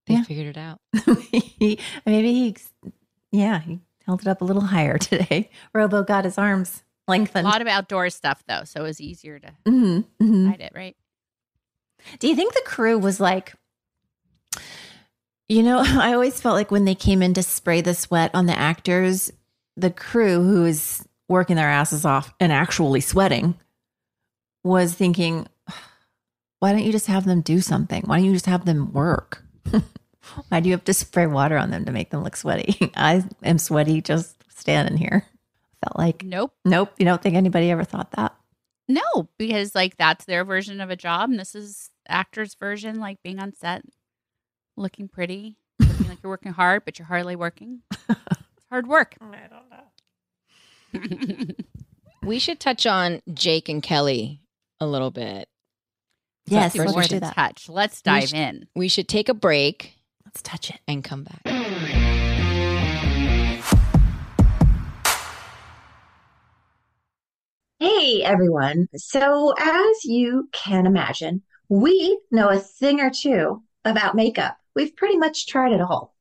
they 0.07 0.15
Yeah. 0.15 0.23
figured 0.23 0.47
it 0.47 0.57
out. 0.57 0.81
Maybe 2.07 2.33
he, 2.33 2.57
yeah, 3.33 3.59
he 3.59 3.81
held 4.07 4.21
it 4.23 4.29
up 4.29 4.41
a 4.41 4.45
little 4.45 4.63
higher 4.63 4.99
today. 4.99 5.51
Robo 5.75 6.03
got 6.05 6.25
his 6.25 6.39
arms 6.39 6.85
lengthened. 7.09 7.45
A 7.47 7.51
lot 7.51 7.61
of 7.61 7.67
outdoor 7.67 8.09
stuff 8.11 8.43
though, 8.47 8.63
so 8.65 8.81
it 8.81 8.85
was 8.85 9.01
easier 9.01 9.39
to 9.41 9.53
Mhm, 9.67 10.05
mhm. 10.23 10.49
hide 10.49 10.61
it, 10.61 10.73
right? 10.75 10.97
Do 12.21 12.29
you 12.29 12.37
think 12.37 12.55
the 12.55 12.63
crew 12.65 12.99
was 12.99 13.19
like, 13.21 13.55
you 15.49 15.63
know, 15.65 15.81
I 15.85 16.13
always 16.15 16.41
felt 16.41 16.55
like 16.55 16.71
when 16.71 16.85
they 16.85 16.95
came 16.95 17.21
in 17.21 17.35
to 17.35 17.43
spray 17.43 17.81
the 17.81 17.95
sweat 17.95 18.31
on 18.33 18.47
the 18.47 18.57
actors, 18.57 19.33
the 19.77 19.91
crew 19.91 20.43
who 20.43 20.65
is 20.65 21.07
working 21.29 21.57
their 21.57 21.69
asses 21.71 22.05
off 22.05 22.33
and 22.41 22.53
actually 22.53 23.01
sweating 23.01 23.55
was 24.65 24.95
thinking, 24.95 25.47
why 26.59 26.73
don't 26.73 26.85
you 26.85 26.93
just 26.93 27.07
have 27.07 27.25
them 27.25 27.41
do 27.41 27.61
something? 27.61 28.03
Why 28.07 28.17
don't 28.19 28.27
you 28.27 28.33
just 28.33 28.47
have 28.47 28.65
them 28.65 28.93
work? 28.93 29.43
why 30.49 30.61
do 30.61 30.69
you 30.69 30.75
have 30.75 30.85
to 30.85 30.95
spray 30.95 31.27
water 31.27 31.57
on 31.57 31.71
them 31.71 31.85
to 31.85 31.93
make 31.93 32.11
them 32.11 32.23
look 32.23 32.37
sweaty? 32.37 32.91
I 32.97 33.25
am 33.43 33.59
sweaty 33.59 34.03
just 34.03 34.37
standing 34.49 34.97
here. 34.99 35.25
Felt 35.83 35.97
like, 35.97 36.23
Nope. 36.25 36.53
nope, 36.65 36.93
you 36.99 37.07
don't 37.07 37.23
think 37.23 37.37
anybody 37.37 37.71
ever 37.71 37.85
thought 37.85 38.11
that? 38.13 38.35
No, 38.87 39.29
because 39.39 39.75
like 39.75 39.97
that's 39.97 40.25
their 40.25 40.45
version 40.45 40.81
of 40.81 40.91
a 40.91 40.97
job, 40.97 41.31
and 41.31 41.39
this 41.39 41.55
is 41.55 41.91
actor's 42.09 42.55
version, 42.55 42.99
like 42.99 43.23
being 43.23 43.39
on 43.39 43.55
set, 43.55 43.83
looking 44.77 45.07
pretty, 45.09 45.57
looking 45.79 46.09
like 46.09 46.19
you're 46.23 46.31
working 46.31 46.53
hard, 46.53 46.85
but 46.85 46.99
you're 46.99 47.07
hardly 47.07 47.37
working. 47.37 47.83
It's 48.71 48.75
hard 48.75 48.87
work. 48.87 49.17
I 49.21 49.49
don't 50.93 51.19
know. 51.39 51.55
We 52.23 52.39
should 52.39 52.61
touch 52.61 52.85
on 52.87 53.23
Jake 53.33 53.71
and 53.71 53.83
Kelly 53.83 54.43
a 54.79 54.87
little 54.87 55.11
bit. 55.11 55.49
Yes, 56.47 56.77
first 56.77 56.79
let's 56.89 56.93
more 56.93 57.03
do 57.03 57.09
than 57.09 57.21
that. 57.21 57.35
touch. 57.35 57.67
Let's 57.71 58.03
We 58.05 58.11
dive 58.13 58.29
sh- 58.29 58.35
in. 58.35 58.67
We 58.77 58.89
should 58.89 59.09
take 59.09 59.31
a 59.31 59.35
break 59.35 59.97
Let's 60.27 60.43
touch 60.43 60.69
it. 60.69 60.81
and 60.87 61.03
come 61.03 61.25
back. 61.25 61.41
Hey 67.79 68.23
everyone. 68.23 68.89
So, 68.97 69.55
as 69.59 70.05
you 70.05 70.49
can 70.53 70.87
imagine, 70.87 71.43
we 71.69 72.21
know 72.31 72.49
a 72.49 72.59
thing 72.59 73.01
or 73.01 73.11
two 73.11 73.63
about 73.85 74.15
makeup. 74.15 74.57
We've 74.75 74.95
pretty 74.95 75.17
much 75.17 75.47
tried 75.47 75.73
it 75.73 75.81
all. 75.81 76.15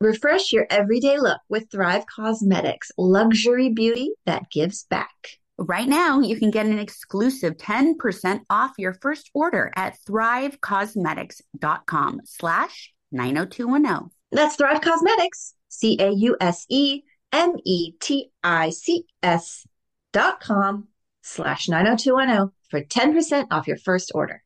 Refresh 0.00 0.52
your 0.52 0.64
everyday 0.70 1.18
look 1.18 1.40
with 1.48 1.72
Thrive 1.72 2.04
Causemetics, 2.06 2.92
luxury 2.96 3.70
beauty 3.70 4.12
that 4.26 4.48
gives 4.48 4.84
back. 4.84 5.10
Right 5.58 5.88
now, 5.88 6.20
you 6.20 6.38
can 6.38 6.52
get 6.52 6.66
an 6.66 6.78
exclusive 6.78 7.56
10% 7.56 8.42
off 8.48 8.74
your 8.78 8.94
first 8.94 9.28
order 9.34 9.72
at 9.74 9.98
thrivecausemetics.com 10.08 12.20
slash 12.22 12.92
90210. 13.10 14.10
That's 14.30 14.54
Thrive 14.54 14.82
Causemetics, 14.82 15.54
C 15.68 15.96
A 15.98 16.12
U 16.12 16.36
S 16.40 16.64
E 16.68 17.02
M 17.32 17.56
E 17.64 17.90
T 17.98 18.30
I 18.44 18.70
C 18.70 19.04
S 19.20 19.66
dot 20.12 20.38
com 20.38 20.86
slash 21.22 21.68
90210 21.68 22.52
for 22.70 22.82
10% 22.82 23.48
off 23.50 23.66
your 23.66 23.78
first 23.78 24.12
order. 24.14 24.44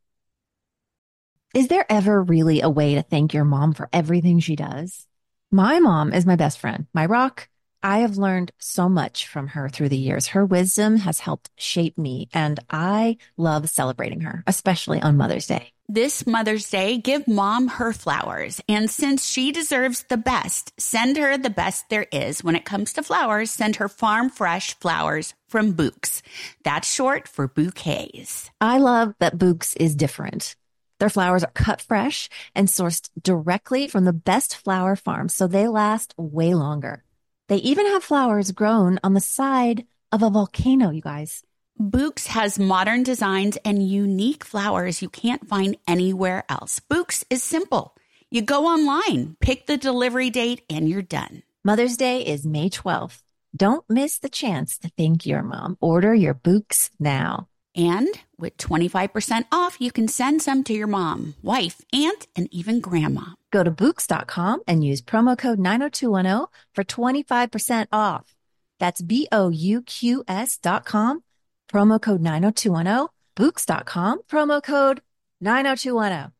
Is 1.54 1.68
there 1.68 1.84
ever 1.90 2.22
really 2.22 2.62
a 2.62 2.70
way 2.70 2.94
to 2.94 3.02
thank 3.02 3.34
your 3.34 3.44
mom 3.44 3.74
for 3.74 3.90
everything 3.92 4.38
she 4.38 4.56
does? 4.56 5.06
My 5.54 5.80
mom 5.80 6.14
is 6.14 6.24
my 6.24 6.36
best 6.36 6.58
friend, 6.60 6.86
my 6.94 7.04
rock. 7.04 7.46
I 7.82 7.98
have 7.98 8.16
learned 8.16 8.52
so 8.58 8.88
much 8.88 9.26
from 9.26 9.48
her 9.48 9.68
through 9.68 9.90
the 9.90 9.98
years. 9.98 10.28
Her 10.28 10.46
wisdom 10.46 10.96
has 10.96 11.20
helped 11.20 11.50
shape 11.58 11.98
me, 11.98 12.30
and 12.32 12.58
I 12.70 13.18
love 13.36 13.68
celebrating 13.68 14.22
her, 14.22 14.44
especially 14.46 15.02
on 15.02 15.18
Mother's 15.18 15.46
Day. 15.46 15.74
This 15.90 16.26
Mother's 16.26 16.70
Day, 16.70 16.96
give 16.96 17.28
mom 17.28 17.68
her 17.68 17.92
flowers. 17.92 18.62
And 18.66 18.88
since 18.88 19.28
she 19.28 19.52
deserves 19.52 20.06
the 20.08 20.16
best, 20.16 20.72
send 20.80 21.18
her 21.18 21.36
the 21.36 21.50
best 21.50 21.90
there 21.90 22.06
is. 22.10 22.42
When 22.42 22.56
it 22.56 22.64
comes 22.64 22.94
to 22.94 23.02
flowers, 23.02 23.50
send 23.50 23.76
her 23.76 23.90
farm 23.90 24.30
fresh 24.30 24.72
flowers 24.80 25.34
from 25.48 25.74
Bouqs. 25.74 26.22
That's 26.64 26.90
short 26.90 27.28
for 27.28 27.46
bouquets. 27.46 28.50
I 28.58 28.78
love 28.78 29.14
that 29.18 29.36
Bouqs 29.36 29.76
is 29.78 29.94
different. 29.94 30.56
Their 31.02 31.10
flowers 31.10 31.42
are 31.42 31.50
cut 31.50 31.80
fresh 31.80 32.28
and 32.54 32.68
sourced 32.68 33.10
directly 33.20 33.88
from 33.88 34.04
the 34.04 34.12
best 34.12 34.54
flower 34.54 34.94
farms, 34.94 35.34
so 35.34 35.48
they 35.48 35.66
last 35.66 36.14
way 36.16 36.54
longer. 36.54 37.02
They 37.48 37.56
even 37.56 37.86
have 37.86 38.04
flowers 38.04 38.52
grown 38.52 39.00
on 39.02 39.12
the 39.12 39.20
side 39.20 39.84
of 40.12 40.22
a 40.22 40.30
volcano, 40.30 40.90
you 40.90 41.00
guys. 41.00 41.42
Bouqs 41.76 42.28
has 42.28 42.56
modern 42.56 43.02
designs 43.02 43.58
and 43.64 43.84
unique 43.84 44.44
flowers 44.44 45.02
you 45.02 45.08
can't 45.08 45.48
find 45.48 45.76
anywhere 45.88 46.44
else. 46.48 46.78
Bouqs 46.88 47.24
is 47.30 47.42
simple. 47.42 47.96
You 48.30 48.42
go 48.42 48.66
online, 48.66 49.36
pick 49.40 49.66
the 49.66 49.76
delivery 49.76 50.30
date, 50.30 50.62
and 50.70 50.88
you're 50.88 51.02
done. 51.02 51.42
Mother's 51.64 51.96
Day 51.96 52.24
is 52.24 52.46
May 52.46 52.70
12th. 52.70 53.22
Don't 53.56 53.84
miss 53.90 54.18
the 54.18 54.28
chance 54.28 54.78
to 54.78 54.88
thank 54.96 55.26
your 55.26 55.42
mom. 55.42 55.78
Order 55.80 56.14
your 56.14 56.34
Bouqs 56.34 56.90
now. 57.00 57.48
And 57.74 58.08
with 58.36 58.58
25% 58.58 59.44
off, 59.50 59.80
you 59.80 59.92
can 59.92 60.08
send 60.08 60.42
some 60.42 60.62
to 60.64 60.74
your 60.74 60.86
mom, 60.86 61.34
wife, 61.42 61.80
aunt, 61.92 62.26
and 62.36 62.48
even 62.52 62.80
grandma. 62.80 63.34
Go 63.50 63.62
to 63.62 63.70
Bouqs.com 63.70 64.60
and 64.66 64.84
use 64.84 65.00
promo 65.00 65.38
code 65.38 65.58
90210 65.58 66.48
for 66.74 66.84
25% 66.84 67.86
off. 67.92 68.34
That's 68.78 69.00
B 69.00 69.28
O 69.30 69.48
U 69.48 69.82
Q 69.82 70.24
S.com, 70.26 71.22
promo 71.70 72.02
code 72.02 72.20
90210, 72.20 73.08
Bouqs.com, 73.36 74.22
promo 74.28 74.62
code 74.62 75.02
90210. 75.40 76.32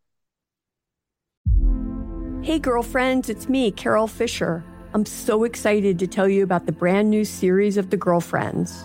Hey, 2.42 2.58
girlfriends, 2.58 3.28
it's 3.28 3.48
me, 3.48 3.70
Carol 3.70 4.08
Fisher. 4.08 4.64
I'm 4.94 5.06
so 5.06 5.44
excited 5.44 6.00
to 6.00 6.08
tell 6.08 6.28
you 6.28 6.42
about 6.42 6.66
the 6.66 6.72
brand 6.72 7.08
new 7.08 7.24
series 7.24 7.76
of 7.76 7.90
The 7.90 7.96
Girlfriends. 7.96 8.84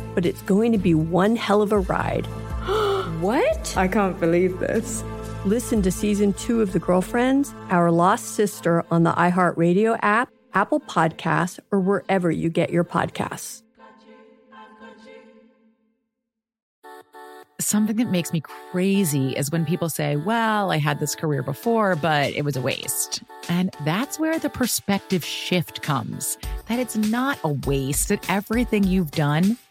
but 0.13 0.25
it's 0.25 0.41
going 0.43 0.71
to 0.71 0.77
be 0.77 0.93
one 0.93 1.35
hell 1.35 1.61
of 1.61 1.71
a 1.71 1.79
ride. 1.79 2.25
what? 3.21 3.75
I 3.77 3.87
can't 3.87 4.19
believe 4.19 4.59
this. 4.59 5.03
Listen 5.45 5.81
to 5.81 5.91
season 5.91 6.33
two 6.33 6.61
of 6.61 6.71
The 6.71 6.79
Girlfriends, 6.79 7.53
Our 7.69 7.91
Lost 7.91 8.35
Sister 8.35 8.85
on 8.91 9.03
the 9.03 9.11
iHeartRadio 9.13 9.97
app, 10.01 10.29
Apple 10.53 10.79
Podcasts, 10.79 11.59
or 11.71 11.79
wherever 11.79 12.29
you 12.29 12.49
get 12.49 12.69
your 12.69 12.83
podcasts. 12.83 13.63
Something 17.59 17.95
that 17.97 18.09
makes 18.09 18.33
me 18.33 18.41
crazy 18.41 19.31
is 19.31 19.51
when 19.51 19.65
people 19.65 19.87
say, 19.89 20.15
Well, 20.15 20.71
I 20.71 20.77
had 20.77 20.99
this 20.99 21.15
career 21.15 21.43
before, 21.43 21.95
but 21.95 22.33
it 22.33 22.43
was 22.43 22.55
a 22.55 22.61
waste. 22.61 23.23
And 23.49 23.75
that's 23.85 24.19
where 24.19 24.39
the 24.39 24.49
perspective 24.49 25.23
shift 25.23 25.81
comes 25.81 26.37
that 26.67 26.79
it's 26.79 26.95
not 26.95 27.37
a 27.43 27.49
waste, 27.49 28.09
that 28.09 28.29
everything 28.29 28.83
you've 28.83 29.11
done 29.11 29.57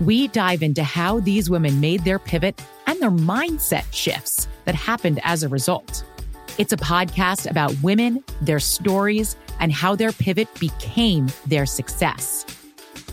We 0.00 0.28
dive 0.28 0.62
into 0.62 0.84
how 0.84 1.20
these 1.20 1.48
women 1.48 1.80
made 1.80 2.04
their 2.04 2.18
pivot 2.18 2.62
and 2.86 3.00
their 3.00 3.10
mindset 3.10 3.90
shifts 3.92 4.46
that 4.66 4.74
happened 4.74 5.20
as 5.24 5.42
a 5.42 5.48
result. 5.48 6.04
It's 6.58 6.74
a 6.74 6.76
podcast 6.76 7.50
about 7.50 7.74
women, 7.82 8.22
their 8.42 8.60
stories, 8.60 9.36
and 9.58 9.72
how 9.72 9.96
their 9.96 10.12
pivot 10.12 10.48
became 10.60 11.28
their 11.46 11.64
success. 11.64 12.44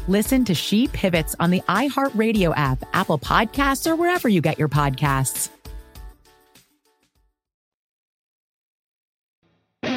Listen 0.09 0.43
to 0.43 0.53
She 0.53 0.89
Pivots 0.89 1.37
on 1.39 1.51
the 1.51 1.61
iHeartRadio 1.69 2.53
app, 2.57 2.83
Apple 2.93 3.17
Podcasts, 3.17 3.89
or 3.89 3.95
wherever 3.95 4.27
you 4.27 4.41
get 4.41 4.59
your 4.59 4.67
podcasts. 4.67 5.49
Woo! 9.83 9.89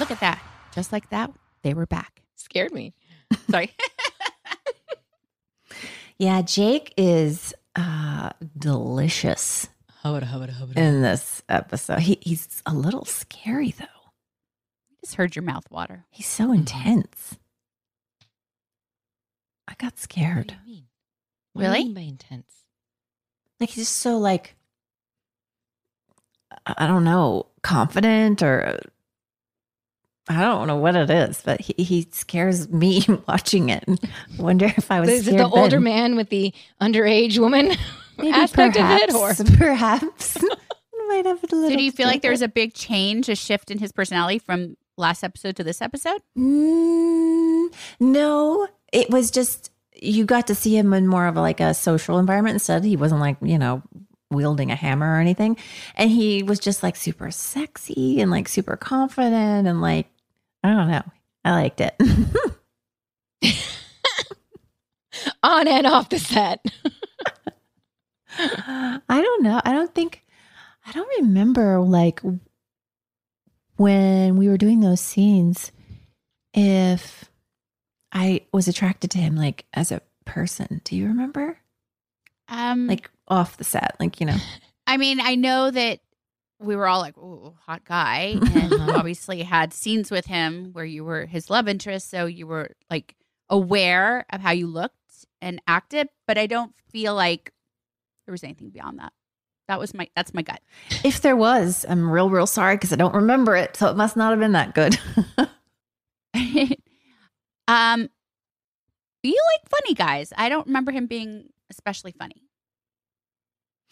Look 0.00 0.10
at 0.10 0.18
that. 0.18 0.42
Just 0.74 0.90
like 0.90 1.08
that, 1.10 1.30
they 1.62 1.74
were 1.74 1.86
back. 1.86 2.22
Scared 2.34 2.72
me. 2.72 2.92
Sorry. 3.50 3.70
Yeah, 6.18 6.42
Jake 6.42 6.94
is 6.96 7.52
uh, 7.74 8.30
delicious 8.56 9.68
in 10.76 11.02
this 11.02 11.42
episode. 11.48 11.98
He, 12.00 12.18
he's 12.20 12.62
a 12.64 12.72
little 12.74 13.04
scary, 13.04 13.72
though. 13.72 13.84
I 13.84 14.94
just 15.04 15.16
heard 15.16 15.34
your 15.34 15.42
mouth 15.42 15.68
water. 15.68 16.04
He's 16.10 16.26
so 16.28 16.52
intense. 16.52 17.36
I 19.66 19.72
got 19.78 19.94
What 19.94 19.96
do 19.96 20.00
scared. 20.02 20.56
you 20.64 20.72
mean? 20.72 20.84
What 21.54 21.62
do 21.62 21.66
you 21.66 21.72
Really? 21.72 21.84
mean 21.86 21.94
by 21.94 22.00
intense? 22.02 22.52
Like 23.58 23.70
he's 23.70 23.84
just 23.86 23.96
so 23.96 24.16
like 24.18 24.54
I 26.66 26.86
don't 26.86 27.04
know, 27.04 27.46
confident 27.62 28.42
or 28.42 28.78
I 30.28 30.40
don't 30.40 30.68
know 30.68 30.76
what 30.76 30.94
it 30.94 31.10
is, 31.10 31.42
but 31.44 31.60
he, 31.60 31.74
he 31.82 32.08
scares 32.12 32.68
me 32.68 33.04
watching 33.28 33.70
it. 33.70 33.84
Wonder 34.38 34.66
if 34.66 34.90
I 34.90 35.00
was 35.00 35.10
Is 35.10 35.26
it 35.26 35.32
scared 35.32 35.40
the 35.40 35.48
older 35.48 35.80
man 35.80 36.16
with 36.16 36.28
the 36.28 36.52
underage 36.80 37.38
woman 37.38 37.72
Maybe 38.18 38.30
aspect 38.30 38.76
perhaps, 38.76 39.40
of 39.40 39.48
it, 39.48 39.52
or 39.52 39.56
perhaps 39.56 40.38
might 41.08 41.26
have 41.26 41.42
a 41.42 41.46
little. 41.54 41.70
So 41.70 41.76
do 41.76 41.82
you 41.82 41.92
feel 41.92 42.06
like 42.06 42.22
there's 42.22 42.42
a 42.42 42.48
big 42.48 42.74
change, 42.74 43.28
a 43.28 43.34
shift 43.34 43.70
in 43.70 43.78
his 43.78 43.92
personality 43.92 44.38
from 44.38 44.76
last 44.96 45.22
episode 45.24 45.56
to 45.56 45.64
this 45.64 45.82
episode? 45.82 46.22
Mm, 46.36 47.72
no, 48.00 48.68
it 48.92 49.10
was 49.10 49.30
just 49.30 49.70
you 49.94 50.24
got 50.24 50.46
to 50.48 50.54
see 50.54 50.76
him 50.76 50.92
in 50.92 51.06
more 51.06 51.26
of 51.26 51.36
like 51.36 51.60
a 51.60 51.74
social 51.74 52.18
environment 52.18 52.54
instead. 52.54 52.84
He 52.84 52.96
wasn't 52.96 53.20
like 53.20 53.36
you 53.42 53.58
know 53.58 53.82
wielding 54.30 54.70
a 54.70 54.76
hammer 54.76 55.16
or 55.16 55.20
anything, 55.20 55.56
and 55.96 56.10
he 56.10 56.42
was 56.42 56.58
just 56.58 56.82
like 56.82 56.96
super 56.96 57.30
sexy 57.30 58.20
and 58.20 58.30
like 58.30 58.48
super 58.48 58.76
confident 58.76 59.66
and 59.66 59.80
like 59.80 60.06
I 60.62 60.70
don't 60.70 60.90
know. 60.90 61.02
I 61.44 61.52
liked 61.52 61.80
it. 61.80 61.94
on 65.42 65.68
and 65.68 65.86
off 65.86 66.08
the 66.08 66.18
set? 66.18 66.64
I 68.38 69.00
don't 69.08 69.42
know. 69.42 69.60
I 69.64 69.72
don't 69.72 69.94
think 69.94 70.24
I 70.86 70.92
don't 70.92 71.08
remember 71.20 71.80
like 71.80 72.20
when 73.76 74.36
we 74.36 74.48
were 74.48 74.56
doing 74.56 74.80
those 74.80 75.00
scenes 75.00 75.72
if 76.54 77.24
I 78.12 78.42
was 78.52 78.68
attracted 78.68 79.10
to 79.12 79.18
him 79.18 79.36
like 79.36 79.66
as 79.74 79.92
a 79.92 80.02
person. 80.24 80.80
Do 80.84 80.96
you 80.96 81.08
remember? 81.08 81.58
Um, 82.48 82.86
Like 82.86 83.10
off 83.28 83.56
the 83.56 83.64
set, 83.64 83.96
like 83.98 84.20
you 84.20 84.26
know. 84.26 84.36
I 84.86 84.96
mean, 84.96 85.20
I 85.20 85.36
know 85.36 85.70
that 85.70 86.00
we 86.62 86.76
were 86.76 86.86
all 86.86 87.00
like, 87.00 87.16
"Ooh, 87.18 87.54
hot 87.66 87.84
guy," 87.84 88.38
and 88.54 88.72
obviously 88.90 89.42
had 89.42 89.72
scenes 89.72 90.10
with 90.10 90.26
him 90.26 90.70
where 90.72 90.84
you 90.84 91.04
were 91.04 91.26
his 91.26 91.50
love 91.50 91.68
interest, 91.68 92.10
so 92.10 92.26
you 92.26 92.46
were 92.46 92.70
like 92.90 93.16
aware 93.48 94.24
of 94.30 94.40
how 94.40 94.52
you 94.52 94.66
looked 94.66 94.96
and 95.40 95.60
acted. 95.66 96.08
But 96.26 96.38
I 96.38 96.46
don't 96.46 96.74
feel 96.90 97.14
like 97.14 97.52
there 98.26 98.32
was 98.32 98.44
anything 98.44 98.70
beyond 98.70 98.98
that. 98.98 99.12
That 99.68 99.78
was 99.78 99.94
my 99.94 100.08
that's 100.14 100.34
my 100.34 100.42
gut. 100.42 100.60
If 101.04 101.20
there 101.20 101.36
was, 101.36 101.86
I'm 101.88 102.10
real, 102.10 102.30
real 102.30 102.46
sorry 102.46 102.76
because 102.76 102.92
I 102.92 102.96
don't 102.96 103.14
remember 103.14 103.56
it. 103.56 103.76
So 103.76 103.88
it 103.88 103.96
must 103.96 104.16
not 104.16 104.30
have 104.30 104.40
been 104.40 104.52
that 104.52 104.74
good. 104.74 104.98
um, 107.68 108.08
you 109.22 109.38
like 109.54 109.70
funny 109.70 109.94
guys. 109.94 110.32
I 110.36 110.48
don't 110.48 110.66
remember 110.66 110.92
him 110.92 111.06
being 111.06 111.48
especially 111.70 112.12
funny. 112.12 112.42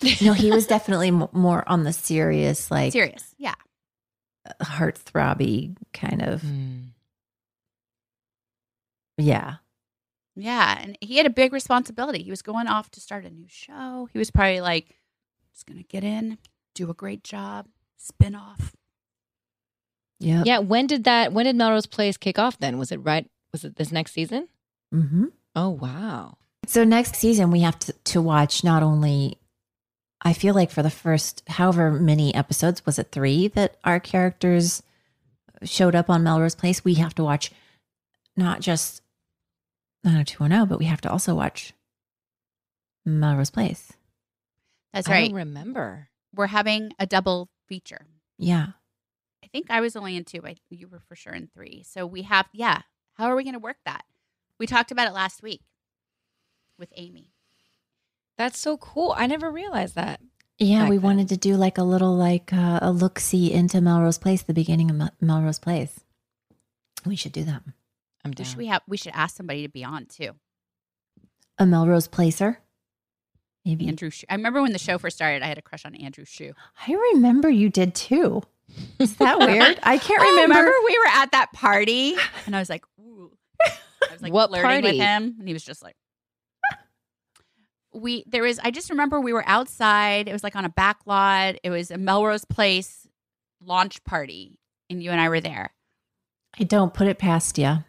no, 0.23 0.33
he 0.33 0.51
was 0.51 0.67
definitely 0.67 1.11
more 1.11 1.69
on 1.69 1.85
the 1.85 1.93
serious, 1.93 2.71
like 2.71 2.93
Serious, 2.93 3.35
yeah. 3.39 3.55
heartthrobby 4.63 5.77
kind 5.93 6.23
of. 6.23 6.43
Mm. 6.43 6.89
Yeah. 9.19 9.57
Yeah, 10.37 10.79
and 10.81 10.97
he 11.01 11.17
had 11.17 11.27
a 11.27 11.31
big 11.31 11.53
responsibility. 11.53 12.23
He 12.23 12.31
was 12.31 12.43
going 12.43 12.67
off 12.67 12.91
to 12.93 13.01
start 13.01 13.25
a 13.25 13.31
new 13.31 13.47
show. 13.49 14.09
He 14.13 14.19
was 14.19 14.31
probably 14.31 14.61
like, 14.61 14.97
just 15.53 15.67
gonna 15.67 15.83
get 15.83 16.05
in, 16.05 16.39
do 16.75 16.89
a 16.91 16.95
great 16.95 17.23
job, 17.25 17.67
spin 17.99 18.35
off. 18.35 18.75
Yeah. 20.19 20.43
Yeah. 20.47 20.59
When 20.59 20.87
did 20.87 21.05
that? 21.05 21.33
When 21.33 21.47
did 21.47 21.57
Melrose 21.57 21.87
Place 21.87 22.17
kick 22.17 22.39
off? 22.39 22.59
Then 22.59 22.79
was 22.79 22.93
it 22.93 22.99
right? 22.99 23.29
Was 23.53 23.65
it 23.65 23.77
this 23.77 23.91
next 23.91 24.13
season? 24.13 24.49
Mm-hmm. 24.95 25.27
Oh 25.57 25.71
wow. 25.71 26.37
So 26.67 26.85
next 26.85 27.17
season 27.17 27.51
we 27.51 27.61
have 27.61 27.79
to, 27.81 27.93
to 27.93 28.23
watch 28.23 28.63
not 28.63 28.83
only 28.83 29.39
I 30.23 30.33
feel 30.33 30.55
like 30.55 30.71
for 30.71 30.83
the 30.83 30.91
first 30.91 31.43
however 31.49 31.91
many 31.91 32.35
episodes, 32.35 32.85
was 32.85 32.99
it 32.99 33.11
three 33.11 33.49
that 33.49 33.77
our 33.85 33.99
characters 33.99 34.83
showed 35.63 35.95
up 35.95 36.11
on 36.11 36.23
Melrose 36.23 36.55
Place? 36.55 36.85
We 36.85 36.95
have 36.95 37.15
to 37.15 37.25
watch 37.25 37.51
not 38.37 38.61
just 38.61 39.03
90210, 40.05 40.69
but 40.69 40.79
we 40.79 40.87
have 40.87 41.01
to 41.03 41.11
also 41.11 41.35
watch 41.35 41.73
Melrose 43.05 43.51
Place. 43.51 43.93
That's 44.93 45.09
I 45.09 45.13
right. 45.13 45.27
don't 45.27 45.37
remember. 45.37 46.09
We're 46.35 46.47
having 46.49 46.93
a 46.99 47.07
double 47.07 47.49
feature. 47.67 48.07
Yeah. 48.39 48.69
I 49.43 49.47
think 49.49 49.67
I 49.71 49.81
was 49.81 49.97
only 49.97 50.17
in 50.17 50.25
two. 50.25 50.43
I, 50.45 50.57
you 50.69 50.89
were 50.89 51.01
for 51.01 51.17
sure 51.17 51.33
in 51.33 51.49
three. 51.55 51.83
So 51.87 52.07
we 52.07 52.23
have, 52.23 52.47
yeah. 52.53 52.83
How 53.15 53.27
are 53.27 53.37
we 53.37 53.45
going 53.45 53.55
to 53.55 53.59
work 53.59 53.79
that? 53.85 54.05
We 54.59 54.67
talked 54.67 54.91
about 54.91 55.09
it 55.09 55.15
last 55.15 55.43
week 55.43 55.63
with 56.79 56.93
Amy. 56.97 57.33
That's 58.41 58.59
so 58.59 58.79
cool. 58.79 59.15
I 59.17 59.27
never 59.27 59.51
realized 59.51 59.97
that. 59.97 60.19
Yeah, 60.59 60.89
we 60.89 60.97
then. 60.97 61.03
wanted 61.05 61.29
to 61.29 61.37
do 61.37 61.57
like 61.57 61.77
a 61.77 61.83
little 61.83 62.17
like 62.17 62.55
uh, 62.55 62.79
a 62.81 62.91
look 62.91 63.19
see 63.19 63.53
into 63.53 63.83
Melrose 63.83 64.17
Place, 64.17 64.41
the 64.43 64.55
beginning 64.55 64.89
of 64.91 64.97
Mel- 64.97 65.15
Melrose 65.21 65.59
Place. 65.59 66.01
We 67.05 67.17
should 67.17 67.33
do 67.33 67.45
that. 67.45 67.63
I'm 68.25 68.31
We 68.31 68.35
down. 68.37 68.47
should, 68.47 68.57
we 68.57 68.67
have, 68.69 68.81
we 68.89 68.97
should 68.97 69.13
ask 69.15 69.37
somebody 69.37 69.63
to 69.63 69.69
be 69.69 69.85
on 69.85 70.07
too. 70.07 70.31
A 71.59 71.67
Melrose 71.67 72.09
Placer, 72.09 72.61
maybe. 73.67 73.87
Andrew 73.89 74.09
Shue. 74.09 74.25
I 74.31 74.35
remember 74.37 74.63
when 74.63 74.73
the 74.73 74.79
show 74.79 74.97
first 74.97 75.17
started, 75.17 75.43
I 75.43 75.47
had 75.47 75.59
a 75.59 75.63
crush 75.63 75.85
on 75.85 75.95
Andrew 75.95 76.25
Shue. 76.25 76.55
I 76.89 76.93
remember 77.13 77.51
you 77.51 77.69
did 77.69 77.95
too. 77.95 78.43
Is 78.99 79.17
that 79.17 79.39
weird? 79.39 79.79
I 79.83 79.99
can't 79.99 80.23
remember. 80.23 80.55
Oh, 80.55 80.61
remember. 80.61 80.73
we 80.87 80.99
were 80.99 81.09
at 81.13 81.33
that 81.33 81.53
party 81.53 82.15
and 82.47 82.57
I 82.57 82.59
was 82.59 82.71
like, 82.71 82.85
ooh. 82.99 83.33
I 83.67 84.13
was 84.15 84.23
like 84.23 84.33
What 84.33 84.49
flirting 84.49 84.71
with 84.83 84.83
party? 84.85 84.99
him 84.99 85.37
and 85.39 85.47
he 85.47 85.53
was 85.53 85.63
just 85.65 85.83
like 85.83 85.97
we 87.93 88.25
there 88.27 88.43
was 88.43 88.59
I 88.61 88.71
just 88.71 88.91
remember 88.91 89.21
we 89.21 89.33
were 89.33 89.45
outside. 89.47 90.29
It 90.29 90.33
was 90.33 90.45
like 90.45 90.57
on 90.57 90.65
a 90.65 90.69
back 90.71 90.99
lot. 91.07 91.57
It 91.63 91.71
was 91.71 91.91
a 91.91 91.99
Melrose 91.99 92.45
Place 92.45 93.07
launch 93.63 94.03
party 94.05 94.59
and 94.89 95.03
you 95.03 95.11
and 95.11 95.21
I 95.21 95.29
were 95.29 95.41
there. 95.41 95.73
I 96.59 96.65
don't 96.65 96.95
put 96.95 97.07
it 97.07 97.19
past 97.19 97.59
you. 97.59 97.79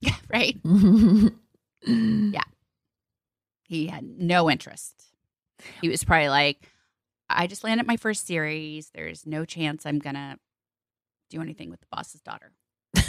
Yeah, 0.00 0.14
right. 0.32 0.56
yeah. 1.84 2.40
He 3.64 3.88
had 3.88 4.04
no 4.04 4.48
interest. 4.48 4.94
He 5.80 5.88
was 5.88 6.04
probably 6.04 6.28
like, 6.28 6.70
I 7.28 7.48
just 7.48 7.64
landed 7.64 7.84
my 7.84 7.96
first 7.96 8.24
series. 8.24 8.92
There's 8.94 9.26
no 9.26 9.44
chance 9.44 9.84
I'm 9.84 9.98
gonna 9.98 10.38
do 11.30 11.40
anything 11.42 11.68
with 11.70 11.80
the 11.80 11.88
boss's 11.90 12.20
daughter. 12.20 12.52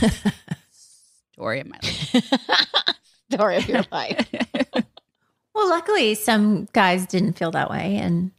Story 0.72 1.60
of 1.60 1.68
my 1.68 1.78
life. 1.84 2.24
Story 3.32 3.58
of 3.58 3.70
your 3.70 3.84
life. 3.92 4.28
Well, 5.56 5.70
luckily, 5.70 6.16
some 6.16 6.66
guys 6.74 7.06
didn't 7.06 7.34
feel 7.34 7.52
that 7.52 7.70
way, 7.70 7.98
and 7.98 8.32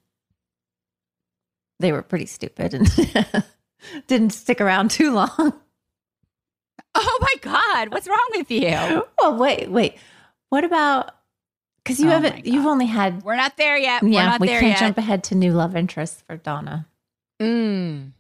they 1.81 1.93
were 1.93 2.03
pretty 2.03 2.27
stupid 2.27 2.75
and 2.75 2.89
didn't 4.07 4.31
stick 4.31 4.61
around 4.61 4.91
too 4.91 5.13
long. 5.13 5.53
Oh 6.95 7.19
my 7.21 7.35
God, 7.41 7.93
what's 7.93 8.09
wrong 8.09 8.29
with 8.33 8.51
you? 8.51 9.05
Well, 9.19 9.37
wait, 9.37 9.71
wait. 9.71 9.97
What 10.49 10.65
about? 10.65 11.15
Because 11.83 12.01
you 12.01 12.09
Oh 12.09 12.11
haven't. 12.11 12.47
You've 12.47 12.67
only 12.67 12.87
had. 12.87 13.23
We're 13.23 13.37
not 13.37 13.57
there 13.57 13.77
yet. 13.77 14.03
We're 14.03 14.11
yeah, 14.11 14.27
not 14.27 14.41
we 14.41 14.49
there 14.49 14.61
can't 14.61 14.73
yet. 14.73 14.81
jump 14.81 14.99
ahead 14.99 15.25
to 15.25 15.35
new 15.35 15.53
love 15.53 15.77
interests 15.77 16.23
for 16.27 16.37
Donna. 16.37 16.87
Mm. 17.41 18.13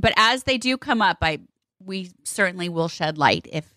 But 0.00 0.12
as 0.16 0.44
they 0.44 0.58
do 0.58 0.76
come 0.76 1.02
up, 1.02 1.18
I 1.22 1.40
we 1.84 2.10
certainly 2.24 2.68
will 2.68 2.88
shed 2.88 3.18
light 3.18 3.46
if 3.50 3.74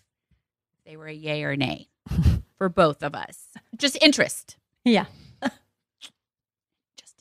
they 0.86 0.95
were 0.97 1.07
a 1.07 1.13
yay 1.13 1.43
or 1.43 1.55
nay 1.55 1.88
for 2.57 2.69
both 2.69 3.01
of 3.03 3.15
us. 3.15 3.47
Just 3.77 3.97
interest. 4.03 4.57
Yeah. 4.86 5.06
Just 6.98 7.15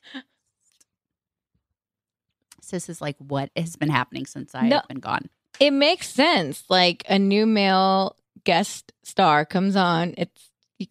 so 2.62 2.77
this 2.77 2.88
is 2.88 3.01
like 3.01 3.16
what 3.18 3.51
has 3.57 3.77
been 3.77 3.90
happening 3.90 4.27
since 4.27 4.55
I've 4.55 4.64
No. 4.64 4.81
been 4.88 5.01
gone. 5.01 5.29
It 5.59 5.73
makes 5.73 6.09
sense. 6.09 6.64
Like 6.68 7.05
a 7.09 7.18
new 7.18 7.46
male 7.46 8.16
guest 8.44 8.92
star 9.03 9.44
comes 9.44 9.77
on. 9.77 10.14
It's 10.16 10.51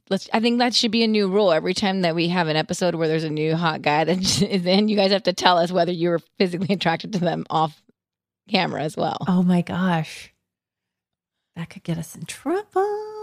let's. 0.10 0.30
I 0.34 0.40
think 0.40 0.60
that 0.60 0.76
should 0.76 0.92
be 0.92 1.04
a 1.04 1.08
new 1.08 1.28
rule. 1.28 1.52
Every 1.52 1.74
time 1.74 2.02
that 2.02 2.14
we 2.16 2.28
have 2.30 2.48
an 2.48 2.56
episode 2.58 2.94
where 2.96 3.08
there's 3.08 3.24
a 3.24 3.30
new 3.30 3.56
hot 3.56 3.82
guy 3.82 4.04
that 4.04 4.18
is 4.44 4.66
in, 4.66 4.88
you 4.90 4.96
guys 4.96 5.12
have 5.12 5.24
to 5.24 5.34
tell 5.34 5.58
us 5.58 5.72
whether 5.72 5.92
you 5.92 6.10
were 6.10 6.20
physically 6.38 6.76
attracted 6.76 7.14
to 7.14 7.20
them 7.20 7.46
off 7.50 7.82
camera 8.50 8.84
as 8.84 8.96
well. 8.98 9.18
Oh 9.28 9.42
my 9.42 9.62
gosh, 9.62 10.32
that 11.56 11.70
could 11.70 11.84
get 11.84 11.98
us 11.98 12.16
in 12.16 12.26
trouble. 12.26 13.19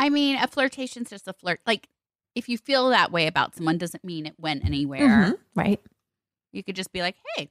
I 0.00 0.08
mean, 0.08 0.36
a 0.36 0.46
flirtation's 0.48 1.10
just 1.10 1.28
a 1.28 1.32
flirt. 1.32 1.60
Like 1.66 1.88
if 2.34 2.48
you 2.48 2.56
feel 2.58 2.88
that 2.88 3.12
way 3.12 3.26
about 3.26 3.54
someone 3.54 3.76
doesn't 3.78 4.02
mean 4.02 4.24
it 4.26 4.34
went 4.38 4.64
anywhere. 4.64 5.06
Mhm, 5.08 5.38
Right. 5.54 5.80
You 6.52 6.64
could 6.64 6.74
just 6.74 6.92
be 6.92 7.00
like, 7.02 7.16
"Hey, 7.36 7.50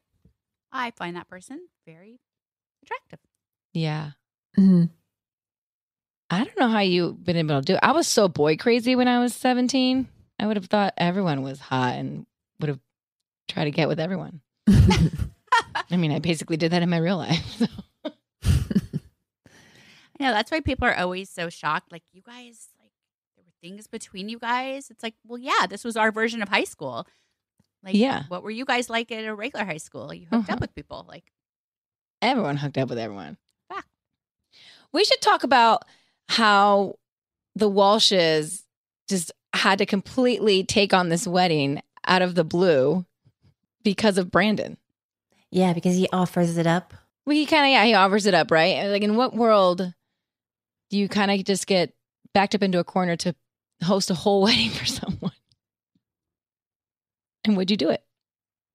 I 0.72 0.92
find 0.92 1.16
that 1.16 1.28
person 1.30 1.68
very 1.86 2.20
attractive." 2.84 3.20
Yeah. 3.74 4.12
Mhm. 4.58 4.90
I 6.32 6.44
don't 6.44 6.60
know 6.60 6.70
how 6.70 6.80
you've 6.80 7.24
been 7.24 7.38
able 7.38 7.60
to 7.60 7.66
do 7.66 7.74
it. 7.74 7.80
I 7.82 7.92
was 7.92 8.08
so 8.08 8.28
boy 8.28 8.56
crazy 8.58 8.96
when 8.96 9.08
I 9.08 9.20
was 9.20 9.34
17. 9.34 10.08
I 10.40 10.48
would 10.48 10.58
have 10.58 10.66
thought 10.68 10.94
everyone 10.98 11.42
was 11.42 11.60
hot 11.60 11.96
and 11.96 12.26
would 12.60 12.70
have 12.70 12.80
tried 13.48 13.66
to 13.66 13.72
get 13.72 13.88
with 13.88 14.00
everyone. 14.00 14.42
I 14.68 15.98
mean, 15.98 16.12
I 16.12 16.20
basically 16.20 16.58
did 16.58 16.72
that 16.72 16.82
in 16.84 16.90
my 16.90 16.98
real 16.98 17.18
life. 17.18 17.62
I 17.62 17.68
know 20.28 20.32
that's 20.32 20.52
why 20.52 20.60
people 20.62 20.88
are 20.88 20.96
always 20.98 21.30
so 21.30 21.50
shocked. 21.50 21.92
Like, 21.92 22.04
you 22.14 22.22
guys, 22.22 22.68
like, 22.80 22.92
there 23.36 23.44
were 23.46 23.52
things 23.62 23.88
between 23.88 24.30
you 24.30 24.40
guys. 24.40 24.90
It's 24.90 25.04
like, 25.04 25.16
well, 25.26 25.38
yeah, 25.40 25.66
this 25.70 25.84
was 25.84 25.96
our 25.98 26.12
version 26.12 26.42
of 26.42 26.50
high 26.50 26.64
school. 26.66 27.08
Like, 27.84 27.96
Yeah. 27.96 28.24
what 28.28 28.44
were 28.44 28.52
you 28.52 28.66
guys 28.66 28.90
like 28.90 29.12
at 29.12 29.24
a 29.26 29.34
regular 29.34 29.66
high 29.66 29.78
school? 29.78 30.14
You 30.14 30.28
hooked 30.30 30.44
Uh-huh. 30.50 30.54
up 30.54 30.60
with 30.62 30.76
people. 30.76 31.06
Like, 31.08 31.32
everyone 32.22 32.58
hooked 32.58 32.78
up 32.78 32.90
with 32.90 32.98
everyone. 33.00 33.38
Fact. 33.72 33.88
We 34.92 35.06
should 35.06 35.22
talk 35.22 35.44
about 35.44 35.84
how 36.28 36.96
the 37.56 37.70
Walshes 37.70 38.64
just 39.08 39.32
had 39.54 39.78
to 39.80 39.86
completely 39.86 40.64
take 40.64 40.94
on 40.94 41.10
this 41.10 41.26
wedding 41.26 41.82
out 42.06 42.22
of 42.22 42.36
the 42.36 42.44
blue 42.44 43.06
because 43.84 44.18
of 44.18 44.30
Brandon. 44.32 44.78
Yeah, 45.52 45.74
because 45.74 45.96
he 45.96 46.08
offers 46.12 46.58
it 46.58 46.68
up. 46.68 46.94
Well, 47.26 47.36
he 47.36 47.46
kind 47.46 47.66
of 47.66 47.72
yeah, 47.72 47.86
he 47.86 47.94
offers 47.94 48.26
it 48.26 48.34
up, 48.34 48.52
right? 48.52 48.86
Like, 48.88 49.02
in 49.04 49.16
what 49.16 49.34
world 49.36 49.78
do 49.78 49.94
you 50.92 51.08
kind 51.10 51.32
of 51.32 51.44
just 51.44 51.68
get 51.68 51.94
backed 52.34 52.56
up 52.56 52.64
into 52.64 52.80
a 52.80 52.84
corner 52.84 53.16
to 53.18 53.36
host 53.84 54.10
a 54.10 54.14
whole 54.16 54.42
wedding 54.44 54.70
for 54.70 54.86
someone? 54.86 55.32
And 57.46 57.56
would 57.58 57.72
you 57.72 57.78
do 57.78 57.90
it? 57.90 58.04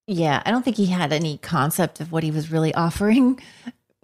Yeah, 0.07 0.43
I 0.45 0.51
don't 0.51 0.63
think 0.65 0.77
he 0.77 0.87
had 0.87 1.13
any 1.13 1.39
concept 1.39 2.01
of 2.01 2.13
what 2.13 2.23
he 2.23 2.31
was 2.31 2.51
really 2.51 2.75
offering 2.75 3.41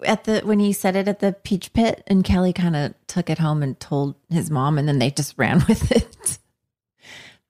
at 0.03 0.25
the 0.25 0.41
when 0.41 0.59
he 0.59 0.73
said 0.73 0.97
it 0.97 1.09
at 1.09 1.19
the 1.21 1.33
peach 1.45 1.73
pit 1.75 2.03
and 2.07 2.25
Kelly 2.25 2.55
kind 2.55 2.75
of 2.75 2.95
took 3.07 3.29
it 3.29 3.39
home 3.39 3.63
and 3.63 3.79
told 3.79 4.15
his 4.31 4.51
mom 4.51 4.79
and 4.79 4.89
then 4.89 4.99
they 4.99 5.11
just 5.11 5.35
ran 5.39 5.63
with 5.69 5.93
it. 5.93 6.39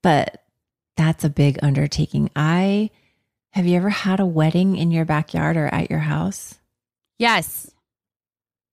But 0.02 0.42
that's 0.96 1.22
a 1.24 1.30
big 1.30 1.58
undertaking. 1.62 2.30
I 2.34 2.90
have 3.52 3.66
you 3.66 3.76
ever 3.76 3.90
had 3.90 4.18
a 4.20 4.26
wedding 4.26 4.76
in 4.76 4.90
your 4.90 5.04
backyard 5.04 5.56
or 5.56 5.66
at 5.66 5.90
your 5.90 6.00
house? 6.00 6.58
yes, 7.18 7.70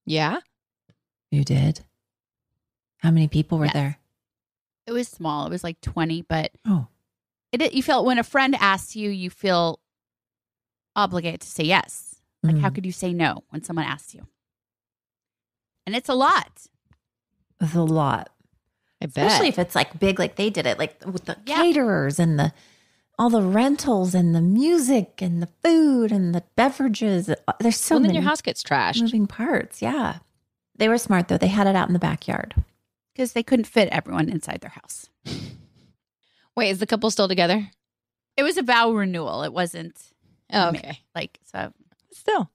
Yeah. 0.05 0.39
You 1.32 1.43
did. 1.43 1.82
How 2.99 3.11
many 3.11 3.28
people 3.28 3.57
were 3.57 3.65
Yes. 3.65 3.73
there? 3.73 3.97
it 4.86 4.93
was 4.93 5.09
small. 5.09 5.45
It 5.45 5.49
was 5.49 5.65
like 5.65 5.82
20, 5.82 6.21
but 6.21 6.53
Oh. 6.65 6.88
it, 7.51 7.73
you 7.73 7.84
felt 7.84 8.05
when 8.05 8.17
a 8.17 8.23
friend 8.23 8.55
asks 8.55 8.95
you, 8.95 9.09
you 9.09 9.30
feel 9.30 9.82
obligated 10.95 11.41
to 11.41 11.47
say 11.47 11.65
yes. 11.65 12.15
Like, 12.41 12.57
how 12.59 12.69
Mhm. 12.69 12.75
could 12.75 12.86
you 12.86 12.93
say 12.93 13.11
no 13.11 13.43
when 13.49 13.61
someone 13.63 13.84
asks 13.86 14.15
you? 14.15 14.25
And 15.86 15.93
it's 15.93 16.07
a 16.07 16.13
lot. 16.13 16.67
It's 17.59 17.75
a 17.75 17.82
lot. 17.84 18.30
I 19.01 19.07
bet. 19.07 19.28
Especially 19.28 19.49
if 19.49 19.59
it's 19.59 19.75
like 19.75 19.99
big, 19.99 20.19
like 20.19 20.38
they 20.38 20.49
did 20.49 20.65
it, 20.65 20.80
like 20.80 21.03
with 21.05 21.25
the 21.25 21.38
Yeah. 21.45 21.57
caterers 21.57 22.17
and 22.17 22.39
the 22.39 22.53
all 23.19 23.30
the 23.30 23.41
rentals 23.41 24.13
and 24.15 24.34
the 24.34 24.41
music 24.41 25.21
and 25.21 25.41
the 25.41 25.47
food 25.63 26.11
and 26.13 26.34
the 26.34 26.43
beverages. 26.55 27.25
There's 27.59 27.75
so 27.78 27.95
well, 27.95 27.99
then 28.03 28.07
many 28.09 28.19
your 28.19 28.23
house 28.30 28.41
gets 28.41 28.63
trashed. 28.63 29.01
moving 29.01 29.28
parts. 29.28 29.82
Yeah, 29.82 30.19
they 30.78 30.88
were 30.89 30.97
smart 30.97 31.28
though. 31.28 31.38
They 31.38 31.47
had 31.47 31.67
it 31.67 31.75
out 31.75 31.88
in 31.88 31.93
the 31.93 31.99
backyard. 31.99 32.53
because 33.13 33.34
they 33.34 33.43
couldn't 33.43 33.65
fit 33.67 33.89
everyone 33.89 34.30
inside 34.30 34.61
their 34.61 34.71
house. 34.71 35.09
Wait, 36.55 36.69
is 36.69 36.80
the 36.80 36.88
couple 36.88 37.09
still 37.11 37.28
together? 37.28 37.69
It 38.36 38.43
was 38.43 38.57
a 38.57 38.63
vow 38.63 38.91
renewal. 38.91 39.43
It 39.43 39.53
wasn't 39.53 40.01
Oh, 40.53 40.71
ma- 40.71 40.78
okay. 40.80 40.99
like 41.15 41.39
so. 41.43 41.71
Still, 42.13 42.49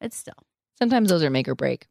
it's 0.00 0.16
still. 0.16 0.34
sometimes 0.78 1.08
those 1.08 1.22
are 1.22 1.30
make 1.30 1.48
or 1.48 1.54
break. 1.54 1.86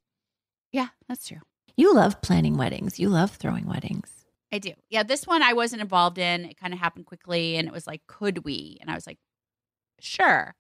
Yeah, 0.71 0.87
that's 1.07 1.27
true. 1.27 1.39
You 1.75 1.93
love 1.93 2.21
planning 2.21 2.57
weddings. 2.57 2.99
You 2.99 3.09
love 3.09 3.31
throwing 3.31 3.65
weddings. 3.65 4.09
I 4.51 4.59
do. 4.59 4.73
Yeah, 4.89 5.03
this 5.03 5.25
one 5.25 5.41
I 5.41 5.53
wasn't 5.53 5.81
involved 5.81 6.17
in. 6.17 6.45
It 6.45 6.57
kind 6.59 6.73
of 6.73 6.79
happened 6.79 7.05
quickly 7.05 7.55
and 7.55 7.67
it 7.67 7.73
was 7.73 7.87
like, 7.87 8.01
could 8.07 8.43
we? 8.43 8.77
And 8.81 8.89
I 8.91 8.95
was 8.95 9.07
like, 9.07 9.17
sure. 9.99 10.55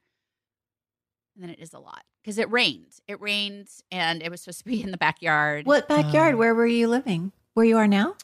And 1.39 1.47
then 1.47 1.55
it 1.55 1.59
is 1.61 1.71
a 1.73 1.79
lot 1.79 2.03
because 2.21 2.37
it 2.37 2.51
rained. 2.51 2.95
It 3.07 3.21
rained 3.21 3.69
and 3.93 4.21
it 4.21 4.29
was 4.29 4.41
supposed 4.41 4.59
to 4.59 4.65
be 4.65 4.83
in 4.83 4.91
the 4.91 4.97
backyard. 4.97 5.65
What 5.65 5.87
backyard? 5.87 6.33
Um, 6.33 6.39
Where 6.39 6.53
were 6.53 6.67
you 6.67 6.89
living? 6.89 7.31
Where 7.53 7.65
you 7.65 7.77
are 7.77 7.87
now? 7.87 8.15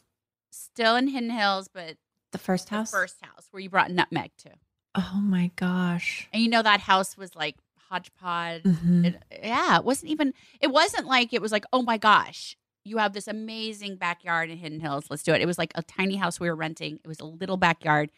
Still 0.50 0.96
in 0.96 1.08
Hidden 1.08 1.30
Hills, 1.30 1.68
but 1.72 1.96
The 2.32 2.38
first 2.38 2.68
the 2.68 2.74
house? 2.76 2.90
first 2.90 3.16
house 3.22 3.48
where 3.50 3.62
you 3.62 3.70
brought 3.70 3.90
Nutmeg 3.90 4.32
to. 4.38 4.50
Oh 4.96 5.18
my 5.22 5.50
gosh. 5.56 6.28
And 6.30 6.42
you 6.42 6.50
know 6.50 6.60
that 6.62 6.80
house 6.80 7.16
was 7.16 7.34
like 7.34 7.56
hodgepodge. 7.88 8.64
Mhm. 8.64 9.06
It- 9.06 9.22
yeah, 9.42 9.76
it 9.78 9.84
wasn't 9.84 10.10
even. 10.12 10.34
It 10.60 10.66
wasn't 10.70 11.06
like 11.06 11.32
it 11.32 11.40
was 11.40 11.52
like, 11.52 11.64
oh 11.72 11.80
my 11.80 11.96
gosh, 11.96 12.54
you 12.84 12.98
have 12.98 13.14
this 13.14 13.28
amazing 13.28 13.96
backyard 13.96 14.50
in 14.50 14.58
Hidden 14.58 14.80
Hills. 14.80 15.06
Let's 15.08 15.22
do 15.22 15.32
it. 15.32 15.40
It 15.40 15.46
was 15.46 15.56
like 15.56 15.72
a 15.74 15.82
tiny 15.82 16.16
house 16.16 16.38
we 16.38 16.50
were 16.50 16.54
renting. 16.56 16.98
It 17.02 17.08
was 17.08 17.20
a 17.20 17.24
little 17.24 17.56
backyard, 17.56 18.10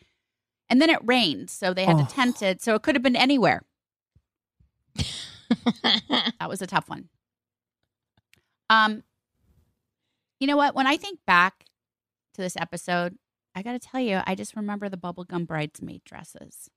and 0.69 0.83
then 0.83 0.91
it 0.91 0.99
rained, 1.05 1.51
so 1.51 1.73
they 1.73 1.85
had 1.85 1.97
Oh. 2.01 2.05
to 2.05 2.11
tent 2.13 2.43
it. 2.43 2.61
So 2.63 2.75
it 2.75 2.83
could 2.83 2.97
have 2.97 3.03
been 3.05 3.15
anywhere. 3.17 3.63
that 5.83 6.49
was 6.49 6.63
a 6.63 6.67
tough 6.67 6.89
one. 6.89 7.09
Um, 8.71 9.03
you 10.41 10.47
know 10.47 10.57
what? 10.57 10.75
When 10.75 10.87
I 10.87 10.97
think 10.97 11.21
back 11.27 11.65
to 12.35 12.43
this 12.43 12.57
episode, 12.57 13.17
I 13.55 13.63
got 13.63 13.73
to 13.73 13.79
tell 13.79 14.01
you, 14.01 14.21
I 14.27 14.35
just 14.35 14.55
remember 14.55 14.89
the 14.89 14.97
bubblegum 14.97 15.47
bridesmaid 15.47 16.05
dresses. 16.05 16.69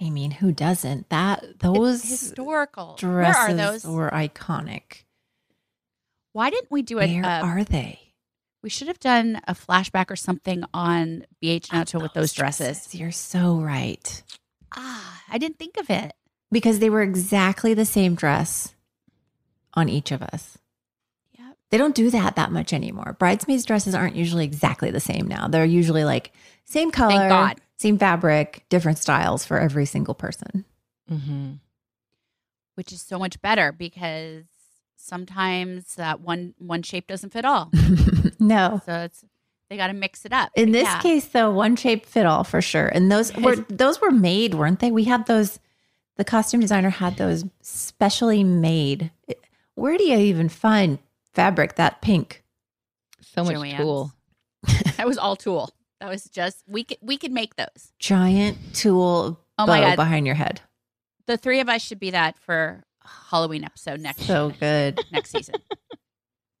I 0.00 0.08
mean, 0.10 0.30
who 0.30 0.52
doesn't? 0.52 1.10
That 1.10 1.58
those 1.58 2.02
historical. 2.02 2.96
Where 3.02 3.22
dresses 3.22 3.50
are 3.50 3.54
those? 3.54 3.84
were 3.84 4.10
iconic. 4.10 5.04
Why 6.32 6.48
didn't 6.50 6.70
we 6.70 6.82
do 6.82 6.98
it? 6.98 7.10
Where 7.10 7.24
are 7.24 7.64
they? 7.64 7.98
We 8.62 8.70
should 8.70 8.88
have 8.88 9.00
done 9.00 9.40
a 9.48 9.54
flashback 9.54 10.10
or 10.10 10.16
something 10.16 10.64
on 10.72 11.24
BH 11.42 11.68
Nacho 11.68 12.00
with 12.00 12.12
those 12.12 12.32
dresses. 12.32 12.94
You're 12.94 13.10
so 13.10 13.56
right. 13.56 14.22
Ah, 14.76 15.22
I 15.28 15.38
didn't 15.38 15.58
think 15.58 15.76
of 15.76 15.90
it. 15.90 16.12
Because 16.52 16.78
they 16.78 16.90
were 16.90 17.02
exactly 17.02 17.74
the 17.74 17.84
same 17.84 18.14
dress 18.14 18.74
on 19.74 19.88
each 19.88 20.10
of 20.10 20.20
us. 20.22 20.58
Yep. 21.38 21.56
They 21.70 21.78
don't 21.78 21.94
do 21.94 22.10
that 22.10 22.36
that 22.36 22.50
much 22.50 22.72
anymore. 22.72 23.16
Bridesmaids 23.18 23.64
dresses 23.64 23.94
aren't 23.94 24.16
usually 24.16 24.44
exactly 24.44 24.90
the 24.90 25.00
same 25.00 25.28
now. 25.28 25.46
They're 25.48 25.64
usually 25.64 26.04
like 26.04 26.32
same 26.64 26.90
color, 26.90 27.54
same 27.76 27.98
fabric, 27.98 28.64
different 28.68 28.98
styles 28.98 29.44
for 29.44 29.58
every 29.60 29.86
single 29.86 30.14
person. 30.14 30.64
Mm-hmm. 31.10 31.52
Which 32.74 32.92
is 32.92 33.00
so 33.02 33.18
much 33.18 33.40
better 33.42 33.72
because 33.72 34.44
sometimes 34.96 35.94
that 35.96 36.20
one 36.20 36.54
one 36.58 36.82
shape 36.82 37.06
doesn't 37.06 37.32
fit 37.32 37.44
all. 37.44 37.70
No. 38.42 38.80
so 38.86 38.92
it's 39.00 39.22
they 39.68 39.76
got 39.76 39.88
to 39.88 39.92
mix 39.92 40.24
it 40.24 40.32
up. 40.32 40.50
In 40.56 40.72
this 40.72 40.84
Yeah. 40.84 40.98
case, 41.00 41.26
though, 41.28 41.50
one 41.50 41.76
shape 41.76 42.06
fit 42.06 42.24
all 42.26 42.42
for 42.42 42.62
sure. 42.62 42.86
And 42.86 43.12
those 43.12 43.36
were 43.36 43.56
those 43.68 44.00
were 44.00 44.10
made, 44.10 44.54
weren't 44.54 44.80
they? 44.80 44.90
We 44.90 45.04
had 45.04 45.26
those. 45.26 45.60
The 46.20 46.24
costume 46.24 46.60
designer 46.60 46.90
had 46.90 47.16
those 47.16 47.46
specially 47.62 48.44
made. 48.44 49.10
Where 49.74 49.96
do 49.96 50.04
you 50.04 50.18
even 50.18 50.50
find 50.50 50.98
fabric 51.32 51.76
that 51.76 52.02
pink? 52.02 52.44
So 53.22 53.42
much 53.42 53.54
Joann's. 53.56 53.76
tulle. 53.78 54.12
that 54.98 55.06
was 55.06 55.16
all 55.16 55.34
tulle. 55.34 55.70
That 55.98 56.10
was 56.10 56.24
just 56.24 56.62
we 56.68 56.84
could 56.84 56.98
we 57.00 57.16
could 57.16 57.32
make 57.32 57.56
those. 57.56 57.92
Giant 57.98 58.58
tulle 58.74 59.40
Oh 59.58 59.64
bow 59.66 59.72
my 59.72 59.80
God. 59.80 59.96
behind 59.96 60.26
your 60.26 60.34
head. 60.34 60.60
The 61.26 61.38
three 61.38 61.60
of 61.60 61.70
us 61.70 61.80
should 61.80 61.98
be 62.00 62.10
that 62.10 62.38
for 62.38 62.84
Halloween 63.30 63.64
episode 63.64 64.00
next 64.00 64.26
So 64.26 64.52
good. 64.60 65.00
next 65.12 65.30
season. 65.30 65.54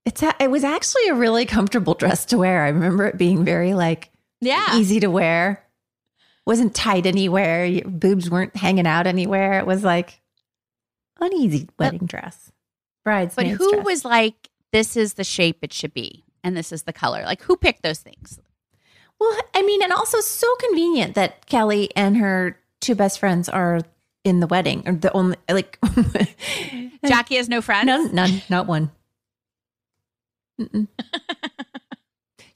It's 0.06 0.22
a, 0.22 0.34
it 0.40 0.50
was 0.50 0.64
actually 0.64 1.06
a 1.08 1.14
really 1.14 1.44
comfortable 1.44 1.92
dress 1.92 2.24
to 2.26 2.38
wear. 2.38 2.64
I 2.64 2.68
remember 2.68 3.08
it 3.08 3.18
being 3.18 3.44
very 3.44 3.74
like 3.74 4.10
Yeah. 4.40 4.78
easy 4.78 5.00
to 5.00 5.08
wear. 5.10 5.62
Wasn't 6.46 6.74
tight 6.74 7.06
anywhere. 7.06 7.64
Your 7.64 7.84
boobs 7.84 8.30
weren't 8.30 8.56
hanging 8.56 8.86
out 8.86 9.06
anywhere. 9.06 9.58
It 9.58 9.66
was 9.66 9.84
like 9.84 10.20
an 11.20 11.32
easy 11.32 11.68
wedding 11.78 12.06
dress. 12.06 12.50
Bride's. 13.04 13.34
But 13.34 13.46
who 13.46 13.72
dress. 13.72 13.84
was 13.84 14.04
like, 14.04 14.48
this 14.72 14.96
is 14.96 15.14
the 15.14 15.24
shape 15.24 15.58
it 15.62 15.72
should 15.72 15.94
be, 15.94 16.24
and 16.42 16.56
this 16.56 16.72
is 16.72 16.84
the 16.84 16.92
color? 16.92 17.22
Like, 17.24 17.42
who 17.42 17.56
picked 17.56 17.82
those 17.82 17.98
things? 17.98 18.40
Well, 19.18 19.36
I 19.54 19.62
mean, 19.62 19.82
and 19.82 19.92
also 19.92 20.20
so 20.20 20.52
convenient 20.56 21.14
that 21.14 21.46
Kelly 21.46 21.90
and 21.94 22.16
her 22.16 22.58
two 22.80 22.94
best 22.94 23.18
friends 23.18 23.48
are 23.48 23.80
in 24.24 24.40
the 24.40 24.46
wedding. 24.46 24.82
Or 24.86 24.92
the 24.92 25.12
only 25.12 25.36
like 25.50 25.78
Jackie 27.06 27.36
has 27.36 27.48
no 27.48 27.60
friends. 27.60 27.86
none, 27.86 28.14
none, 28.14 28.42
not 28.48 28.66
one. 28.66 28.90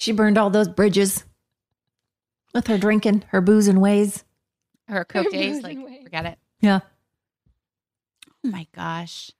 She 0.05 0.13
burned 0.13 0.37
all 0.37 0.51
those 0.51 0.69
bridges 0.69 1.25
with 2.55 2.69
her 2.69 2.79
drinking, 2.79 3.25
her 3.29 3.41
booze 3.41 3.69
and 3.69 3.81
ways. 3.81 4.25
Her 4.89 5.05
coke 5.05 5.31
days, 5.31 5.63
like 5.63 5.79
weight. 5.79 6.05
forget 6.05 6.27
it. 6.27 6.39
Yeah. 6.61 6.81
Oh 8.29 8.49
my 8.49 8.67
gosh. 8.75 9.31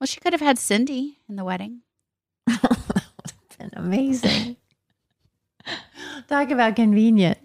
Well, 0.00 0.06
she 0.06 0.20
could 0.20 0.32
have 0.32 0.40
had 0.40 0.58
Cindy 0.58 1.18
in 1.28 1.36
the 1.36 1.44
wedding. 1.44 1.80
That's 2.46 3.56
been 3.58 3.70
amazing. 3.74 4.56
Talk 6.28 6.50
about 6.50 6.76
convenient. 6.76 7.38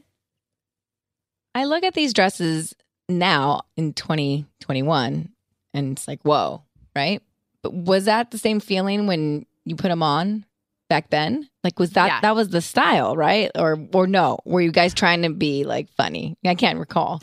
I 1.55 1.65
look 1.65 1.83
at 1.83 1.93
these 1.95 2.13
dresses 2.13 2.75
now 3.07 3.61
in 3.75 3.93
2021 3.93 5.29
and 5.73 5.91
it's 5.91 6.07
like, 6.07 6.21
whoa, 6.21 6.63
right? 6.95 7.21
But 7.61 7.73
was 7.73 8.05
that 8.05 8.31
the 8.31 8.37
same 8.37 8.59
feeling 8.59 9.07
when 9.07 9.45
you 9.65 9.75
put 9.75 9.89
them 9.89 10.03
on 10.03 10.45
back 10.89 11.09
then? 11.09 11.47
Like, 11.63 11.79
was 11.79 11.91
that 11.91 12.07
Yeah. 12.07 12.19
that 12.21 12.35
was 12.35 12.49
the 12.49 12.61
style, 12.61 13.15
right? 13.15 13.49
Or 13.55 13.77
or 13.93 14.07
no? 14.07 14.39
Were 14.45 14.61
you 14.61 14.71
guys 14.71 14.93
trying 14.93 15.21
to 15.21 15.29
be 15.29 15.63
like 15.63 15.89
funny? 15.95 16.35
I 16.45 16.55
can't 16.55 16.79
recall. 16.79 17.21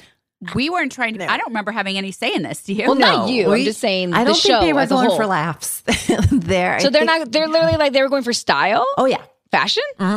We 0.54 0.68
weren't 0.70 0.92
trying 0.92 1.14
to. 1.18 1.24
I 1.30 1.36
don't 1.38 1.48
remember 1.48 1.72
having 1.72 1.96
any 1.96 2.12
say 2.12 2.32
in 2.34 2.42
this. 2.42 2.62
Do 2.62 2.74
you? 2.74 2.84
Well, 2.86 2.94
not 2.94 3.28
you. 3.30 3.50
we- 3.50 3.60
I'm 3.60 3.64
just 3.64 3.80
saying. 3.80 4.12
I 4.14 4.22
don't 4.24 4.36
show 4.36 4.60
think 4.60 4.62
they 4.62 4.72
were 4.72 4.80
as 4.80 4.90
a 4.90 4.94
going 4.94 5.10
for 5.16 5.26
laughs 5.26 5.82
there. 6.30 6.78
So 6.80 6.88
I 6.88 6.90
they're 6.90 7.06
think- 7.06 7.06
not. 7.06 7.32
They're 7.32 7.48
literally 7.48 7.76
like 7.78 7.92
they 7.92 8.02
were 8.02 8.08
going 8.10 8.22
for 8.22 8.32
style, 8.32 8.86
Oh 8.98 9.06
yeah, 9.06 9.22
fashion. 9.50 9.82
Mm-hmm. 9.98 10.16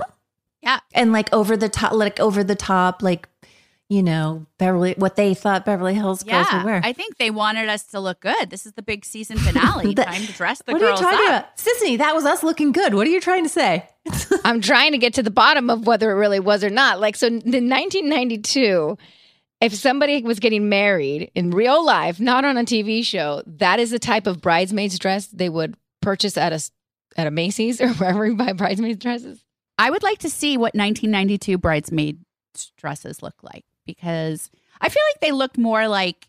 Yeah. 0.62 0.80
and 0.94 1.14
like 1.14 1.32
over 1.34 1.56
the 1.56 1.70
top, 1.70 1.94
like 1.94 2.20
over 2.20 2.44
the 2.44 2.56
top, 2.56 3.02
like 3.02 3.30
you 3.90 4.04
know 4.04 4.46
Beverly, 4.60 4.94
what 4.98 5.16
they 5.16 5.34
thought 5.34 5.66
Beverly 5.66 5.96
Hills 5.96 6.24
girls 6.24 6.46
would 6.52 6.60
Yeah, 6.60 6.64
wear. 6.66 6.82
I 6.84 6.94
think 6.94 7.18
they 7.18 7.32
wanted 7.32 7.68
us 7.70 7.84
to 7.88 8.00
look 8.00 8.20
good. 8.20 8.50
This 8.52 8.66
is 8.68 8.74
the 8.74 8.82
big 8.84 9.04
season 9.04 9.38
finale. 9.38 9.94
The- 9.96 10.06
Time 10.06 10.22
to 10.22 10.32
dress 10.34 10.62
the 10.66 10.74
what 10.74 10.82
are 10.84 10.90
you 10.92 10.96
talking 10.96 11.20
up. 11.34 11.44
about, 11.44 11.58
Sissy? 11.58 11.98
That 11.98 12.14
was 12.16 12.24
us 12.26 12.44
looking 12.44 12.72
good. 12.72 12.94
What 12.94 13.08
are 13.08 13.10
you 13.10 13.20
trying 13.20 13.44
to 13.44 13.50
say? 13.50 13.90
I'm 14.46 14.62
trying 14.62 14.92
to 14.92 14.98
get 15.00 15.16
to 15.16 15.24
the 15.24 15.32
bottom 15.32 15.70
of 15.70 15.88
whether 15.88 16.12
it 16.12 16.16
really 16.16 16.40
was 16.40 16.64
or 16.64 16.70
not. 16.70 17.00
Like, 17.00 17.16
so 17.16 17.28
in 17.28 17.34
1992, 17.38 18.98
if 19.62 19.74
somebody 19.74 20.22
was 20.22 20.40
getting 20.40 20.70
married 20.70 21.32
in 21.36 21.52
real 21.52 21.84
life, 21.84 22.20
not 22.20 22.46
on 22.46 22.58
a 22.58 22.64
TV 22.64 23.04
show, 23.04 23.44
that 23.46 23.80
is 23.80 23.92
the 23.92 24.00
type 24.00 24.28
of 24.28 24.40
bridesmaid's 24.42 24.98
dress 25.00 25.28
they 25.28 25.50
would 25.50 25.76
purchase 26.02 26.38
at 26.38 26.54
a 26.54 26.62
at 27.18 27.28
a 27.28 27.32
Macy's 27.32 27.82
or 27.82 27.90
wherever 27.96 28.26
you 28.26 28.36
buy 28.36 28.54
bridesmaids 28.54 29.00
dresses. 29.00 29.44
I 29.78 29.90
would 29.90 30.04
like 30.04 30.20
to 30.20 30.30
see 30.30 30.58
what 30.58 30.76
1992 30.76 31.58
bridesmaid 31.58 32.20
dresses 32.78 33.22
look 33.22 33.36
like 33.42 33.64
because 33.96 34.50
I 34.82 34.90
feel 34.90 35.02
like 35.14 35.22
they 35.22 35.32
looked 35.32 35.58
more 35.58 35.88
like 35.88 36.28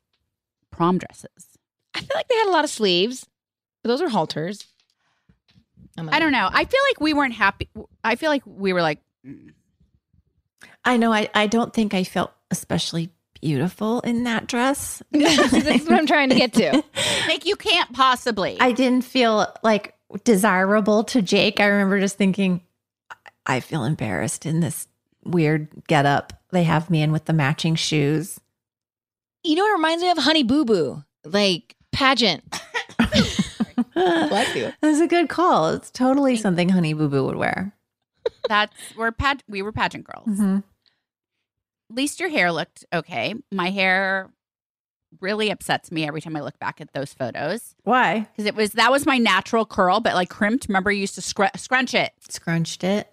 prom 0.70 0.98
dresses. 0.98 1.46
I 1.94 2.00
feel 2.00 2.14
like 2.14 2.28
they 2.28 2.36
had 2.36 2.48
a 2.48 2.52
lot 2.52 2.64
of 2.64 2.70
sleeves. 2.70 3.26
But 3.82 3.88
those 3.88 4.02
are 4.02 4.08
halters. 4.08 4.66
I'm 5.96 6.08
I 6.10 6.18
don't 6.18 6.32
know. 6.32 6.48
I 6.50 6.64
feel 6.64 6.80
like 6.90 7.00
we 7.00 7.14
weren't 7.14 7.34
happy. 7.34 7.68
I 8.04 8.16
feel 8.16 8.30
like 8.30 8.42
we 8.44 8.72
were 8.72 8.82
like, 8.82 9.00
mm. 9.26 9.52
I 10.84 10.96
know. 10.96 11.12
I 11.12 11.28
I 11.34 11.46
don't 11.46 11.72
think 11.72 11.94
I 11.94 12.04
felt 12.04 12.32
especially 12.50 13.10
beautiful 13.40 14.00
in 14.00 14.24
that 14.24 14.46
dress. 14.46 15.02
That's 15.10 15.52
what 15.52 15.92
I'm 15.92 16.06
trying 16.06 16.28
to 16.30 16.34
get 16.34 16.52
to. 16.54 16.82
like 17.28 17.46
you 17.46 17.56
can't 17.56 17.92
possibly. 17.92 18.58
I 18.60 18.72
didn't 18.72 19.04
feel 19.04 19.46
like 19.62 19.94
desirable 20.24 21.04
to 21.04 21.22
Jake. 21.22 21.60
I 21.60 21.66
remember 21.66 22.00
just 22.00 22.16
thinking, 22.16 22.62
I 23.46 23.60
feel 23.60 23.84
embarrassed 23.84 24.46
in 24.46 24.60
this 24.60 24.88
weird 25.24 25.68
getup 25.86 26.39
they 26.52 26.64
have 26.64 26.90
me 26.90 27.02
in 27.02 27.12
with 27.12 27.24
the 27.26 27.32
matching 27.32 27.74
shoes. 27.74 28.40
You 29.44 29.54
know 29.56 29.62
what 29.62 29.70
it 29.70 29.76
reminds 29.76 30.02
me 30.02 30.10
of? 30.10 30.18
Honey 30.18 30.42
Boo 30.42 30.64
Boo, 30.64 31.02
like 31.24 31.76
pageant. 31.92 32.42
Bless 33.94 34.54
you. 34.54 34.72
That's 34.80 35.00
a 35.00 35.06
good 35.06 35.28
call. 35.28 35.68
It's 35.70 35.90
totally 35.90 36.36
something 36.36 36.68
Honey 36.68 36.92
Boo 36.92 37.08
Boo 37.08 37.24
would 37.26 37.36
wear. 37.36 37.74
That's 38.48 38.74
we're 38.96 39.12
pad. 39.12 39.42
We 39.48 39.62
were 39.62 39.72
pageant 39.72 40.04
girls. 40.04 40.28
Mm-hmm. 40.28 40.56
At 41.90 41.96
least 41.96 42.20
your 42.20 42.28
hair 42.28 42.52
looked 42.52 42.84
okay. 42.92 43.34
My 43.50 43.70
hair 43.70 44.30
really 45.20 45.50
upsets 45.50 45.90
me 45.90 46.06
every 46.06 46.20
time 46.20 46.36
I 46.36 46.40
look 46.40 46.58
back 46.60 46.80
at 46.80 46.92
those 46.92 47.12
photos 47.12 47.74
Why? 47.82 48.20
because 48.20 48.46
it 48.46 48.54
was 48.54 48.72
that 48.72 48.92
was 48.92 49.06
my 49.06 49.18
natural 49.18 49.66
curl, 49.66 50.00
but 50.00 50.14
like 50.14 50.30
crimped. 50.30 50.68
Remember, 50.68 50.92
you 50.92 51.00
used 51.00 51.16
to 51.16 51.22
scr- 51.22 51.44
scrunch 51.56 51.94
it. 51.94 52.12
Scrunched 52.28 52.84
it. 52.84 53.08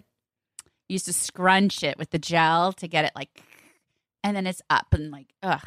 You 0.88 0.94
used 0.94 1.06
to 1.06 1.12
scrunch 1.12 1.82
it 1.82 1.98
with 1.98 2.10
the 2.10 2.18
gel 2.18 2.72
to 2.74 2.88
get 2.88 3.04
it 3.04 3.12
like, 3.14 3.42
and 4.24 4.36
then 4.36 4.46
it's 4.46 4.62
up 4.70 4.86
and 4.92 5.10
like, 5.10 5.28
ugh, 5.42 5.66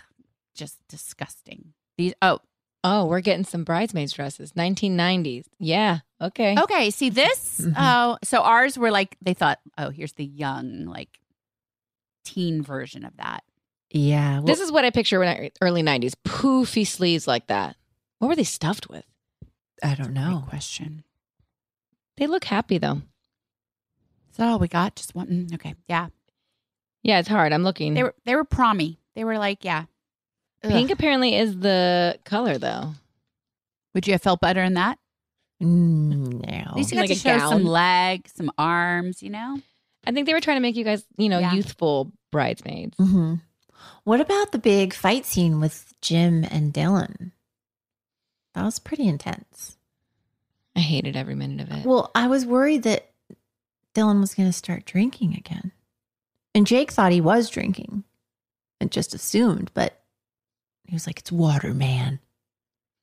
just 0.55 0.78
disgusting. 0.88 1.74
These 1.97 2.13
oh, 2.22 2.39
Oh, 2.84 3.05
we're 3.05 3.22
getting 3.22 3.45
some 3.45 3.63
bridesmaids 3.63 4.11
dresses. 4.13 4.53
1990s. 4.53 5.45
Yeah. 5.59 5.99
Okay. 6.19 6.55
Okay, 6.59 6.89
see 6.89 7.09
this? 7.09 7.61
Mhm. 7.61 7.74
Oh, 7.78 8.17
so 8.24 8.41
ours 8.41 8.78
were 8.78 8.89
like 8.89 9.17
they 9.22 9.36
thought, 9.36 9.59
oh, 9.78 9.89
here's 9.91 10.13
the 10.13 10.26
young, 10.26 10.86
like 10.86 11.19
teen 12.26 12.63
version 12.63 13.05
of 13.05 13.15
that. 13.17 13.43
Yeah. 13.91 14.36
Well, 14.38 14.43
this 14.45 14.59
is 14.59 14.72
what 14.72 14.86
I 14.86 14.89
picture 14.89 15.19
when 15.19 15.28
I 15.28 15.51
early 15.61 15.84
90s. 15.84 16.13
Poofy 16.26 16.88
sleeves 16.88 17.28
like 17.28 17.47
that. 17.47 17.76
What 18.19 18.30
were 18.30 18.36
they 18.36 18.43
stuffed 18.43 18.89
with? 18.89 19.05
I 19.84 19.93
don't 19.95 20.13
know. 20.13 20.39
Great 20.39 20.49
question. 20.49 21.03
They 22.17 22.26
look 22.26 22.45
happy 22.45 22.78
though. 22.80 23.01
Is 24.32 24.38
that 24.38 24.47
all 24.47 24.59
we 24.59 24.67
got? 24.67 24.95
Just 24.95 25.13
one. 25.13 25.27
mm, 25.27 25.53
Okay, 25.55 25.75
yeah. 25.88 26.07
Yeah, 27.03 27.19
it's 27.19 27.27
hard. 27.27 27.51
I'm 27.53 27.63
looking. 27.63 27.93
They 27.93 28.03
were 28.03 28.15
they 28.25 28.36
were 28.36 28.45
promy. 28.45 28.97
They 29.15 29.23
were 29.23 29.38
like, 29.38 29.63
yeah. 29.65 29.86
Pink 30.63 30.91
apparently 30.91 31.36
is 31.36 31.57
the 31.59 32.19
color 32.23 32.57
though. 32.57 32.93
Would 33.95 34.05
you 34.07 34.13
have 34.13 34.21
felt 34.21 34.39
better 34.41 34.61
in 34.61 34.75
that? 34.75 34.99
Mm, 35.61 36.45
no. 36.47 36.57
At 36.71 36.75
least 36.75 36.91
you 36.91 36.95
got 36.97 37.01
Like 37.01 37.09
to 37.09 37.29
a 37.29 37.39
show 37.39 37.49
some 37.49 37.63
legs, 37.65 38.32
some 38.36 38.51
arms. 38.57 39.21
You 39.23 39.32
know. 39.32 39.59
I 40.05 40.11
think 40.11 40.25
they 40.27 40.34
were 40.34 40.41
trying 40.41 40.57
to 40.57 40.61
make 40.61 40.75
you 40.75 40.84
guys, 40.84 41.03
you 41.17 41.29
know, 41.29 41.39
Yeah. 41.39 41.53
youthful 41.53 42.11
bridesmaids. 42.32 42.97
Mm-hmm. 42.97 43.36
What 44.03 44.21
about 44.21 44.51
the 44.51 44.57
big 44.59 44.93
fight 44.93 45.25
scene 45.25 45.59
with 45.59 45.93
Jim 46.01 46.43
and 46.49 46.73
Dylan? 46.73 47.32
That 48.55 48.63
was 48.63 48.79
pretty 48.79 49.07
intense. 49.07 49.77
I 50.75 50.79
hated 50.79 51.15
every 51.15 51.36
minute 51.36 51.67
of 51.69 51.77
it. 51.77 51.86
Well, 51.86 52.09
I 52.15 52.27
was 52.27 52.45
worried 52.45 52.84
that 52.84 53.11
Dylan 53.96 54.20
was 54.20 54.34
going 54.34 54.50
to 54.50 54.54
start 54.54 54.86
drinking 54.86 55.36
again. 55.36 55.72
And 56.54 56.68
Jake 56.68 56.92
thought 56.92 57.12
he 57.12 57.22
was 57.22 57.50
drinking 57.50 58.04
and 58.80 58.92
just 58.92 59.14
assumed, 59.14 59.72
but 59.74 60.02
he 60.86 60.96
was 60.96 61.08
like, 61.08 61.20
it's 61.20 61.32
water, 61.32 61.74
man. 61.74 62.20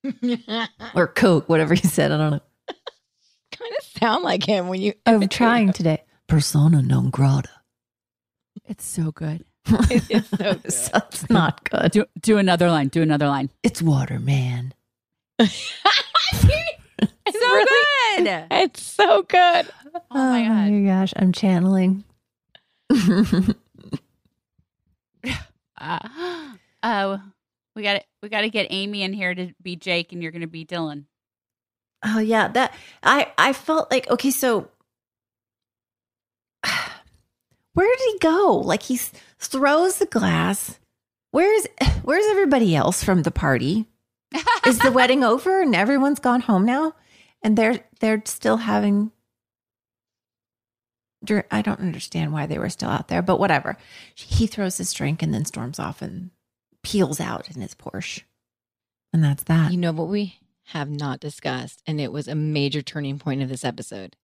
Or 0.95 1.07
Coke, 1.07 1.49
whatever 1.49 1.75
he 1.75 1.87
said. 1.87 2.13
I 2.13 2.17
don't 2.17 2.31
know. 2.31 2.41
kind 3.53 3.73
of 3.79 3.85
sound 3.99 4.25
like 4.25 4.45
him 4.45 4.69
when 4.69 4.81
you. 4.81 4.95
I'm 5.05 5.29
trying 5.29 5.73
today. 5.73 6.03
Persona 6.29 6.81
non 6.83 7.11
grata. 7.11 7.51
It's 8.67 8.85
so 8.85 9.11
good. 9.11 9.45
it's 9.67 10.29
so 10.29 10.37
good. 10.37 10.63
That's 10.63 11.29
not 11.31 11.69
good. 11.69 11.91
Do 11.91 12.05
do 12.21 12.39
another 12.39 12.71
line. 12.71 12.89
Do 12.89 13.03
another 13.03 13.27
line. 13.29 13.51
It's 13.63 13.83
water, 13.83 14.19
man. 14.19 14.73
It's 17.29 17.39
so 17.39 17.55
really- 17.55 18.25
good. 18.25 18.47
It's 18.51 18.83
so 18.83 19.23
good. 19.23 19.69
Oh 19.95 20.31
my 20.31 20.43
god. 20.45 20.71
my 20.71 20.81
gosh, 20.87 21.13
I'm 21.17 21.33
channeling. 21.33 22.05
Uh, 25.81 26.49
oh, 26.83 27.21
we 27.75 27.83
got 27.83 27.95
to 27.95 28.05
we 28.23 28.29
got 28.29 28.43
to 28.43 28.51
get 28.51 28.67
Amy 28.71 29.03
in 29.03 29.13
here 29.13 29.35
to 29.35 29.53
be 29.63 29.77
Jake, 29.77 30.13
and 30.13 30.23
you're 30.23 30.33
going 30.33 30.43
to 30.43 30.47
be 30.47 30.65
Dylan. 30.65 31.05
Oh 32.05 32.19
yeah, 32.19 32.49
that 32.49 32.75
I 33.03 33.33
I 33.37 33.53
felt 33.53 33.91
like 33.91 34.11
okay, 34.11 34.31
so 34.31 34.69
where 37.75 37.97
did 37.97 38.13
he 38.13 38.19
go? 38.19 38.63
Like 38.65 38.83
he 38.83 38.99
throws 39.39 39.99
the 39.99 40.07
glass. 40.07 40.79
Where's 41.31 41.67
where's 42.03 42.27
everybody 42.27 42.75
else 42.75 43.03
from 43.05 43.23
the 43.23 43.31
party? 43.31 43.87
Is 44.67 44.79
the 44.79 44.93
wedding 44.93 45.25
over 45.25 45.63
and 45.63 45.75
everyone's 45.75 46.21
gone 46.21 46.43
home 46.43 46.67
now? 46.67 46.95
And 47.43 47.57
they're 47.57 47.81
they're 48.01 48.23
still 48.25 48.59
having 48.59 49.13
I 51.51 51.63
don't 51.63 51.81
understand 51.81 52.33
why 52.33 52.47
they 52.47 52.59
were 52.59 52.69
still 52.69 52.91
out 52.91 53.09
there, 53.09 53.23
but 53.23 53.41
whatever. 53.41 53.77
He 54.15 54.47
throws 54.47 54.79
his 54.79 54.93
drink 54.93 55.23
and 55.23 55.35
then 55.35 55.45
storms 55.45 55.79
off 55.79 56.01
and 56.01 56.31
peels 56.83 57.21
out 57.21 57.51
in 57.51 57.61
his 57.61 57.75
Porsche. 57.75 58.23
And 59.13 59.25
that's 59.25 59.43
that. 59.45 59.73
You 59.73 59.79
know 59.79 59.93
what 59.93 60.09
we 60.09 60.39
have 60.67 60.91
not 60.91 61.19
discussed, 61.19 61.83
and 61.87 62.01
it 62.01 62.13
was 62.13 62.29
a 62.29 62.35
major 62.35 62.83
turning 62.83 63.19
point 63.19 63.43
of 63.43 63.49
this 63.49 63.65
episode. 63.65 64.17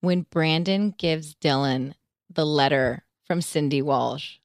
When 0.00 0.26
Brandon 0.30 0.94
gives 0.96 1.34
Dylan 1.34 1.94
the 2.28 2.46
letter 2.46 3.04
from 3.26 3.40
Cindy 3.40 3.82
Walsh. 3.82 4.38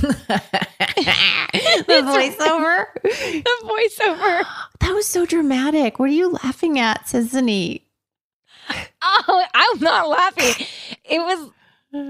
the 1.86 2.02
voiceover. 2.02 2.86
The 3.02 3.56
voiceover. 3.64 4.44
That 4.80 4.94
was 4.94 5.06
so 5.06 5.26
dramatic. 5.26 5.98
What 5.98 6.10
are 6.10 6.12
you 6.12 6.30
laughing 6.30 6.78
at, 6.78 7.06
Sisanie? 7.06 7.82
Oh, 9.02 9.44
I'm 9.52 9.80
not 9.80 10.08
laughing. 10.08 10.66
It 11.04 11.18
was 11.18 11.50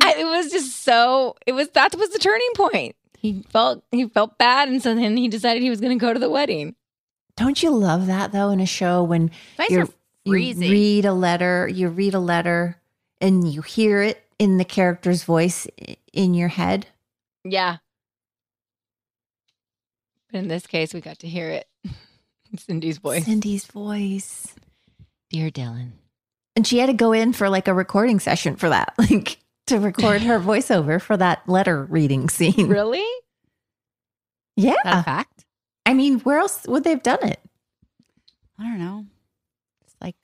I, 0.03 0.15
it 0.19 0.25
was 0.25 0.51
just 0.51 0.83
so 0.83 1.37
it 1.47 1.53
was 1.53 1.69
that 1.71 1.95
was 1.95 2.11
the 2.11 2.19
turning 2.19 2.51
point. 2.55 2.97
He 3.19 3.45
felt 3.51 3.83
he 3.93 4.09
felt 4.09 4.37
bad 4.37 4.69
and 4.69 4.83
so 4.83 4.95
then 4.95 5.17
he 5.17 5.29
decided 5.29 5.63
he 5.63 5.71
was 5.71 5.81
going 5.81 5.99
to 5.99 6.03
go 6.03 6.13
to 6.13 6.19
the 6.19 6.29
wedding. 6.31 6.75
Don't 7.37 7.63
you 7.63 7.71
love 7.71 8.07
that 8.07 8.33
though 8.33 8.51
in 8.51 8.61
a 8.61 8.67
show 8.67 9.03
when 9.03 9.31
you 9.69 9.89
read 10.27 11.05
a 11.05 11.13
letter, 11.13 11.69
you 11.69 11.89
read 11.89 12.15
a 12.15 12.19
letter 12.21 12.77
and 13.21 13.51
you 13.51 13.63
hear 13.63 14.03
it 14.03 14.23
in 14.39 14.59
the 14.59 14.65
character's 14.65 15.25
voice 15.25 15.67
in 16.13 16.35
your 16.35 16.49
head? 16.49 16.87
Yeah. 17.51 17.77
But 20.31 20.39
in 20.39 20.49
this 20.49 20.67
case 20.67 20.93
we 20.93 21.01
got 21.01 21.21
to 21.21 21.29
hear 21.29 21.49
it. 21.51 21.69
Cindy's 22.59 22.99
voice. 22.99 23.25
Cindy's 23.25 23.65
voice. 23.67 24.55
Dear 25.31 25.51
Dylan. 25.51 25.93
And 26.55 26.67
she 26.67 26.79
had 26.79 26.87
to 26.87 26.95
go 26.95 27.13
in 27.13 27.33
for 27.33 27.49
like 27.49 27.69
a 27.69 27.75
recording 27.75 28.19
session 28.19 28.57
for 28.57 28.69
that, 28.69 28.95
like 28.99 29.39
to 29.67 29.79
record 29.79 30.23
her 30.23 30.41
voiceover 30.41 31.01
for 31.01 31.17
that 31.17 31.47
letter 31.49 31.85
reading 31.85 32.29
scene. 32.29 32.69
Really? 32.69 33.05
Yeah. 34.57 34.73
Is 34.73 34.79
that 34.85 35.01
a 35.01 35.03
fact? 35.03 35.45
I 35.85 35.95
mean, 35.95 36.21
where 36.21 36.39
else 36.39 36.67
would 36.67 36.85
they 36.85 36.91
have 36.91 37.03
done 37.03 37.23
it? 37.23 37.41
I 38.59 38.65
don't 38.65 38.79
know. 38.79 39.05
It's 39.85 39.95
like 40.01 40.17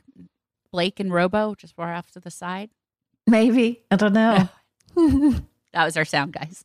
Blake 0.72 0.98
and 1.00 1.12
Robo 1.12 1.54
just 1.54 1.76
far 1.76 1.92
off 1.92 2.10
to 2.12 2.20
the 2.20 2.30
side. 2.30 2.70
Maybe. 3.26 3.82
I 3.90 3.96
don't 3.96 4.14
know. 4.14 4.48
That 5.72 5.84
was 5.84 5.96
our 5.96 6.04
sound 6.04 6.32
guys. 6.32 6.64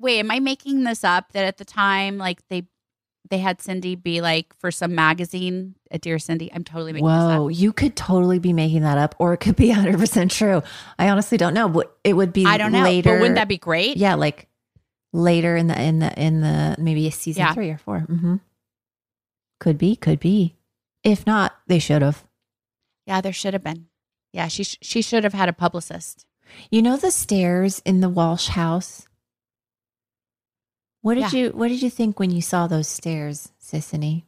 Wait, 0.00 0.18
am 0.18 0.30
I 0.30 0.40
making 0.40 0.84
this 0.84 1.04
up? 1.04 1.32
That 1.32 1.44
at 1.44 1.56
the 1.58 1.64
time, 1.64 2.18
like 2.18 2.46
they 2.48 2.64
they 3.30 3.38
had 3.38 3.60
Cindy 3.62 3.94
be 3.94 4.20
like 4.20 4.52
for 4.58 4.70
some 4.70 4.94
magazine, 4.94 5.76
a 5.90 5.98
Dear 5.98 6.18
Cindy. 6.18 6.50
I'm 6.52 6.64
totally 6.64 6.92
making 6.92 7.06
this 7.08 7.14
up. 7.14 7.40
Whoa, 7.40 7.48
you 7.48 7.72
could 7.72 7.96
totally 7.96 8.38
be 8.38 8.52
making 8.52 8.82
that 8.82 8.98
up, 8.98 9.14
or 9.18 9.32
it 9.32 9.38
could 9.38 9.56
be 9.56 9.68
100% 9.72 10.30
true. 10.30 10.62
I 10.98 11.08
honestly 11.08 11.38
don't 11.38 11.54
know, 11.54 11.68
but 11.68 11.96
it 12.04 12.12
would 12.14 12.32
be. 12.32 12.44
I 12.44 12.58
don't 12.58 12.72
know. 12.72 12.82
later. 12.82 13.14
But 13.14 13.20
wouldn't 13.20 13.36
that 13.36 13.48
be 13.48 13.56
great? 13.58 13.96
Yeah, 13.96 14.14
like 14.16 14.48
later 15.12 15.56
in 15.56 15.68
the, 15.68 15.80
in 15.80 16.00
the, 16.00 16.12
in 16.20 16.40
the, 16.40 16.74
maybe 16.78 17.06
a 17.06 17.12
season 17.12 17.42
Yeah. 17.44 17.54
three 17.54 17.70
or 17.70 17.78
4 17.78 18.00
Mm-hmm. 18.10 18.36
Could 19.60 19.78
be, 19.78 19.94
could 19.96 20.18
be. 20.20 20.56
If 21.04 21.26
not, 21.26 21.54
they 21.68 21.78
should 21.78 22.02
have. 22.02 22.24
Yeah, 23.06 23.20
there 23.20 23.32
should 23.32 23.54
have 23.54 23.62
been. 23.62 23.86
Yeah, 24.32 24.48
she 24.48 24.64
sh- 24.64 24.78
she 24.82 25.00
should 25.02 25.22
have 25.24 25.32
had 25.32 25.48
a 25.48 25.52
publicist. 25.52 26.26
You 26.70 26.82
know 26.82 26.96
the 26.96 27.10
stairs 27.12 27.80
in 27.84 28.00
the 28.00 28.08
Walsh 28.08 28.48
house? 28.48 29.06
What 31.04 31.14
did 31.16 31.34
Yeah. 31.34 31.38
you 31.38 31.50
what 31.50 31.68
did 31.68 31.82
you 31.82 31.90
think 31.90 32.18
when 32.18 32.30
you 32.30 32.40
saw 32.40 32.66
those 32.66 32.88
stairs, 32.88 33.50
Sisanie? 33.62 34.24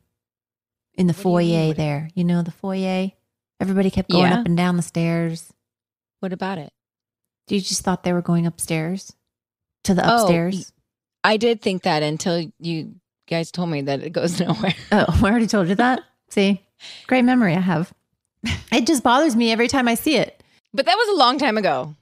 In 0.92 1.06
the 1.06 1.14
What 1.14 1.40
do 1.40 1.46
you 1.46 1.54
foyer 1.54 1.72
there. 1.74 2.10
You 2.14 2.22
know 2.22 2.42
the 2.42 2.50
foyer? 2.50 3.12
Everybody 3.58 3.90
kept 3.90 4.10
going 4.10 4.24
Yeah. 4.30 4.40
up 4.40 4.44
and 4.46 4.58
down 4.58 4.76
the 4.76 4.82
stairs. 4.82 5.54
What 6.20 6.34
about 6.34 6.58
it? 6.58 6.74
You 7.48 7.60
just 7.62 7.80
thought 7.80 8.02
they 8.02 8.12
were 8.12 8.20
going 8.20 8.44
upstairs? 8.46 9.14
To 9.84 9.94
the 9.94 10.02
Oh, 10.06 10.16
upstairs? 10.24 10.70
I 11.24 11.38
did 11.38 11.62
think 11.62 11.82
that 11.84 12.02
until 12.02 12.52
you 12.58 12.96
guys 13.26 13.50
told 13.50 13.70
me 13.70 13.80
that 13.80 14.02
it 14.02 14.10
goes 14.10 14.38
nowhere. 14.40 14.74
Oh, 14.92 15.06
I 15.24 15.30
already 15.30 15.46
told 15.46 15.68
you 15.68 15.76
that. 15.76 16.02
See? 16.28 16.60
Great 17.06 17.22
memory 17.24 17.54
I 17.56 17.60
have. 17.60 17.94
It 18.70 18.86
just 18.86 19.02
bothers 19.02 19.34
me 19.34 19.50
every 19.50 19.68
time 19.68 19.88
I 19.88 19.94
see 19.94 20.16
it. 20.16 20.42
But 20.74 20.84
that 20.84 20.94
was 20.96 21.08
a 21.08 21.18
long 21.18 21.38
time 21.38 21.56
ago. 21.56 21.96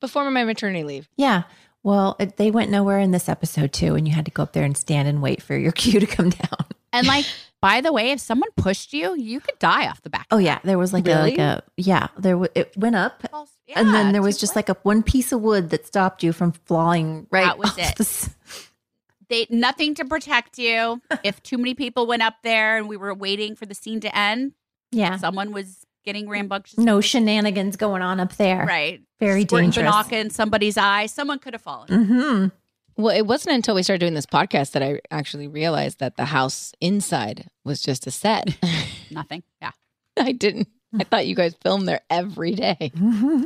Before 0.00 0.30
my 0.30 0.44
maternity 0.44 0.84
leave. 0.84 1.08
Yeah. 1.16 1.44
Well, 1.82 2.16
it, 2.18 2.36
they 2.36 2.50
went 2.50 2.70
nowhere 2.70 2.98
in 2.98 3.12
this 3.12 3.28
episode 3.28 3.72
too, 3.72 3.94
and 3.94 4.06
you 4.06 4.14
had 4.14 4.24
to 4.24 4.30
go 4.30 4.42
up 4.42 4.52
there 4.52 4.64
and 4.64 4.76
stand 4.76 5.08
and 5.08 5.22
wait 5.22 5.42
for 5.42 5.56
your 5.56 5.72
cue 5.82 6.00
to 6.00 6.06
come 6.06 6.30
down. 6.30 6.66
And 6.92 7.06
like, 7.06 7.26
by 7.60 7.80
the 7.80 7.92
way, 7.92 8.10
if 8.10 8.20
someone 8.20 8.50
pushed 8.56 8.92
you, 8.92 9.16
you 9.16 9.40
could 9.40 9.58
die 9.58 9.88
off 9.88 10.02
the 10.02 10.10
back. 10.10 10.26
Oh 10.30 10.38
yeah, 10.38 10.58
there 10.64 10.78
was 10.78 10.92
like 10.92 11.06
a 11.06 11.20
like 11.20 11.38
a 11.38 11.62
yeah, 11.76 12.08
there 12.18 12.34
w- 12.34 12.50
it 12.54 12.76
went 12.76 12.96
up, 12.96 13.22
Well, 13.32 13.48
and 13.74 13.92
then 13.92 14.12
there 14.12 14.22
was 14.22 14.38
just 14.38 14.56
like 14.56 14.68
a 14.68 14.76
one 14.82 15.02
piece 15.02 15.32
of 15.32 15.40
wood 15.40 15.70
that 15.70 15.86
stopped 15.86 16.22
you 16.22 16.32
from 16.32 16.52
falling 16.52 17.26
right. 17.30 17.44
That 17.44 17.58
was 17.58 17.76
it. 17.76 17.96
the 17.96 18.30
they 19.28 19.46
nothing 19.50 19.94
to 19.96 20.04
protect 20.04 20.58
you. 20.58 21.02
if 21.24 21.42
too 21.42 21.58
many 21.58 21.74
people 21.74 22.06
went 22.06 22.22
up 22.22 22.36
there 22.42 22.76
and 22.76 22.88
we 22.88 22.96
were 22.96 23.14
waiting 23.14 23.54
for 23.56 23.66
the 23.66 23.74
scene 23.74 24.00
to 24.00 24.16
end, 24.16 24.52
yeah, 24.90 25.16
someone 25.16 25.52
was 25.52 25.84
getting 26.08 26.28
rambunctious. 26.28 26.78
no 26.78 27.00
shenanigans 27.02 27.76
going 27.76 28.00
on 28.02 28.18
up 28.18 28.34
there. 28.36 28.64
right, 28.64 29.02
Very 29.20 29.42
Squirting 29.42 29.70
dangerous. 29.70 29.94
Binaca 29.94 30.12
in 30.12 30.30
somebody's 30.30 30.78
eye. 30.78 31.04
Someone 31.06 31.38
could 31.38 31.52
have 31.52 31.60
fallen. 31.62 31.88
Mm-hmm. 31.88 32.46
Well, 33.02 33.14
it 33.16 33.26
wasn't 33.26 33.54
until 33.54 33.74
we 33.74 33.82
started 33.82 34.00
doing 34.00 34.14
this 34.14 34.26
podcast 34.26 34.72
that 34.72 34.82
I 34.82 35.00
actually 35.10 35.46
realized 35.46 35.98
that 36.00 36.16
the 36.16 36.24
house 36.24 36.72
inside 36.80 37.48
was 37.64 37.80
just 37.82 38.06
a 38.06 38.10
set. 38.10 38.56
Nothing. 39.10 39.42
Yeah. 39.60 39.70
I 40.16 40.32
didn't. 40.32 40.68
I 40.98 41.04
thought 41.04 41.26
you 41.26 41.34
guys 41.36 41.54
filmed 41.62 41.86
there 41.86 42.00
every 42.10 42.54
day. 42.54 42.90
Mm-hmm. 42.96 43.44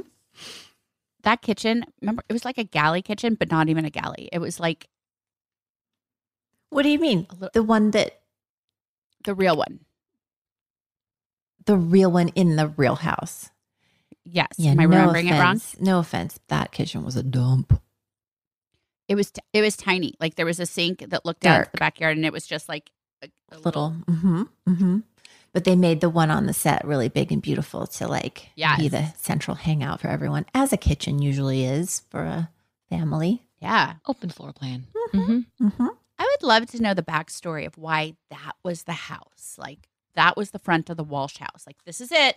That 1.25 1.43
kitchen, 1.43 1.85
remember, 2.01 2.23
it 2.29 2.33
was 2.33 2.45
like 2.45 2.59
a 2.59 2.65
galley 2.65 3.03
kitchen, 3.03 3.35
but 3.35 3.51
not 3.51 3.69
even 3.69 3.85
a 3.85 3.91
galley. 3.91 4.29
It 4.33 4.39
was 4.39 4.59
like 4.61 4.89
What 6.71 6.83
do 6.85 6.89
you 6.89 6.99
mean? 6.99 7.27
Little- 7.33 7.51
The 7.53 7.63
one 7.63 7.91
that 7.91 8.21
The 9.25 9.35
real 9.35 9.57
one. 9.57 9.81
The 11.67 11.77
real 11.77 12.11
one 12.11 12.29
in 12.29 12.57
the 12.57 12.69
real 12.69 12.97
house. 12.97 13.51
Yes. 14.25 14.49
Yeah, 14.57 14.73
Am 14.73 14.81
I 14.81 14.85
no 14.85 14.89
remembering 14.91 15.29
it 15.29 15.33
wrong? 15.33 15.41
offense. 15.57 15.77
No 15.81 15.99
offense. 15.99 16.39
That 16.49 16.73
kitchen 16.73 17.05
was 17.05 17.17
a 17.17 17.23
dump. 17.23 17.81
It 19.09 19.15
was 19.17 19.31
t- 19.33 19.41
it 19.53 19.63
was 19.63 19.77
tiny. 19.77 20.15
Like 20.21 20.37
there 20.37 20.47
was 20.47 20.61
a 20.61 20.67
sink 20.67 21.01
that 21.11 21.25
looked 21.25 21.45
out 21.45 21.59
into 21.61 21.71
the 21.73 21.79
backyard, 21.79 22.17
and 22.17 22.25
it 22.25 22.33
was 22.33 22.47
just 22.47 22.69
like 22.69 22.91
a, 23.23 23.29
a 23.51 23.59
Little. 23.59 23.95
Mm-hmm. 24.07 24.43
Mm-hmm. 24.69 24.99
But 25.53 25.65
they 25.65 25.77
made 25.77 26.01
the 26.01 26.09
one 26.09 26.31
on 26.31 26.47
the 26.47 26.55
set 26.55 26.85
really 26.87 27.09
big 27.09 27.31
and 27.31 27.43
beautiful 27.43 27.87
to 27.87 28.09
like 28.09 28.49
Yes. 28.55 28.81
be 28.81 28.89
the 28.89 29.13
central 29.19 29.57
hangout 29.57 30.01
for 30.01 30.09
everyone, 30.09 30.47
as 30.55 30.73
a 30.73 30.77
kitchen 30.79 31.21
usually 31.21 31.65
is 31.65 32.03
for 32.11 32.23
a 32.23 32.49
family. 32.89 33.43
Yeah. 33.61 33.95
Open 34.07 34.31
floor 34.31 34.53
plan. 34.53 34.87
Mm-hmm. 35.13 35.67
Mm-hmm. 35.67 35.87
I 36.19 36.23
would 36.41 36.47
love 36.47 36.67
to 36.69 36.81
know 36.83 36.95
the 36.95 37.03
backstory 37.03 37.67
of 37.67 37.77
why 37.77 38.15
that 38.31 38.53
was 38.65 38.85
the 38.85 38.93
house. 38.93 39.57
Like 39.59 39.89
that 40.15 40.37
was 40.37 40.51
the 40.51 40.59
front 40.59 40.91
of 40.91 40.97
the 40.97 41.05
Walsh 41.05 41.39
house. 41.39 41.65
Like 41.67 41.77
this 41.85 42.01
is 42.01 42.11
it. 42.13 42.37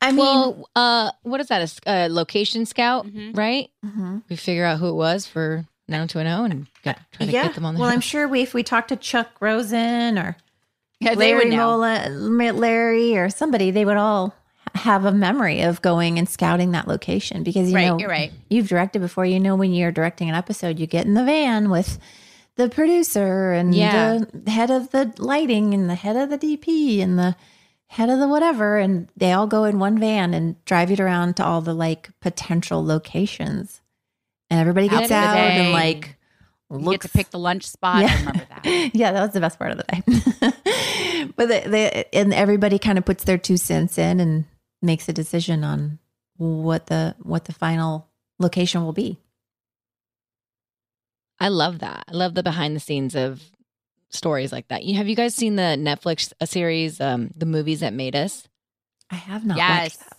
I 0.00 0.10
mean, 0.10 0.18
well, 0.18 0.68
uh, 0.74 1.12
what 1.22 1.40
is 1.40 1.46
that? 1.48 1.78
A 1.86 2.08
location 2.08 2.66
scout, 2.66 3.06
Mhm. 3.06 3.36
right? 3.36 3.70
mm-hmm. 3.86 4.18
We 4.28 4.34
figure 4.36 4.64
out 4.64 4.78
who 4.80 4.88
it 4.88 4.94
was 4.94 5.26
for 5.26 5.64
90210 5.88 6.50
and 6.50 6.66
got, 6.82 6.98
try 7.12 7.26
to 7.26 7.32
yeah. 7.32 7.42
get 7.44 7.54
them 7.54 7.64
on 7.64 7.74
the 7.74 7.80
well, 7.80 7.88
show. 7.88 7.94
I'm 7.94 8.00
sure 8.00 8.26
we 8.28 8.42
if 8.42 8.52
we 8.52 8.62
talked 8.64 8.88
to 8.88 8.96
Chuck 8.96 9.28
Rosin 9.40 10.18
or 10.18 10.36
Yeah, 11.00 11.10
they 11.14 11.32
Larry 11.32 11.44
would 11.44 11.48
know. 11.56 11.78
Mola, 11.78 12.08
Larry 12.52 13.16
or 13.16 13.28
somebody, 13.30 13.70
they 13.70 13.84
would 13.84 13.96
all 13.96 14.34
have 14.74 15.04
a 15.04 15.12
memory 15.12 15.60
of 15.62 15.82
going 15.82 16.18
and 16.18 16.28
scouting 16.28 16.72
that 16.72 16.88
location 16.88 17.42
because 17.44 17.68
you 17.70 17.76
Right, 17.76 17.86
know 17.86 17.98
you're 17.98 18.08
right. 18.08 18.32
you've 18.48 18.68
directed 18.68 19.00
before. 19.00 19.24
You 19.26 19.38
know 19.38 19.54
when 19.54 19.72
you're 19.72 19.92
directing 19.92 20.28
an 20.28 20.34
episode, 20.34 20.78
you 20.80 20.86
get 20.88 21.04
in 21.06 21.14
the 21.14 21.24
van 21.24 21.70
with 21.70 21.98
the 22.56 22.68
producer 22.68 23.52
and 23.52 23.74
Yeah. 23.74 24.18
the 24.32 24.50
head 24.50 24.70
of 24.70 24.90
the 24.90 25.12
lighting 25.18 25.74
and 25.74 25.88
the 25.88 25.94
head 25.94 26.16
of 26.16 26.30
the 26.30 26.38
DP 26.38 27.00
and 27.02 27.18
the 27.18 27.34
head 27.88 28.08
of 28.10 28.18
the 28.18 28.28
whatever, 28.28 28.78
and 28.78 29.08
they 29.16 29.32
all 29.32 29.46
go 29.46 29.64
in 29.64 29.78
one 29.78 29.98
van 29.98 30.34
and 30.34 30.62
drive 30.64 30.90
it 30.90 31.00
around 31.00 31.36
to 31.36 31.44
all 31.44 31.60
the 31.60 31.74
like 31.74 32.10
potential 32.20 32.84
locations, 32.84 33.80
and 34.50 34.60
everybody 34.60 34.88
gets 34.88 35.10
out 35.10 35.36
and 35.36 35.72
like 35.72 36.16
You 36.70 36.78
looks 36.78 37.04
get 37.06 37.12
to 37.12 37.18
pick 37.18 37.30
the 37.30 37.38
lunch 37.38 37.68
spot. 37.68 38.04
I 38.04 38.16
remember 38.16 38.46
that. 38.48 38.90
yeah, 38.94 39.12
that 39.12 39.22
was 39.22 39.32
the 39.32 39.40
best 39.40 39.58
part 39.58 39.72
of 39.72 39.78
the 39.78 39.84
day. 39.84 41.28
but 41.36 41.48
they, 41.48 41.60
they, 41.66 42.04
and 42.14 42.32
everybody 42.32 42.78
kind 42.78 42.96
of 42.98 43.04
puts 43.04 43.24
their 43.24 43.38
two 43.38 43.56
cents 43.58 43.98
in 43.98 44.20
and 44.20 44.44
makes 44.80 45.08
a 45.08 45.12
decision 45.12 45.62
on 45.64 45.98
what 46.38 46.86
the 46.86 47.14
what 47.22 47.44
the 47.44 47.52
final 47.52 48.08
location 48.38 48.84
will 48.84 48.92
be. 48.94 49.18
I 51.42 51.48
love 51.48 51.80
that. 51.80 52.04
I 52.08 52.12
love 52.12 52.34
the 52.34 52.42
behind 52.42 52.76
the 52.76 52.80
scenes 52.80 53.14
of 53.14 53.42
stories 54.10 54.52
like 54.52 54.68
that. 54.68 54.84
You 54.84 54.96
have 54.96 55.08
you 55.08 55.16
guys 55.16 55.34
seen 55.34 55.56
the 55.56 55.76
Netflix 55.78 56.32
uh, 56.40 56.46
series, 56.46 57.00
um, 57.00 57.30
the 57.36 57.46
movies 57.46 57.80
that 57.80 57.92
made 57.92 58.14
us? 58.14 58.46
I 59.10 59.16
have 59.16 59.44
not 59.44 59.56
yes. 59.56 59.82
watched 59.82 59.98
that. 60.00 60.16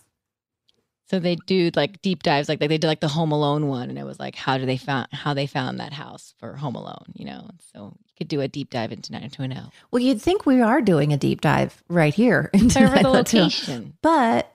So 1.10 1.18
they 1.18 1.36
do 1.46 1.70
like 1.76 2.00
deep 2.02 2.22
dives, 2.22 2.48
like 2.48 2.60
they 2.60 2.68
did 2.68 2.84
like 2.84 3.00
the 3.00 3.08
Home 3.08 3.30
Alone 3.32 3.68
one, 3.68 3.88
and 3.90 3.98
it 3.98 4.04
was 4.04 4.18
like 4.18 4.34
how 4.34 4.58
do 4.58 4.66
they 4.66 4.76
found 4.76 5.08
how 5.12 5.32
they 5.34 5.46
found 5.46 5.80
that 5.80 5.92
house 5.92 6.34
for 6.38 6.56
Home 6.56 6.74
Alone, 6.74 7.04
you 7.14 7.24
know? 7.24 7.48
So 7.72 7.96
you 8.04 8.12
could 8.18 8.28
do 8.28 8.40
a 8.40 8.48
deep 8.48 8.70
dive 8.70 8.92
into 8.92 9.12
90210. 9.12 9.70
Well, 9.90 10.02
you'd 10.02 10.20
think 10.20 10.44
we 10.46 10.60
are 10.60 10.80
doing 10.80 11.12
a 11.12 11.16
deep 11.16 11.40
dive 11.40 11.82
right 11.88 12.14
here 12.14 12.50
into 12.54 12.80
the 12.80 13.08
location. 13.08 13.94
but 14.02 14.52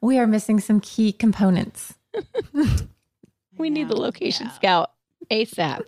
we 0.00 0.18
are 0.18 0.26
missing 0.26 0.60
some 0.60 0.80
key 0.80 1.12
components. 1.12 1.94
We 3.58 3.68
need 3.70 3.88
the 3.88 3.96
location 3.96 4.46
Yeah. 4.46 4.52
scout 4.54 4.91
ASAP. 5.30 5.84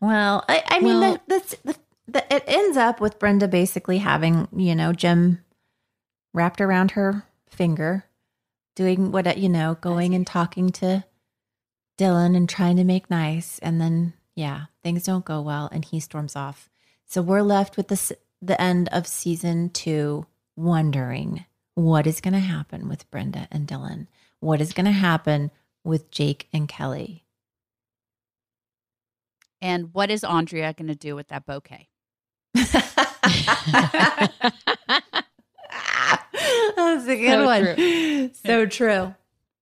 Well, 0.00 0.44
I, 0.48 0.62
I 0.66 0.80
mean, 0.80 1.00
Well- 1.00 1.14
the, 1.14 1.20
that's 1.26 1.56
the, 1.64 1.76
the, 2.06 2.34
it 2.34 2.44
ends 2.46 2.76
up 2.76 3.00
with 3.00 3.18
Brenda 3.18 3.48
basically 3.48 3.98
having, 3.98 4.48
you 4.54 4.74
know, 4.74 4.92
Jim 4.92 5.42
wrapped 6.32 6.60
around 6.60 6.92
her 6.92 7.24
finger, 7.48 8.04
doing 8.74 9.10
what, 9.12 9.38
you 9.38 9.48
know, 9.48 9.76
going 9.80 10.14
and 10.14 10.26
talking 10.26 10.70
to 10.70 11.04
Dylan 11.96 12.36
and 12.36 12.48
trying 12.48 12.76
to 12.76 12.84
make 12.84 13.08
nice. 13.08 13.58
And 13.60 13.80
then, 13.80 14.12
yeah, 14.34 14.64
things 14.82 15.04
don't 15.04 15.24
go 15.24 15.40
well 15.40 15.68
and 15.72 15.84
he 15.84 16.00
storms 16.00 16.36
off. 16.36 16.68
So 17.06 17.22
we're 17.22 17.42
left 17.42 17.76
with 17.76 17.88
the, 17.88 18.16
the 18.42 18.60
end 18.60 18.88
of 18.90 19.06
season 19.06 19.70
two, 19.70 20.26
wondering 20.56 21.44
what 21.74 22.06
is 22.06 22.20
going 22.20 22.34
to 22.34 22.40
happen 22.40 22.88
with 22.88 23.10
Brenda 23.10 23.48
and 23.50 23.66
Dylan? 23.66 24.06
What 24.40 24.60
is 24.60 24.72
going 24.72 24.86
to 24.86 24.92
happen 24.92 25.50
with 25.84 26.10
Jake 26.10 26.48
and 26.52 26.68
Kelly? 26.68 27.24
And 29.60 29.94
what 29.94 30.10
is 30.10 30.24
Andrea 30.24 30.72
going 30.74 30.88
to 30.88 30.94
do 30.94 31.14
with 31.14 31.28
that 31.28 31.46
bouquet? 31.46 31.88
That's 32.54 32.74
a 37.06 37.16
good 37.16 37.30
So 37.30 37.44
one. 37.44 37.74
true. 37.74 38.30
So 38.44 38.66
true. 38.66 39.14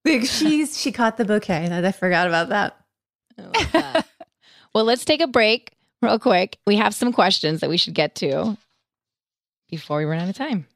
Big 0.04 0.26
she's 0.26 0.80
she 0.80 0.92
caught 0.92 1.16
the 1.16 1.24
bouquet. 1.24 1.68
I 1.70 1.86
I 1.86 1.92
forgot 1.92 2.26
about 2.26 2.48
that. 2.50 2.76
That. 3.36 4.06
well, 4.74 4.84
let's 4.84 5.04
take 5.04 5.20
a 5.20 5.26
break 5.26 5.72
real 6.00 6.18
quick. 6.18 6.58
We 6.66 6.76
have 6.76 6.94
some 6.94 7.12
questions 7.12 7.60
that 7.60 7.70
we 7.70 7.76
should 7.76 7.94
get 7.94 8.14
to 8.16 8.56
before 9.70 9.98
we 9.98 10.04
run 10.04 10.20
out 10.20 10.28
of 10.28 10.36
time. 10.36 10.66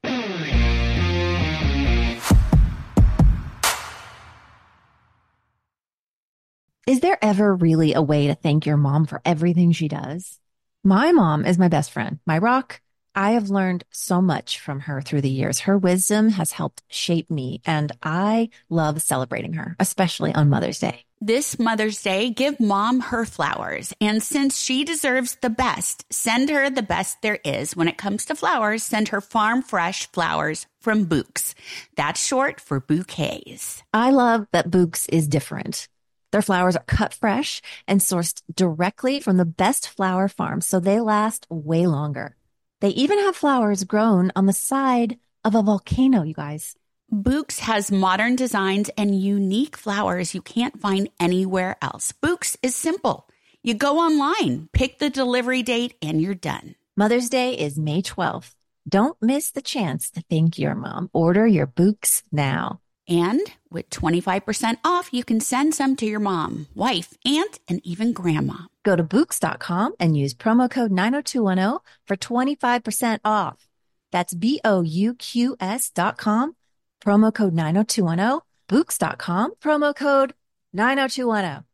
Is 6.87 7.01
there 7.01 7.18
ever 7.20 7.53
really 7.53 7.95
a 7.95 8.01
way 8.01 8.28
to 8.28 8.37
thank 8.37 8.64
your 8.64 8.76
mom 8.76 9.07
for 9.07 9.20
everything 9.24 9.72
she 9.72 9.89
does? 9.89 10.39
My 10.84 11.11
mom 11.11 11.45
is 11.45 11.59
my 11.59 11.66
best 11.66 11.91
friend, 11.91 12.20
my 12.24 12.39
rock. 12.39 12.80
I 13.12 13.32
have 13.32 13.51
learned 13.51 13.82
so 13.91 14.22
much 14.22 14.61
from 14.61 14.78
her 14.80 15.01
through 15.01 15.22
the 15.22 15.28
years. 15.28 15.61
Her 15.61 15.76
wisdom 15.76 16.28
has 16.28 16.53
helped 16.53 16.84
shape 16.87 17.28
me, 17.28 17.61
and 17.64 17.91
I 18.05 18.51
love 18.70 19.03
celebrating 19.03 19.55
her, 19.55 19.74
especially 19.80 20.32
on 20.32 20.49
Mother's 20.49 20.78
Day. 20.78 21.05
This 21.20 21.59
Mother's 21.59 22.01
Day, 22.01 22.30
give 22.30 22.61
mom 22.61 23.01
her 23.01 23.24
flowers. 23.24 23.93
And 24.01 24.22
since 24.22 24.57
she 24.57 24.84
deserves 24.84 25.39
the 25.43 25.51
best, 25.51 26.05
send 26.12 26.51
her 26.51 26.70
the 26.70 26.82
best 26.82 27.20
there 27.20 27.41
is. 27.45 27.74
When 27.74 27.89
it 27.89 27.99
comes 27.99 28.26
to 28.26 28.37
flowers, 28.37 28.84
send 28.84 29.09
her 29.09 29.20
farm 29.20 29.62
fresh 29.62 30.07
flowers 30.12 30.68
from 30.80 31.07
Bouqs. 31.07 31.55
That's 31.97 32.24
short 32.24 32.61
for 32.61 32.78
bouquets. 32.78 33.82
I 33.93 34.11
love 34.11 34.47
that 34.53 34.70
Bouqs 34.70 35.09
is 35.09 35.26
different. 35.26 35.89
Their 36.37 36.43
flowers 36.43 36.76
are 36.76 36.84
cut 36.84 37.14
fresh 37.14 37.62
and 37.89 37.99
sourced 37.99 38.43
directly 38.55 39.20
from 39.20 39.39
the 39.39 39.47
best 39.47 39.89
flower 39.89 40.28
farms, 40.28 40.66
so 40.66 40.78
they 40.78 41.01
last 41.01 41.47
way 41.49 41.87
longer. 41.87 42.37
They 42.82 42.91
even 42.91 43.18
have 43.20 43.37
flowers 43.37 43.84
grown 43.84 44.32
on 44.37 44.45
the 44.45 44.53
side 44.53 45.18
of 45.47 45.55
a 45.55 45.62
volcano, 45.62 46.24
you 46.24 46.34
guys. 46.34 46.76
Bouqs 47.11 47.61
has 47.61 47.91
modern 47.91 48.37
designs 48.37 48.91
and 48.99 49.18
unique 49.18 49.78
flowers 49.78 50.34
you 50.34 50.43
can't 50.43 50.78
find 50.78 51.09
anywhere 51.18 51.78
else. 51.80 52.12
Bouqs 52.12 52.59
is 52.62 52.76
simple. 52.76 53.30
You 53.62 53.72
go 53.72 53.99
online, 53.99 54.68
pick 54.74 54.99
the 54.99 55.09
delivery 55.09 55.62
date, 55.62 55.95
and 56.03 56.20
you're 56.20 56.34
done. 56.34 56.74
Mother's 56.99 57.30
Day 57.30 57.55
is 57.55 57.78
May 57.78 58.03
12th. 58.03 58.53
Don't 58.87 59.16
miss 59.22 59.53
the 59.53 59.62
chance 59.62 60.11
to 60.11 60.22
thank 60.28 60.59
your 60.59 60.74
mom. 60.74 61.09
Order 61.14 61.47
your 61.47 61.66
Bouqs 61.66 62.24
now. 62.30 62.82
And 63.09 63.43
with 63.71 63.91
25% 63.91 64.79
off, 64.85 65.13
you 65.13 65.25
can 65.25 65.41
send 65.41 65.75
some 65.75 65.97
to 65.97 66.07
your 66.07 66.21
mom, 66.21 66.67
wife, 66.75 67.15
aunt, 67.25 67.59
and 67.69 67.81
even 67.85 68.13
grandma. 68.13 68.67
Go 68.83 68.97
to 68.97 69.05
Bouqs.com 69.05 69.95
and 70.01 70.17
use 70.17 70.35
promo 70.35 70.71
code 70.71 70.93
90210 70.93 71.81
for 72.07 72.17
25% 72.17 73.19
off. 73.25 73.69
That's 74.13 74.35
B 74.35 74.61
O 74.65 74.83
U 74.83 75.15
Q 75.15 75.57
S 75.61 75.91
dot 75.91 76.17
com, 76.17 76.57
promo 77.05 77.35
code 77.35 77.55
90210, 77.55 78.41
Bouqs.com, 78.69 79.55
promo 79.61 79.95
code 79.95 80.35
90210. 80.73 81.65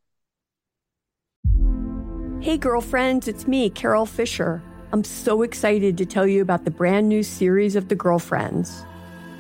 Hey, 2.43 2.59
girlfriends, 2.59 3.29
it's 3.29 3.47
me, 3.47 3.71
Carole 3.71 4.07
Fisher. 4.07 4.63
I'm 4.93 5.05
so 5.05 5.43
excited 5.43 5.97
to 5.97 6.05
tell 6.05 6.27
you 6.27 6.43
about 6.43 6.65
the 6.65 6.73
brand 6.73 7.09
new 7.09 7.23
series 7.23 7.77
of 7.77 7.89
The 7.89 7.95
Girlfriends. 7.95 8.85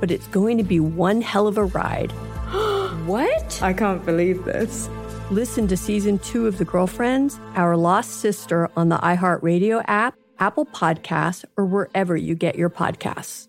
but 0.00 0.10
it's 0.10 0.26
going 0.28 0.58
to 0.58 0.64
be 0.64 0.80
one 0.80 1.20
hell 1.20 1.46
of 1.46 1.58
a 1.58 1.64
ride. 1.64 2.10
what? 3.06 3.62
I 3.62 3.72
can't 3.72 4.04
believe 4.04 4.44
this. 4.44 4.88
Listen 5.30 5.68
to 5.68 5.76
season 5.76 6.18
two 6.20 6.46
of 6.46 6.56
The 6.56 6.64
Girlfriends, 6.64 7.38
Our 7.54 7.76
Lost 7.76 8.20
Sister 8.20 8.70
on 8.76 8.88
the 8.88 8.96
iHeartRadio 8.96 9.84
app, 9.86 10.14
Apple 10.38 10.64
Podcasts, 10.64 11.44
or 11.56 11.66
wherever 11.66 12.16
you 12.16 12.34
get 12.34 12.56
your 12.56 12.70
podcasts. 12.70 13.48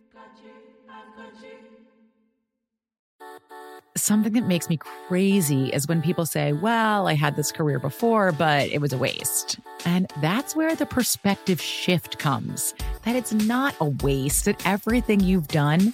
Something 3.96 4.34
that 4.34 4.46
makes 4.46 4.70
me 4.70 4.78
crazy 4.78 5.70
is 5.70 5.88
when 5.88 6.02
people 6.02 6.26
say, 6.26 6.54
Well, 6.54 7.08
I 7.08 7.14
had 7.14 7.36
this 7.36 7.52
career 7.52 7.80
before, 7.80 8.32
but 8.32 8.70
it 8.70 8.82
was 8.82 8.94
a 8.94 8.98
waste. 8.98 9.60
And 9.86 10.12
that's 10.22 10.56
where 10.56 10.76
the 10.76 10.86
perspective 10.86 11.62
shift 11.62 12.20
comes 12.20 12.74
that 13.04 13.16
it's 13.16 13.34
not 13.34 13.76
a 13.80 13.86
waste, 13.86 14.46
that 14.46 14.66
everything 14.66 15.20
you've 15.20 15.48
done 15.48 15.94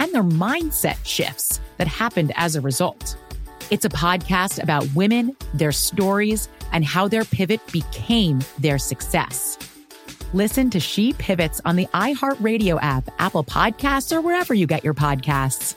and 0.00 0.12
their 0.12 0.24
mindset 0.24 0.96
shifts 1.04 1.60
that 1.76 1.86
happened 1.86 2.32
as 2.34 2.56
a 2.56 2.60
result. 2.60 3.16
It's 3.70 3.84
a 3.84 3.90
podcast 3.90 4.60
about 4.60 4.84
women, 4.96 5.36
their 5.54 5.70
stories, 5.70 6.48
and 6.72 6.84
how 6.84 7.06
their 7.06 7.24
pivot 7.24 7.60
became 7.70 8.40
their 8.58 8.78
success. 8.78 9.56
Listen 10.32 10.70
to 10.70 10.80
She 10.80 11.12
Pivots 11.12 11.60
on 11.64 11.76
the 11.76 11.86
iHeartRadio 11.86 12.78
app, 12.82 13.08
Apple 13.18 13.44
Podcasts, 13.44 14.12
or 14.12 14.20
wherever 14.20 14.54
you 14.54 14.66
get 14.66 14.82
your 14.82 14.94
podcasts. 14.94 15.76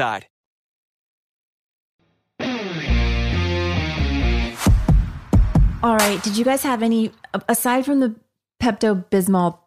All 5.83 5.95
right. 5.97 6.21
Did 6.23 6.37
you 6.37 6.45
guys 6.45 6.61
have 6.63 6.83
any, 6.83 7.11
aside 7.49 7.85
from 7.85 8.01
the 8.01 8.15
Pepto 8.61 9.03
Bismol 9.09 9.57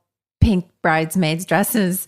pink 0.40 0.66
bridesmaids 0.80 1.44
dresses, 1.44 2.06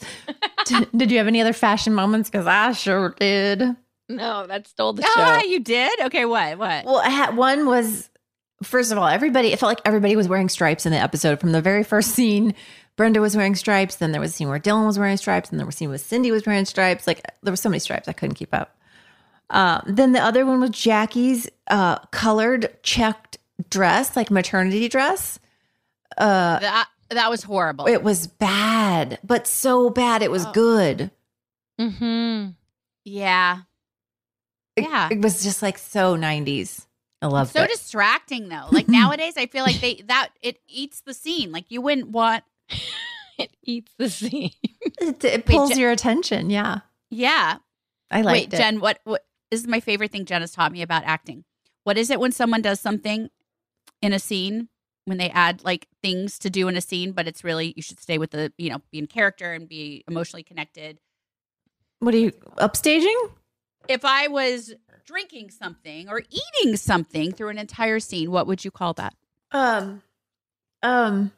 did 0.96 1.10
you 1.10 1.18
have 1.18 1.26
any 1.26 1.40
other 1.40 1.52
fashion 1.52 1.92
moments? 1.92 2.30
Because 2.30 2.46
I 2.46 2.70
sure 2.72 3.14
did. 3.18 3.62
No, 4.08 4.46
that 4.46 4.68
stole 4.68 4.92
the 4.92 5.02
Ah, 5.04 5.40
show. 5.42 5.48
you 5.48 5.58
did? 5.58 6.00
Okay, 6.02 6.24
what? 6.24 6.56
What? 6.58 6.84
Well, 6.84 6.98
I 6.98 7.08
had 7.08 7.36
one 7.36 7.66
was 7.66 8.08
first 8.62 8.92
of 8.92 8.98
all, 8.98 9.08
everybody. 9.08 9.48
It 9.52 9.58
felt 9.58 9.70
like 9.70 9.80
everybody 9.84 10.14
was 10.14 10.28
wearing 10.28 10.48
stripes 10.48 10.86
in 10.86 10.92
the 10.92 10.98
episode 10.98 11.40
from 11.40 11.50
the 11.50 11.60
very 11.60 11.82
first 11.82 12.10
scene. 12.12 12.54
Brenda 12.96 13.20
was 13.20 13.36
wearing 13.36 13.54
stripes. 13.54 13.96
Then 13.96 14.12
there 14.12 14.20
was 14.20 14.30
a 14.30 14.34
scene 14.34 14.48
where 14.48 14.58
Dylan 14.58 14.86
was 14.86 14.98
wearing 14.98 15.16
stripes. 15.18 15.50
And 15.50 15.58
there 15.58 15.66
was 15.66 15.74
a 15.74 15.78
scene 15.78 15.88
where 15.90 15.98
Cindy 15.98 16.30
was 16.30 16.46
wearing 16.46 16.64
stripes. 16.64 17.06
Like 17.06 17.20
there 17.42 17.52
were 17.52 17.56
so 17.56 17.68
many 17.68 17.78
stripes, 17.78 18.08
I 18.08 18.12
couldn't 18.12 18.36
keep 18.36 18.54
up. 18.54 18.76
Uh, 19.50 19.80
then 19.86 20.12
the 20.12 20.20
other 20.20 20.44
one 20.44 20.60
was 20.60 20.70
Jackie's 20.70 21.48
uh, 21.68 21.98
colored 22.06 22.76
checked 22.82 23.38
dress, 23.70 24.16
like 24.16 24.30
maternity 24.30 24.88
dress. 24.88 25.38
Uh, 26.18 26.58
that 26.58 26.88
that 27.10 27.30
was 27.30 27.42
horrible. 27.44 27.86
it 27.86 28.02
was 28.02 28.26
bad, 28.26 29.18
but 29.22 29.46
so 29.46 29.90
bad 29.90 30.22
it 30.22 30.30
was 30.30 30.44
Oh. 30.46 30.52
good. 30.52 31.10
Mm-hmm. 31.80 32.50
yeah. 33.04 33.58
Yeah. 34.76 35.08
It 35.10 35.20
was 35.22 35.42
just 35.42 35.62
like 35.62 35.78
so 35.78 36.16
90s. 36.16 36.86
I 37.22 37.26
love 37.28 37.50
so 37.50 37.62
it. 37.62 37.70
distracting 37.70 38.48
though. 38.48 38.66
Like 38.70 38.88
nowadays 38.88 39.34
I 39.36 39.46
feel 39.46 39.64
like 39.64 39.80
they 39.80 40.02
that 40.06 40.30
it 40.42 40.58
eats 40.68 41.00
the 41.02 41.14
scene. 41.14 41.52
Like 41.52 41.66
you 41.70 41.80
wouldn't 41.80 42.08
want 42.08 42.44
it 43.38 43.50
eats 43.62 43.92
the 43.98 44.10
scene. 44.10 44.52
it, 45.00 45.24
it 45.24 45.46
pulls 45.46 45.70
Jen- 45.70 45.78
your 45.78 45.90
attention. 45.90 46.50
Yeah. 46.50 46.80
Yeah. 47.10 47.56
I 48.10 48.22
liked 48.22 48.52
Wait, 48.52 48.54
it. 48.54 48.56
Jen, 48.56 48.80
what 48.80 49.00
what 49.04 49.24
this 49.50 49.60
is 49.60 49.66
my 49.66 49.80
favorite 49.80 50.12
thing 50.12 50.24
Jen 50.24 50.40
has 50.40 50.52
taught 50.52 50.72
me 50.72 50.82
about 50.82 51.04
acting. 51.04 51.44
What 51.84 51.98
is 51.98 52.10
it 52.10 52.20
when 52.20 52.32
someone 52.32 52.62
does 52.62 52.80
something 52.80 53.30
in 54.02 54.12
a 54.12 54.18
scene 54.18 54.68
when 55.06 55.18
they 55.18 55.30
add 55.30 55.64
like 55.64 55.86
things 56.02 56.38
to 56.40 56.50
do 56.50 56.68
in 56.68 56.76
a 56.76 56.80
scene, 56.80 57.12
but 57.12 57.26
it's 57.26 57.42
really 57.42 57.72
you 57.76 57.82
should 57.82 58.00
stay 58.00 58.18
with 58.18 58.32
the, 58.32 58.52
you 58.58 58.68
know, 58.68 58.82
be 58.90 58.98
in 58.98 59.06
character 59.06 59.52
and 59.52 59.68
be 59.68 60.04
emotionally 60.08 60.42
connected. 60.42 60.98
What 62.00 62.12
are 62.12 62.18
you 62.18 62.32
upstaging? 62.58 63.30
If 63.88 64.04
I 64.04 64.26
was 64.26 64.74
drinking 65.06 65.50
something 65.50 66.08
or 66.08 66.22
eating 66.28 66.76
something 66.76 67.32
through 67.32 67.48
an 67.48 67.58
entire 67.58 68.00
scene, 68.00 68.30
what 68.32 68.48
would 68.48 68.64
you 68.64 68.72
call 68.72 68.92
that? 68.94 69.14
Um, 69.52 70.02
um, 70.82 71.32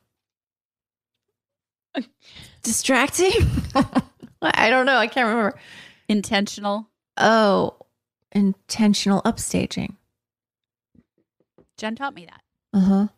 distracting. 2.63 3.33
I 4.43 4.71
don't 4.71 4.87
know. 4.87 4.97
I 4.97 5.07
can't 5.07 5.29
remember. 5.29 5.59
Intentional. 6.09 6.89
Oh, 7.17 7.77
intentional 8.33 9.23
upstaging. 9.23 9.97
Jen 11.77 11.97
taught 11.97 12.15
me 12.15 12.27
that. 12.27 12.43
Uh 12.73 12.81
huh. 12.81 13.09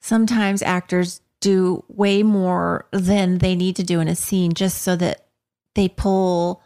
Sometimes 0.00 0.62
actors 0.62 1.20
do 1.40 1.84
way 1.88 2.22
more 2.22 2.86
than 2.92 3.38
they 3.38 3.54
need 3.54 3.76
to 3.76 3.82
do 3.82 4.00
in 4.00 4.08
a 4.08 4.16
scene 4.16 4.52
just 4.52 4.82
so 4.82 4.96
that 4.96 5.26
they 5.74 5.88
pull 5.88 6.62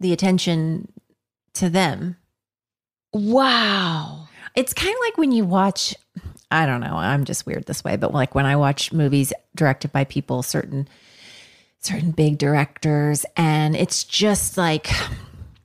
the 0.00 0.12
attention 0.12 0.90
to 1.54 1.68
them. 1.68 2.16
Wow. 3.12 4.28
It's 4.54 4.72
kind 4.72 4.92
of 4.92 5.00
like 5.04 5.18
when 5.18 5.32
you 5.32 5.44
watch, 5.44 5.94
I 6.50 6.66
don't 6.66 6.80
know, 6.80 6.96
I'm 6.96 7.24
just 7.24 7.46
weird 7.46 7.66
this 7.66 7.84
way, 7.84 7.96
but 7.96 8.14
like 8.14 8.34
when 8.34 8.46
I 8.46 8.56
watch 8.56 8.92
movies 8.92 9.32
directed 9.54 9.92
by 9.92 10.04
people, 10.04 10.42
certain 10.42 10.88
certain 11.80 12.10
big 12.10 12.38
directors, 12.38 13.24
and 13.36 13.76
it's 13.76 14.04
just 14.04 14.56
like 14.56 14.88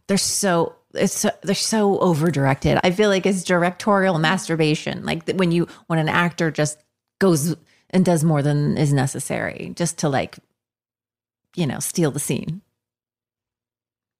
they're 0.08 0.18
so 0.18 0.76
it's 0.94 1.20
so, 1.20 1.32
they're 1.42 1.56
so 1.56 2.00
over 2.00 2.30
directed. 2.30 2.80
I 2.84 2.92
feel 2.92 3.10
like 3.10 3.26
it's 3.26 3.44
directorial 3.44 4.20
masturbation. 4.20 5.06
Like 5.06 5.30
when 5.32 5.52
you 5.52 5.68
when 5.88 6.00
an 6.00 6.10
actor 6.10 6.52
just 6.52 6.78
goes 7.20 7.56
and 7.90 8.04
does 8.04 8.24
more 8.24 8.42
than 8.42 8.78
is 8.78 8.94
necessary 8.94 9.74
just 9.76 10.00
to 10.00 10.10
like 10.10 10.38
you 11.56 11.66
know 11.66 11.80
steal 11.80 12.12
the 12.12 12.20
scene. 12.20 12.62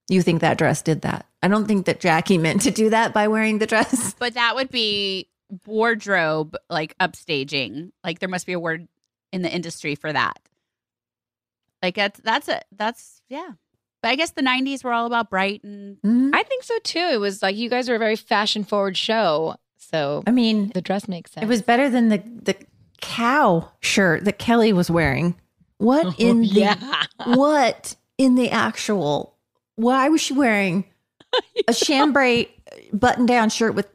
You 0.10 0.22
think 0.22 0.42
that 0.42 0.58
dress 0.58 0.82
did 0.82 1.02
that? 1.02 1.26
I 1.42 1.48
don't 1.48 1.66
think 1.66 1.86
that 1.86 2.00
Jackie 2.00 2.38
meant 2.40 2.62
to 2.62 2.72
do 2.72 2.90
that 2.90 3.14
by 3.14 3.28
wearing 3.28 3.60
the 3.60 3.68
dress. 3.68 4.14
But 4.18 4.34
that 4.34 4.56
would 4.56 4.70
be 4.70 5.28
wardrobe 5.66 6.56
like 6.70 6.98
upstaging. 7.00 7.92
Like 8.04 8.20
there 8.20 8.30
must 8.30 8.46
be 8.46 8.54
a 8.54 8.60
word 8.60 8.88
in 9.32 9.42
the 9.42 9.54
industry 9.54 9.96
for 9.96 10.12
that. 10.12 10.40
Like 11.82 11.96
that's 11.96 12.20
that's 12.22 12.48
a 12.48 12.62
that's 12.72 13.22
yeah. 13.30 13.52
But 14.02 14.10
I 14.10 14.16
guess 14.16 14.32
the 14.32 14.42
'90s 14.42 14.84
were 14.84 14.94
all 14.94 15.06
about 15.06 15.30
bright 15.30 15.64
and 15.64 15.98
mm-hmm. 15.98 16.32
I 16.34 16.44
think 16.44 16.64
so 16.64 16.78
too. 16.80 17.10
It 17.12 17.20
was 17.20 17.42
like 17.42 17.56
you 17.56 17.70
guys 17.70 17.90
were 17.90 17.96
a 17.96 18.00
very 18.00 18.16
fashion 18.16 18.64
forward 18.64 18.98
show. 18.98 19.56
So 19.78 20.24
I 20.26 20.32
mean, 20.32 20.70
the 20.70 20.82
dress 20.82 21.08
makes 21.08 21.32
sense. 21.32 21.44
It 21.44 21.48
was 21.48 21.62
better 21.62 21.90
than 21.90 22.10
the 22.10 22.18
the 22.18 22.56
cow 23.02 23.70
shirt 23.82 24.24
that 24.26 24.40
Kelly 24.40 24.72
was 24.72 24.90
wearing. 24.90 25.36
What 25.78 26.16
in 26.20 26.42
the 26.42 26.48
yeah. 26.48 27.06
what 27.26 27.96
in 28.18 28.36
the 28.36 28.50
actual? 28.50 29.36
Why 29.76 30.08
was 30.08 30.22
she 30.22 30.34
wearing 30.34 30.86
a 31.68 31.74
chambray 31.74 32.46
uh, 32.72 32.78
button 32.94 33.26
down 33.26 33.50
shirt 33.50 33.76
with 33.76 33.88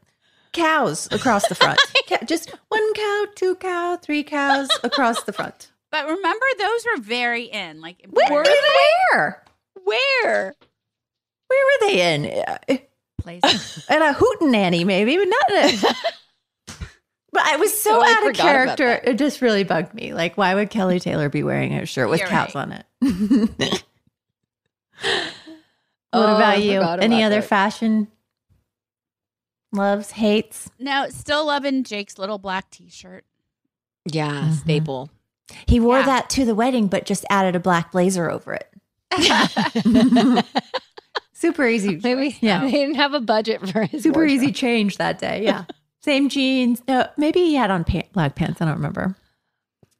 cows 0.52 1.08
across 1.10 1.48
the 1.48 1.54
front? 1.54 1.78
Just 2.26 2.50
one 2.68 2.94
cow, 2.94 3.26
two 3.34 3.54
cow, 3.56 3.96
three 3.96 4.22
cows 4.22 4.68
across 4.82 5.22
the 5.24 5.32
front. 5.32 5.70
But 5.90 6.06
remember, 6.06 6.46
those 6.58 6.84
were 6.84 7.02
very 7.02 7.44
in. 7.44 7.80
Like, 7.80 8.04
Where? 8.10 8.30
were 8.32 8.44
Where? 9.12 9.44
Where? 9.84 10.54
Where 11.46 11.64
were 11.64 11.86
they 11.88 12.14
in? 12.14 12.80
Places. 13.22 13.86
At 13.88 14.02
a 14.02 14.12
hootenanny, 14.18 14.84
maybe, 14.84 15.16
but 15.16 15.28
not. 15.28 15.50
A, 15.50 15.94
but 17.32 17.42
I 17.42 17.56
was 17.56 17.80
so 17.80 17.92
Totally 18.00 18.14
out 18.14 18.26
of 18.30 18.36
character. 18.36 19.00
It 19.02 19.18
just 19.18 19.40
really 19.40 19.64
bugged 19.64 19.94
me. 19.94 20.12
Like, 20.12 20.36
why 20.36 20.54
would 20.54 20.68
Kelly 20.70 21.00
Taylor 21.00 21.28
be 21.30 21.42
wearing 21.42 21.72
a 21.74 21.86
shirt 21.86 22.10
with 22.10 22.20
You're 22.20 22.28
cows 22.28 22.54
right. 22.54 22.62
on 22.62 22.72
it? 22.72 22.84
what 23.00 23.84
Oh, 26.12 26.36
about 26.36 26.62
you? 26.62 26.80
Any 26.80 27.22
about 27.22 27.26
other 27.26 27.40
that. 27.40 27.48
fashion 27.48 28.08
loves, 29.72 30.12
hates? 30.12 30.70
No, 30.78 31.08
still 31.10 31.46
loving 31.46 31.84
Jake's 31.84 32.18
little 32.18 32.38
black 32.38 32.70
T-shirt. 32.70 33.24
Yeah, 34.10 34.30
Mm-hmm. 34.30 34.52
staple. 34.54 35.10
He 35.66 35.80
wore 35.80 36.00
Yeah. 36.00 36.06
that 36.06 36.30
to 36.30 36.44
the 36.44 36.54
wedding, 36.54 36.86
but 36.88 37.04
just 37.06 37.24
added 37.30 37.56
a 37.56 37.60
black 37.60 37.92
blazer 37.92 38.30
over 38.30 38.54
it. 38.54 38.68
Super 41.32 41.66
easy. 41.66 42.00
Maybe 42.02 42.36
Yeah. 42.40 42.64
he 42.64 42.72
didn't 42.72 42.96
have 42.96 43.14
a 43.14 43.20
budget 43.20 43.66
for 43.68 43.84
his 43.84 44.02
Super 44.02 44.20
wardrobe. 44.20 44.34
easy 44.42 44.52
change 44.52 44.96
that 44.96 45.18
day. 45.18 45.44
Yeah. 45.44 45.64
Same 46.02 46.28
jeans. 46.28 46.82
No, 46.88 47.06
maybe 47.16 47.40
he 47.40 47.54
had 47.54 47.70
on 47.70 47.84
pant- 47.84 48.12
black 48.12 48.34
pants. 48.34 48.60
I 48.60 48.64
don't 48.64 48.74
remember. 48.74 49.14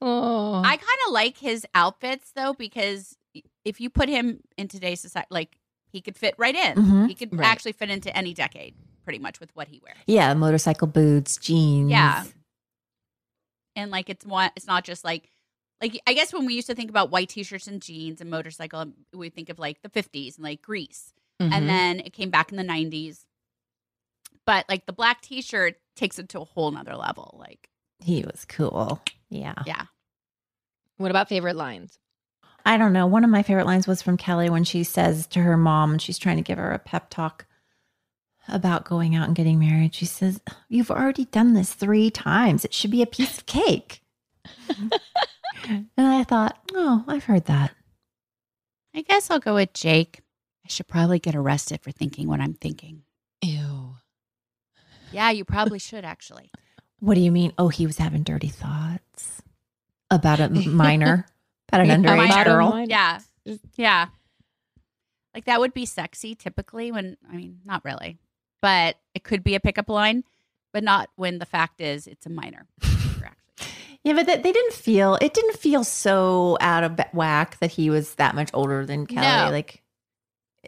Oh, 0.00 0.62
I 0.64 0.76
kind 0.76 0.98
of 1.06 1.12
like 1.12 1.38
his 1.38 1.66
outfits 1.74 2.32
though 2.34 2.54
because 2.54 3.16
if 3.64 3.80
you 3.80 3.90
put 3.90 4.08
him 4.08 4.40
in 4.56 4.68
today's 4.68 5.00
society, 5.00 5.26
like 5.30 5.58
he 5.90 6.00
could 6.00 6.16
fit 6.16 6.34
right 6.38 6.54
in. 6.54 6.74
Mhm. 6.76 7.08
He 7.08 7.14
could 7.14 7.36
Right. 7.36 7.46
actually 7.46 7.72
fit 7.72 7.90
into 7.90 8.14
any 8.16 8.32
decade, 8.34 8.74
pretty 9.08 9.18
much 9.18 9.40
with 9.40 9.48
what 9.56 9.68
he 9.68 9.80
wears. 9.82 9.96
Yeah, 10.06 10.34
motorcycle 10.34 10.86
boots, 10.86 11.38
jeans. 11.38 11.90
Yeah. 11.90 12.24
And 13.74 13.90
like 13.90 14.10
it's 14.10 14.26
one, 14.26 14.50
it's 14.54 14.66
not 14.66 14.84
just 14.84 15.02
like, 15.02 15.30
like 15.80 15.98
I 16.06 16.12
guess 16.12 16.30
when 16.30 16.44
we 16.44 16.52
used 16.52 16.66
to 16.66 16.74
think 16.74 16.90
about 16.90 17.10
white 17.10 17.30
t-shirts 17.30 17.66
and 17.66 17.80
jeans 17.80 18.20
and 18.20 18.28
motorcycle, 18.28 18.84
we 19.14 19.30
think 19.30 19.48
of 19.48 19.58
like 19.58 19.80
the 19.80 19.88
'50s 19.88 20.36
and 20.36 20.44
like 20.44 20.60
Grease, 20.60 21.14
Mhm. 21.40 21.52
and 21.54 21.68
then 21.70 22.00
it 22.00 22.12
came 22.12 22.28
back 22.28 22.50
in 22.50 22.58
the 22.58 22.62
'90s. 22.64 23.24
But 24.44 24.66
like 24.68 24.84
the 24.84 24.92
black 24.92 25.22
t-shirt 25.22 25.76
takes 25.96 26.18
it 26.18 26.28
to 26.30 26.40
a 26.40 26.44
whole 26.44 26.70
nother 26.70 26.94
level. 26.96 27.34
Like, 27.40 27.70
He 28.00 28.22
was 28.24 28.44
cool. 28.46 29.00
Yeah. 29.30 29.54
yeah, 29.64 29.86
What 30.98 31.10
about 31.10 31.30
favorite 31.30 31.56
lines? 31.56 31.98
I 32.66 32.76
don't 32.76 32.92
know. 32.92 33.06
One 33.06 33.24
of 33.24 33.30
my 33.30 33.42
favorite 33.42 33.64
lines 33.66 33.86
was 33.86 34.02
from 34.02 34.18
Kelly 34.18 34.50
when 34.50 34.64
she 34.64 34.84
says 34.84 35.26
to 35.28 35.40
her 35.40 35.56
mom, 35.56 35.96
she's 35.98 36.18
trying 36.18 36.36
to 36.36 36.42
give 36.42 36.58
her 36.58 36.72
a 36.72 36.78
pep 36.78 37.08
talk 37.08 37.46
about 38.48 38.84
going 38.84 39.14
out 39.14 39.26
and 39.26 39.36
getting 39.36 39.58
married. 39.58 39.94
She 39.94 40.06
says, 40.06 40.40
You've 40.68 40.90
already 40.90 41.26
done 41.26 41.54
this 41.54 41.72
three 41.74 42.10
times. 42.10 42.64
It 42.64 42.72
should 42.74 42.90
be 42.90 43.02
a 43.02 43.06
piece 43.06 43.38
of 43.38 43.46
cake. 43.46 44.00
and 44.68 45.82
I 45.96 46.24
thought, 46.24 46.58
Oh, 46.72 47.04
I've 47.06 47.24
heard 47.24 47.44
that. 47.46 47.72
I 48.94 49.02
guess 49.02 49.30
I'll 49.30 49.38
go 49.38 49.54
with 49.54 49.72
Jake. 49.74 50.20
I 50.64 50.68
should 50.68 50.88
probably 50.88 51.18
get 51.18 51.34
arrested 51.34 51.80
for 51.82 51.90
thinking 51.92 52.28
what 52.28 52.40
I'm 52.40 52.54
thinking. 52.54 53.02
Ew. 53.42 53.94
Yeah, 55.12 55.30
you 55.30 55.44
probably 55.44 55.78
should 55.78 56.04
actually. 56.04 56.50
What 57.00 57.14
do 57.14 57.20
you 57.20 57.30
mean? 57.32 57.52
Oh, 57.58 57.68
he 57.68 57.86
was 57.86 57.98
having 57.98 58.22
dirty 58.22 58.48
thoughts 58.48 59.42
about 60.10 60.40
a 60.40 60.48
minor, 60.48 61.26
about 61.68 61.82
an 61.82 61.88
Yeah, 61.88 61.96
underage 61.96 62.26
about 62.26 62.46
girl. 62.46 62.70
minor. 62.70 62.86
Yeah. 62.90 63.20
Yeah. 63.76 64.06
Like 65.34 65.44
that 65.44 65.60
would 65.60 65.72
be 65.74 65.86
sexy 65.86 66.34
typically 66.34 66.90
when 66.90 67.16
I 67.30 67.36
mean, 67.36 67.60
not 67.64 67.84
really. 67.84 68.18
But 68.60 68.96
it 69.14 69.22
could 69.24 69.42
be 69.44 69.54
a 69.54 69.60
pickup 69.60 69.88
line, 69.88 70.24
but 70.72 70.82
not 70.82 71.10
when 71.16 71.38
the 71.38 71.46
fact 71.46 71.80
is 71.80 72.06
it's 72.06 72.26
a 72.26 72.30
minor. 72.30 72.66
Yeah, 74.04 74.12
but 74.14 74.26
they, 74.26 74.36
they 74.36 74.52
didn't 74.52 74.72
feel 74.74 75.16
it 75.20 75.34
didn't 75.34 75.58
feel 75.58 75.82
so 75.82 76.56
out 76.60 76.84
of 76.84 76.98
whack 77.12 77.58
that 77.58 77.72
he 77.72 77.90
was 77.90 78.14
that 78.14 78.34
much 78.34 78.48
older 78.54 78.86
than 78.86 79.06
Kelly. 79.06 79.26
No. 79.26 79.50
like 79.50 79.82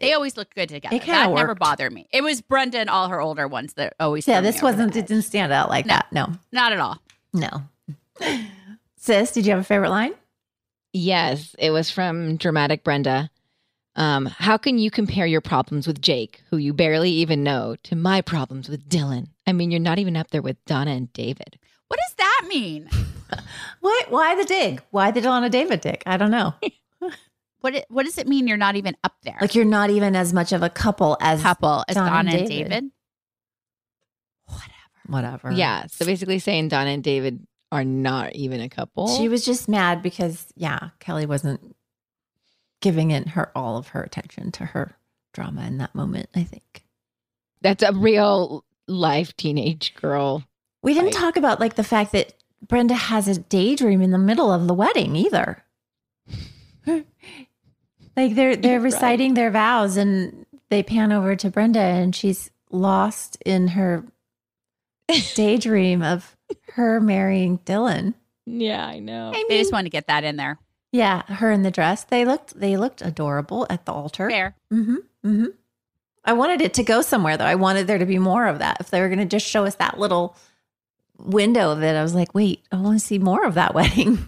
They 0.01 0.13
always 0.13 0.37
look 0.37 0.53
good 0.53 0.69
together. 0.69 0.95
it 0.95 1.03
kinda 1.03 1.21
that 1.21 1.33
never 1.35 1.49
worked. 1.51 1.61
bothered 1.61 1.93
me. 1.93 2.09
It 2.13 2.23
was 2.23 2.41
Brenda 2.43 2.81
and 2.81 2.91
all 2.91 3.09
her 3.09 3.21
older 3.21 3.47
ones 3.47 3.75
that 3.75 3.95
always 4.01 4.27
yeah, 4.27 4.41
threw 4.41 4.43
me 4.43 4.51
this 4.51 4.63
wasn't 4.63 4.97
it 4.97 5.07
didn't 5.07 5.23
stand 5.23 5.53
out 5.53 5.69
like 5.71 5.87
No. 5.87 5.95
that. 5.95 6.13
No, 6.13 6.33
not 6.53 6.73
at 6.73 6.81
all. 6.81 7.01
no. 7.33 7.63
Sis, 8.97 9.31
did 9.33 9.47
you 9.47 9.53
have 9.53 9.61
a 9.61 9.65
favorite 9.65 9.91
line? 9.91 10.13
Yes, 10.93 11.55
it 11.59 11.71
was 11.71 11.89
from 11.91 12.37
Dramatic 12.37 12.83
Brenda. 12.85 13.31
Um, 13.97 14.27
how 14.27 14.57
can 14.57 14.79
you 14.79 14.91
compare 14.91 15.27
your 15.27 15.41
problems 15.41 15.87
with 15.87 16.01
Jake, 16.01 16.43
who 16.51 16.57
you 16.57 16.73
barely 16.73 17.11
even 17.11 17.43
know, 17.43 17.77
to 17.85 17.97
my 17.97 18.21
problems 18.21 18.69
with 18.69 18.89
Dylan? 18.89 19.29
I 19.47 19.53
mean, 19.53 19.71
you're 19.71 19.81
not 19.81 19.99
even 19.99 20.17
up 20.17 20.31
there 20.31 20.43
with 20.43 20.65
Donna 20.65 20.93
and 20.93 21.13
David. 21.13 21.59
What 21.89 21.99
does 22.07 22.15
that 22.17 22.47
mean? 22.49 22.89
What? 23.81 24.11
Why 24.11 24.35
the 24.35 24.45
dig? 24.45 24.83
Why 24.91 25.13
the 25.13 25.21
Donna 25.21 25.49
David 25.49 25.81
dig? 25.81 26.03
I 26.05 26.17
don't 26.17 26.33
know. 26.33 26.55
What 27.61 27.75
it, 27.75 27.85
what 27.91 28.07
does 28.07 28.17
it 28.17 28.27
mean 28.27 28.49
you're 28.49 28.57
not 28.57 28.77
even 28.77 28.97
up 29.05 29.17
there? 29.23 29.37
Like 29.39 29.55
you're 29.55 29.67
not 29.67 29.91
even 29.91 30.17
as 30.17 30.33
much 30.33 30.53
of 30.53 30.63
a 30.63 30.71
couple 30.71 31.19
as 31.21 31.43
couple 31.43 31.85
as 31.89 31.95
Donna 31.95 32.11
Donna, 32.11 32.31
and 32.31 32.39
and 32.39 32.49
David. 32.49 32.71
David. 32.71 32.91
whatever. 35.07 35.53
Yeah, 35.53 35.85
so 35.87 36.07
basically 36.07 36.39
saying 36.39 36.69
Donna 36.69 36.89
and 36.89 37.05
David 37.05 37.47
are 37.71 37.85
not 37.85 38.35
even 38.35 38.63
a 38.63 38.69
couple. 38.71 39.15
She 39.19 39.29
was 39.29 39.45
just 39.45 39.69
mad 39.69 40.03
because 40.03 40.47
yeah, 40.57 40.91
Kelly 41.01 41.27
wasn't 41.27 41.77
giving 42.81 43.11
in 43.11 43.29
her 43.29 43.51
all 43.55 43.77
of 43.77 43.89
her 43.89 44.03
attention 44.03 44.51
to 44.53 44.67
her 44.67 44.97
drama 45.33 45.67
in 45.67 45.79
that 45.79 45.95
moment. 45.95 46.29
I 46.35 46.43
think. 46.45 46.85
That's 47.63 47.83
a 47.83 47.93
real 47.93 48.65
life 48.89 49.37
teenage 49.37 49.95
girl. 49.95 50.45
We 50.83 50.95
didn't 50.95 51.07
Right. 51.09 51.15
talk 51.15 51.37
about 51.37 51.61
like 51.61 51.75
the 51.75 51.85
fact 51.85 52.13
that 52.13 52.33
Brenda 52.67 52.95
has 52.95 53.29
a 53.29 53.39
daydream 53.39 54.01
in 54.03 54.11
the 54.11 54.19
middle 54.19 54.51
of 54.53 54.67
the 54.67 54.75
wedding 54.75 55.15
either. 55.17 55.63
like 56.87 58.35
they're 58.35 58.57
they're 58.57 58.79
Right. 58.79 58.85
reciting 58.85 59.35
their 59.35 59.51
vows 59.51 59.97
and 59.97 60.47
they 60.69 60.83
pan 60.83 61.13
over 61.13 61.37
to 61.37 61.51
Brenda 61.51 61.81
and 61.81 62.15
she's 62.15 62.51
lost 62.71 63.37
in 63.45 63.69
her 63.69 64.05
daydream 65.35 66.03
of 66.03 66.37
her 66.73 67.01
marrying 67.01 67.59
Dylan. 67.59 68.15
Yeah, 68.47 68.85
I 68.87 68.99
know. 68.99 69.33
they 69.49 69.59
just 69.59 69.73
want 69.73 69.85
to 69.87 69.91
get 69.91 70.07
that 70.09 70.25
in 70.25 70.37
there. 70.37 70.59
Yeah, 70.93 71.23
her 71.33 71.51
in 71.53 71.63
the 71.63 71.71
dress. 71.71 72.05
They 72.05 72.25
looked 72.25 72.59
they 72.59 72.77
looked 72.77 73.01
adorable 73.03 73.67
at 73.71 73.87
the 73.87 73.93
altar. 73.93 74.29
Fair. 74.29 74.57
Mm-hmm. 74.73 74.97
Mm-hmm. 75.25 75.47
I 76.25 76.33
wanted 76.33 76.61
it 76.61 76.75
to 76.75 76.83
go 76.83 77.01
somewhere 77.03 77.37
though. 77.37 77.45
I 77.45 77.55
wanted 77.55 77.87
there 77.87 77.99
to 77.99 78.07
be 78.07 78.19
more 78.19 78.47
of 78.47 78.59
that. 78.59 78.79
If 78.81 78.91
they 78.91 79.01
were 79.01 79.09
going 79.09 79.21
to 79.21 79.25
just 79.25 79.47
show 79.47 79.65
us 79.65 79.77
that 79.77 79.99
little 79.99 80.37
window 81.19 81.71
of 81.71 81.83
it, 81.83 81.95
I 81.97 82.03
was 82.03 82.15
like, 82.15 82.35
wait, 82.35 82.65
I 82.73 82.77
want 82.77 82.99
to 83.01 83.05
see 83.07 83.19
more 83.19 83.45
of 83.45 83.55
that 83.55 83.75
wedding. 83.77 84.19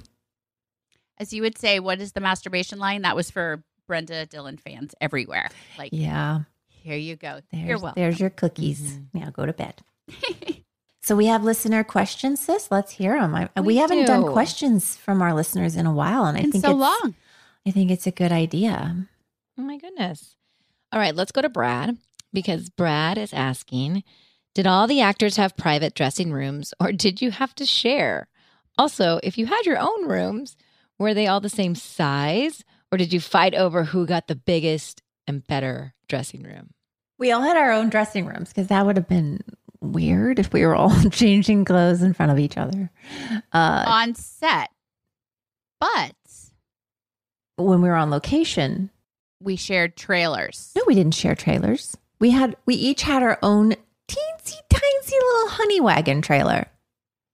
As 1.19 1.33
you 1.33 1.43
would 1.43 1.59
say, 1.59 1.81
what 1.81 2.01
is 2.01 2.13
the 2.13 2.21
masturbation 2.21 2.79
line? 2.79 3.03
That 3.03 3.17
was 3.17 3.31
for 3.31 3.63
Brenda 3.87 4.27
Dylan 4.27 4.59
fans 4.59 4.95
everywhere. 5.01 5.51
Like, 5.79 5.91
Yeah, 5.93 6.41
here 6.69 6.97
you 6.97 7.17
go. 7.17 7.41
You're 7.53 7.79
welcome. 7.79 8.01
there's 8.01 8.19
your 8.21 8.31
cookies. 8.31 8.99
Now 9.13 9.31
go 9.31 9.47
to 9.47 9.53
bed. 9.53 9.83
so 11.03 11.17
we 11.17 11.27
have 11.27 11.43
listener 11.43 11.83
questions, 11.83 12.41
sis. 12.41 12.71
Let's 12.71 12.93
hear 12.93 13.19
them. 13.19 13.35
I, 13.35 13.49
we, 13.57 13.63
We 13.63 13.77
haven't 13.77 14.07
done 14.07 14.33
questions 14.33 14.97
from 14.97 15.21
our 15.21 15.35
listeners 15.35 15.77
in 15.77 15.87
a 15.87 15.93
while, 15.93 16.27
and 16.27 16.39
I 16.39 16.43
think 16.43 16.65
so 16.65 16.71
it's, 16.71 16.79
long. 16.79 17.15
I 17.67 17.71
think 17.73 17.91
it's 17.91 18.07
a 18.07 18.13
good 18.13 18.31
idea. 18.33 19.09
Oh 19.59 19.63
my 19.63 19.79
goodness. 19.79 20.37
All 20.93 21.01
right, 21.01 21.15
let's 21.15 21.33
go 21.33 21.43
to 21.43 21.49
Brad 21.49 21.97
because 22.33 22.71
Brad 22.71 23.19
is 23.19 23.33
asking 23.33 24.05
Did 24.55 24.67
all 24.67 24.87
the 24.87 25.01
actors 25.01 25.37
have 25.37 25.57
private 25.57 25.95
dressing 25.95 26.33
rooms 26.33 26.73
or 26.81 26.93
did 26.93 27.21
you 27.21 27.31
have 27.31 27.55
to 27.57 27.67
share? 27.67 28.29
Also, 28.79 29.21
if 29.23 29.37
you 29.39 29.47
had 29.47 29.67
your 29.67 29.79
own 29.79 30.07
rooms, 30.07 30.57
were 30.99 31.15
they 31.15 31.27
all 31.27 31.41
the 31.41 31.49
same 31.49 31.75
size 31.75 32.65
or 32.91 32.99
did 32.99 33.13
you 33.13 33.21
fight 33.21 33.55
over 33.55 33.85
who 33.85 34.07
got 34.07 34.29
the 34.29 34.37
biggest 34.37 35.03
and 35.27 35.47
better 35.47 35.95
dressing 36.09 36.43
room? 36.43 36.71
We 37.19 37.33
all 37.33 37.43
had 37.43 37.57
our 37.57 37.73
own 37.73 37.89
dressing 37.89 38.27
rooms 38.27 38.49
because 38.49 38.69
that 38.69 38.85
would 38.85 38.97
have 38.97 39.09
been 39.09 39.41
weird 39.83 40.39
if 40.39 40.53
we 40.53 40.65
were 40.65 40.75
all 40.75 40.99
changing 41.11 41.65
clothes 41.65 42.03
in 42.03 42.15
front 42.15 42.33
of 42.33 42.39
each 42.39 42.57
other. 42.57 42.91
Uh, 43.53 43.85
on 43.87 44.15
set. 44.15 44.71
But 45.81 46.15
when 47.57 47.83
we 47.83 47.89
were 47.89 47.97
on 47.97 48.11
location, 48.11 48.91
we 49.41 49.57
shared 49.57 49.97
trailers. 49.97 50.73
no, 50.77 50.83
we 50.87 50.95
didn't 50.95 51.15
share 51.15 51.35
trailers. 51.35 51.97
We 52.21 52.31
had 52.31 52.57
we 52.67 52.75
each 52.77 53.03
had 53.03 53.23
our 53.23 53.39
own 53.43 53.75
teensy 54.09 54.61
tiny 54.71 55.21
little 55.21 55.49
honey 55.49 55.81
wagon 55.81 56.23
trailer. 56.23 56.67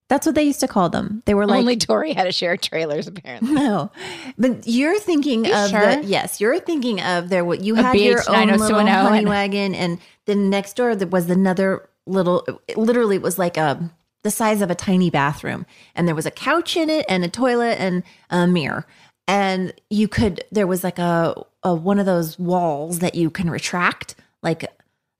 That's 0.08 0.24
what 0.24 0.34
they 0.34 0.44
used 0.44 0.60
to 0.60 0.68
call 0.68 0.88
them. 0.88 1.22
They 1.26 1.34
were 1.34 1.46
like 1.46 1.58
Only 1.58 1.76
Tori 1.76 2.14
had 2.14 2.24
to 2.24 2.32
share 2.32 2.56
trailers, 2.56 3.06
apparently. 3.06 3.52
no, 3.52 3.90
but 4.38 4.66
you're 4.66 4.98
thinking 4.98 5.44
You 5.44 5.54
of 5.54 5.68
sure? 5.70 5.96
the 5.96 6.04
yes, 6.06 6.40
you're 6.40 6.58
thinking 6.60 7.02
of 7.02 7.28
there. 7.28 7.44
What 7.44 7.60
you 7.60 7.76
A 7.76 7.82
had 7.82 7.96
your 7.98 8.20
BH 8.20 8.28
own 8.50 8.58
little 8.58 8.86
honey 8.86 9.26
wagon, 9.26 9.74
and 9.74 9.98
then 10.24 10.48
next 10.48 10.76
door 10.76 10.96
there 10.96 11.08
was 11.08 11.28
another 11.28 11.86
little. 12.08 12.46
Literally, 12.76 13.16
it 13.16 13.22
was 13.22 13.38
like 13.38 13.56
a 13.56 13.90
the 14.24 14.30
size 14.30 14.60
of 14.60 14.70
a 14.70 14.74
tiny 14.74 15.10
bathroom, 15.10 15.66
and 15.94 16.08
there 16.08 16.14
was 16.14 16.26
a 16.26 16.30
couch 16.30 16.76
in 16.76 16.90
it, 16.90 17.06
and 17.08 17.24
a 17.24 17.28
toilet, 17.28 17.78
and 17.80 18.02
a 18.30 18.46
mirror, 18.46 18.86
and 19.26 19.72
you 19.90 20.08
could. 20.08 20.42
There 20.50 20.66
was 20.66 20.82
like 20.82 20.98
a, 20.98 21.34
a 21.62 21.74
one 21.74 21.98
of 21.98 22.06
those 22.06 22.38
walls 22.38 22.98
that 23.00 23.14
you 23.14 23.30
can 23.30 23.50
retract, 23.50 24.14
like 24.42 24.64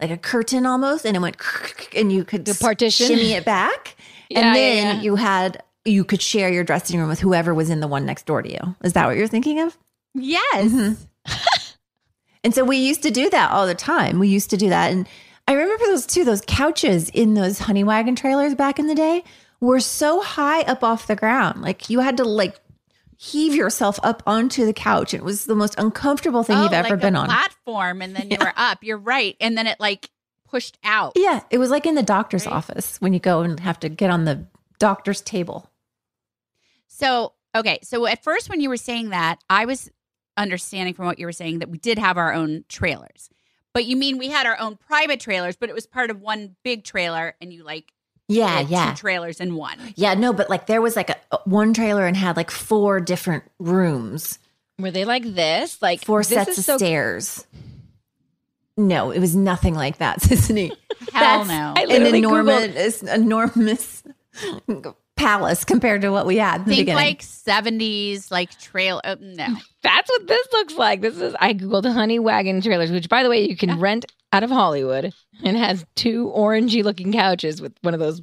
like 0.01 0.11
a 0.11 0.17
curtain 0.17 0.67
almost, 0.67 1.05
and 1.05 1.17
it 1.17 1.21
went, 1.21 1.37
and 1.97 2.13
you 2.13 2.25
could 2.25 2.45
The 2.45 2.55
partition? 2.61 3.07
shimmy 3.09 3.33
it 3.33 3.45
back, 3.45 3.97
Yeah, 4.31 4.39
and 4.41 4.47
yeah, 4.47 4.53
then 4.55 4.97
yeah. 4.97 5.03
you 5.03 5.17
had 5.17 5.63
you 5.85 6.05
could 6.05 6.21
share 6.21 6.51
your 6.51 6.65
dressing 6.65 6.99
room 6.99 7.09
with 7.09 7.21
whoever 7.21 7.55
was 7.55 7.71
in 7.71 7.81
the 7.81 7.89
one 7.89 8.05
next 8.05 8.27
door 8.27 8.43
to 8.43 8.51
you. 8.51 8.77
Is 8.83 8.93
that 8.93 9.07
what 9.07 9.17
you're 9.17 9.27
thinking 9.29 9.61
of? 9.61 9.79
Yes. 10.15 10.73
Mm-hmm. 10.73 11.03
And 12.45 12.55
so 12.55 12.65
we 12.65 12.77
used 12.77 13.03
to 13.03 13.11
do 13.11 13.29
that 13.31 13.51
all 13.51 13.67
the 13.67 13.75
time. 13.75 14.21
We 14.21 14.29
used 14.29 14.49
to 14.51 14.57
do 14.57 14.69
that. 14.69 14.93
And 14.93 15.09
I 15.49 15.55
remember 15.55 15.87
those 15.87 16.05
too, 16.05 16.25
those 16.25 16.43
couches 16.47 17.09
in 17.09 17.33
those 17.33 17.59
honey 17.59 17.83
wagon 17.83 18.15
trailers 18.15 18.55
back 18.55 18.79
in 18.79 18.87
the 18.87 18.95
day 18.95 19.25
were 19.61 19.81
so 19.81 20.21
high 20.21 20.61
up 20.61 20.85
off 20.85 21.07
the 21.07 21.17
ground. 21.17 21.63
Like 21.63 21.89
you 21.89 22.01
had 22.01 22.19
to 22.19 22.25
like 22.25 22.61
heave 23.17 23.55
yourself 23.55 23.99
up 24.03 24.23
onto 24.27 24.67
the 24.67 24.75
couch. 24.75 25.15
It 25.15 25.25
was 25.25 25.47
the 25.47 25.55
most 25.55 25.75
uncomfortable 25.79 26.43
thing 26.43 26.59
oh, 26.59 26.65
you've 26.65 26.75
ever 26.75 26.91
like 26.91 27.01
been 27.01 27.17
a 27.17 27.21
on. 27.21 27.27
Platform, 27.29 28.03
and 28.03 28.15
then 28.15 28.31
you 28.31 28.37
were 28.41 28.53
up. 28.57 28.85
You're 28.85 28.99
right, 28.99 29.37
and 29.41 29.57
then 29.57 29.67
it 29.67 29.81
like 29.81 30.11
pushed 30.47 30.77
out. 30.85 31.15
Yeah, 31.17 31.41
it 31.51 31.57
was 31.57 31.71
like 31.71 31.87
in 31.87 31.95
the 31.95 32.03
doctor's 32.03 32.47
office 32.47 33.01
when 33.01 33.15
you 33.15 33.19
go 33.19 33.41
and 33.41 33.59
have 33.61 33.81
to 33.81 33.89
get 33.89 34.11
on 34.11 34.27
the 34.27 34.47
doctor's 34.79 35.23
table. 35.23 35.71
So 36.89 37.33
okay, 37.57 37.79
so 37.83 38.05
at 38.05 38.23
first 38.23 38.51
when 38.51 38.61
you 38.61 38.69
were 38.69 38.77
saying 38.77 39.11
that, 39.11 39.43
I 39.49 39.65
was 39.65 39.91
understanding 40.37 40.93
from 40.93 41.07
what 41.07 41.19
you 41.19 41.25
were 41.25 41.33
saying 41.33 41.61
that 41.61 41.71
we 41.71 41.79
did 41.79 41.99
have 41.99 42.19
our 42.19 42.35
own 42.35 42.67
trailers. 42.69 43.31
But 43.75 43.85
you 43.85 43.97
mean 43.97 44.19
we 44.19 44.29
had 44.29 44.47
our 44.47 44.59
own 44.59 44.77
private 44.77 45.21
trailers, 45.21 45.57
but 45.57 45.69
it 45.69 45.75
was 45.75 45.87
part 45.87 46.11
of 46.11 46.21
one 46.21 46.57
big 46.65 46.85
trailer, 46.85 47.35
and 47.41 47.53
you 47.53 47.63
like 47.65 47.93
Yeah, 48.29 48.63
did 48.63 48.71
yeah. 48.71 48.91
two 48.91 48.97
trailers 48.97 49.41
in 49.41 49.55
one. 49.55 49.79
Yeah, 49.95 50.15
no, 50.15 50.33
but 50.33 50.49
like 50.51 50.67
there 50.67 50.81
was 50.81 50.97
like 50.97 51.11
a 51.11 51.39
one 51.45 51.75
trailer 51.75 52.07
and 52.07 52.17
had 52.17 52.37
like 52.37 52.51
four 52.51 53.01
different 53.01 53.45
rooms. 53.59 54.39
Were 54.79 54.91
they 54.91 55.05
like 55.05 55.25
this? 55.25 55.81
Like 55.83 56.05
four 56.05 56.21
this 56.21 56.29
sets 56.29 56.51
is 56.53 56.59
of 56.61 56.65
so- 56.65 56.77
stairs. 56.79 57.47
No, 58.77 59.11
it 59.11 59.19
was 59.19 59.35
nothing 59.35 59.75
like 59.75 59.99
that, 59.99 60.21
Sisanie. 60.23 60.71
Hell 61.13 61.45
no. 61.45 61.75
I 61.77 61.83
An 61.83 61.89
literally 61.89 62.19
enormous, 62.19 63.03
enormous 63.03 64.05
palace 65.19 65.65
compared 65.65 66.01
to 66.03 66.11
what 66.11 66.25
we 66.27 66.37
had 66.37 66.61
in 66.63 66.65
Think 66.67 66.79
beginning. 66.81 66.95
like 67.05 67.23
seventies, 67.23 68.31
like 68.31 68.59
trail. 68.59 69.01
Oh, 69.05 69.17
no, 69.21 69.47
That's 69.83 70.09
what 70.11 70.27
this 70.27 70.47
looks 70.53 70.75
like. 70.75 71.01
This 71.03 71.17
is 71.19 71.35
I 71.41 71.53
googled 71.55 71.91
honey 71.93 72.19
wagon 72.19 72.61
trailers, 72.61 72.91
which 72.91 73.09
by 73.09 73.23
the 73.23 73.29
way 73.29 73.47
you 73.49 73.57
can 73.57 73.79
rent 73.81 74.07
out 74.33 74.43
of 74.43 74.51
Hollywood 74.51 75.13
and 75.45 75.57
has 75.57 75.85
two 75.97 76.33
orangey 76.37 76.83
looking 76.85 77.13
couches 77.13 77.61
with 77.61 77.73
one 77.83 77.95
of 77.95 78.01
those 78.01 78.21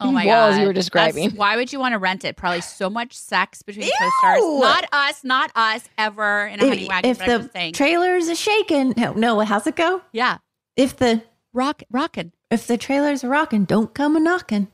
oh 0.00 0.10
my 0.10 0.26
walls 0.26 0.54
god, 0.56 0.60
you 0.60 0.66
were 0.66 0.72
That's- 0.72 0.84
describing. 0.86 1.30
why 1.36 1.56
would 1.56 1.72
you 1.72 1.78
want 1.78 1.92
to 1.92 1.98
rent 1.98 2.24
it? 2.24 2.36
Probably 2.36 2.60
so 2.60 2.90
much 2.90 3.12
sex 3.14 3.62
between 3.62 3.88
co-stars. 3.98 4.40
Not 4.60 4.86
us, 4.92 5.22
not 5.24 5.50
us 5.54 5.88
ever 5.96 6.46
in 6.46 6.60
a 6.60 6.68
honey 6.68 6.82
if, 6.82 6.88
wagon. 6.88 7.10
if 7.10 7.18
the 7.18 7.24
just 7.26 7.52
saying. 7.52 7.72
trailer's 7.74 8.28
a 8.28 8.34
shaking, 8.34 8.94
no, 8.96 9.12
no, 9.12 9.40
how's 9.40 9.66
it 9.66 9.76
go? 9.76 10.02
yeah, 10.12 10.38
If 10.76 10.96
the 10.96 11.22
rock, 11.52 11.82
rocking. 11.90 12.32
if 12.50 12.66
the 12.66 12.76
trailer's 12.76 13.22
a 13.22 13.28
rocking, 13.28 13.64
don't 13.64 13.94
come 13.94 14.16
a 14.16 14.20
knocking. 14.20 14.66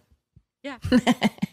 Yeah. 0.62 0.79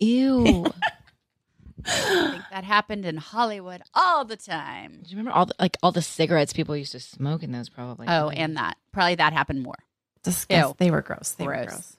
Ew. 0.00 0.66
I 1.86 2.30
think 2.30 2.42
that 2.50 2.64
happened 2.64 3.04
in 3.06 3.16
Hollywood 3.16 3.82
all 3.94 4.24
the 4.24 4.36
time. 4.36 5.00
Do 5.04 5.10
you 5.10 5.16
remember 5.16 5.30
all 5.36 5.46
the, 5.46 5.54
like 5.58 5.76
all 5.82 5.92
the 5.92 6.02
cigarettes 6.02 6.52
people 6.52 6.76
used 6.76 6.92
to 6.92 7.00
smoke 7.00 7.42
in 7.42 7.52
those 7.52 7.68
probably? 7.68 8.06
Oh, 8.08 8.28
and 8.30 8.56
that 8.56 8.76
probably 8.92 9.14
that 9.16 9.32
happened 9.32 9.62
more. 9.62 9.76
Disgust- 10.22 10.68
Ew. 10.68 10.74
They 10.78 10.90
were 10.90 11.02
gross. 11.02 11.32
They 11.38 11.46
were 11.46 11.54
Gross. 11.54 11.66
gross. 11.68 11.96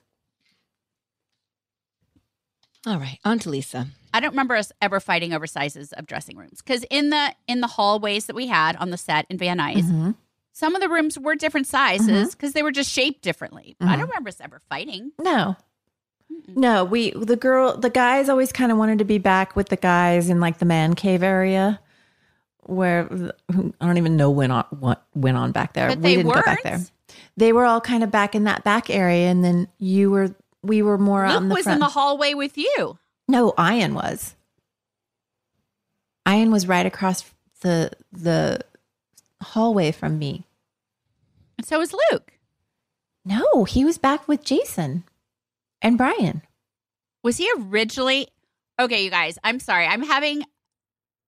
all 2.86 2.98
right, 2.98 3.18
on 3.24 3.38
to 3.40 3.50
Lisa. 3.50 3.88
I 4.12 4.20
don't 4.20 4.30
remember 4.30 4.56
us 4.56 4.72
ever 4.80 5.00
fighting 5.00 5.32
over 5.32 5.46
sizes 5.46 5.92
of 5.92 6.06
dressing 6.06 6.36
rooms 6.36 6.62
because 6.62 6.84
in 6.90 7.10
the 7.10 7.34
in 7.46 7.60
the 7.60 7.66
hallways 7.66 8.26
that 8.26 8.36
we 8.36 8.46
had 8.46 8.76
on 8.76 8.90
the 8.90 8.96
set 8.96 9.26
in 9.30 9.38
Van 9.38 9.58
Nuys, 9.58 9.82
Mhm. 9.84 10.14
some 10.52 10.74
of 10.74 10.80
the 10.80 10.88
rooms 10.88 11.18
were 11.18 11.34
different 11.36 11.66
sizes 11.66 12.32
because 12.34 12.52
they 12.52 12.62
were 12.62 12.72
just 12.72 12.90
shaped 12.90 13.22
differently. 13.22 13.76
I 13.80 13.84
Mhm. 13.84 13.98
don't 13.98 14.08
remember 14.08 14.28
us 14.28 14.40
ever 14.40 14.60
fighting. 14.68 15.12
No. 15.18 15.56
No, 16.48 16.84
we 16.84 17.10
the 17.12 17.36
girl 17.36 17.76
the 17.76 17.90
guys 17.90 18.28
always 18.28 18.52
kind 18.52 18.72
of 18.72 18.78
wanted 18.78 18.98
to 18.98 19.04
be 19.04 19.18
back 19.18 19.54
with 19.54 19.68
the 19.68 19.76
guys 19.76 20.28
in 20.28 20.40
like 20.40 20.58
the 20.58 20.64
man 20.64 20.94
cave 20.94 21.22
area 21.22 21.80
where 22.62 23.08
I 23.50 23.86
don't 23.86 23.98
even 23.98 24.16
know 24.16 24.30
when 24.30 24.50
on 24.50 24.64
what 24.70 25.04
went 25.14 25.36
on 25.36 25.52
back 25.52 25.74
there. 25.74 25.88
But 25.88 25.98
we 25.98 26.02
they 26.02 26.16
didn't 26.16 26.32
go 26.32 26.42
back 26.42 26.46
weren't. 26.46 26.62
there. 26.64 26.80
They 27.36 27.52
were 27.52 27.64
all 27.64 27.80
kind 27.80 28.02
of 28.02 28.10
back 28.10 28.34
in 28.34 28.44
that 28.44 28.64
back 28.64 28.90
area 28.90 29.28
and 29.28 29.44
then 29.44 29.68
you 29.78 30.10
were 30.10 30.34
we 30.62 30.82
were 30.82 30.98
more 30.98 31.24
out 31.24 31.34
Luke 31.34 31.42
in 31.42 31.48
the 31.48 31.54
was 31.54 31.64
front. 31.64 31.76
in 31.76 31.80
the 31.80 31.88
hallway 31.88 32.34
with 32.34 32.58
you. 32.58 32.98
no, 33.28 33.54
Ian 33.58 33.94
was. 33.94 34.34
Ian 36.28 36.50
was 36.50 36.66
right 36.68 36.86
across 36.86 37.24
the 37.60 37.92
the 38.12 38.60
hallway 39.42 39.92
from 39.92 40.18
me. 40.18 40.44
And 41.58 41.66
so 41.66 41.78
was 41.78 41.94
Luke. 42.10 42.32
No, 43.24 43.64
he 43.64 43.84
was 43.84 43.98
back 43.98 44.26
with 44.26 44.44
Jason 44.44 45.04
and 45.82 45.98
Brian. 45.98 46.42
Was 47.22 47.36
he 47.36 47.50
originally 47.56 48.28
Okay, 48.80 49.04
you 49.04 49.10
guys, 49.10 49.36
I'm 49.44 49.60
sorry. 49.60 49.84
I'm 49.86 50.02
having 50.02 50.42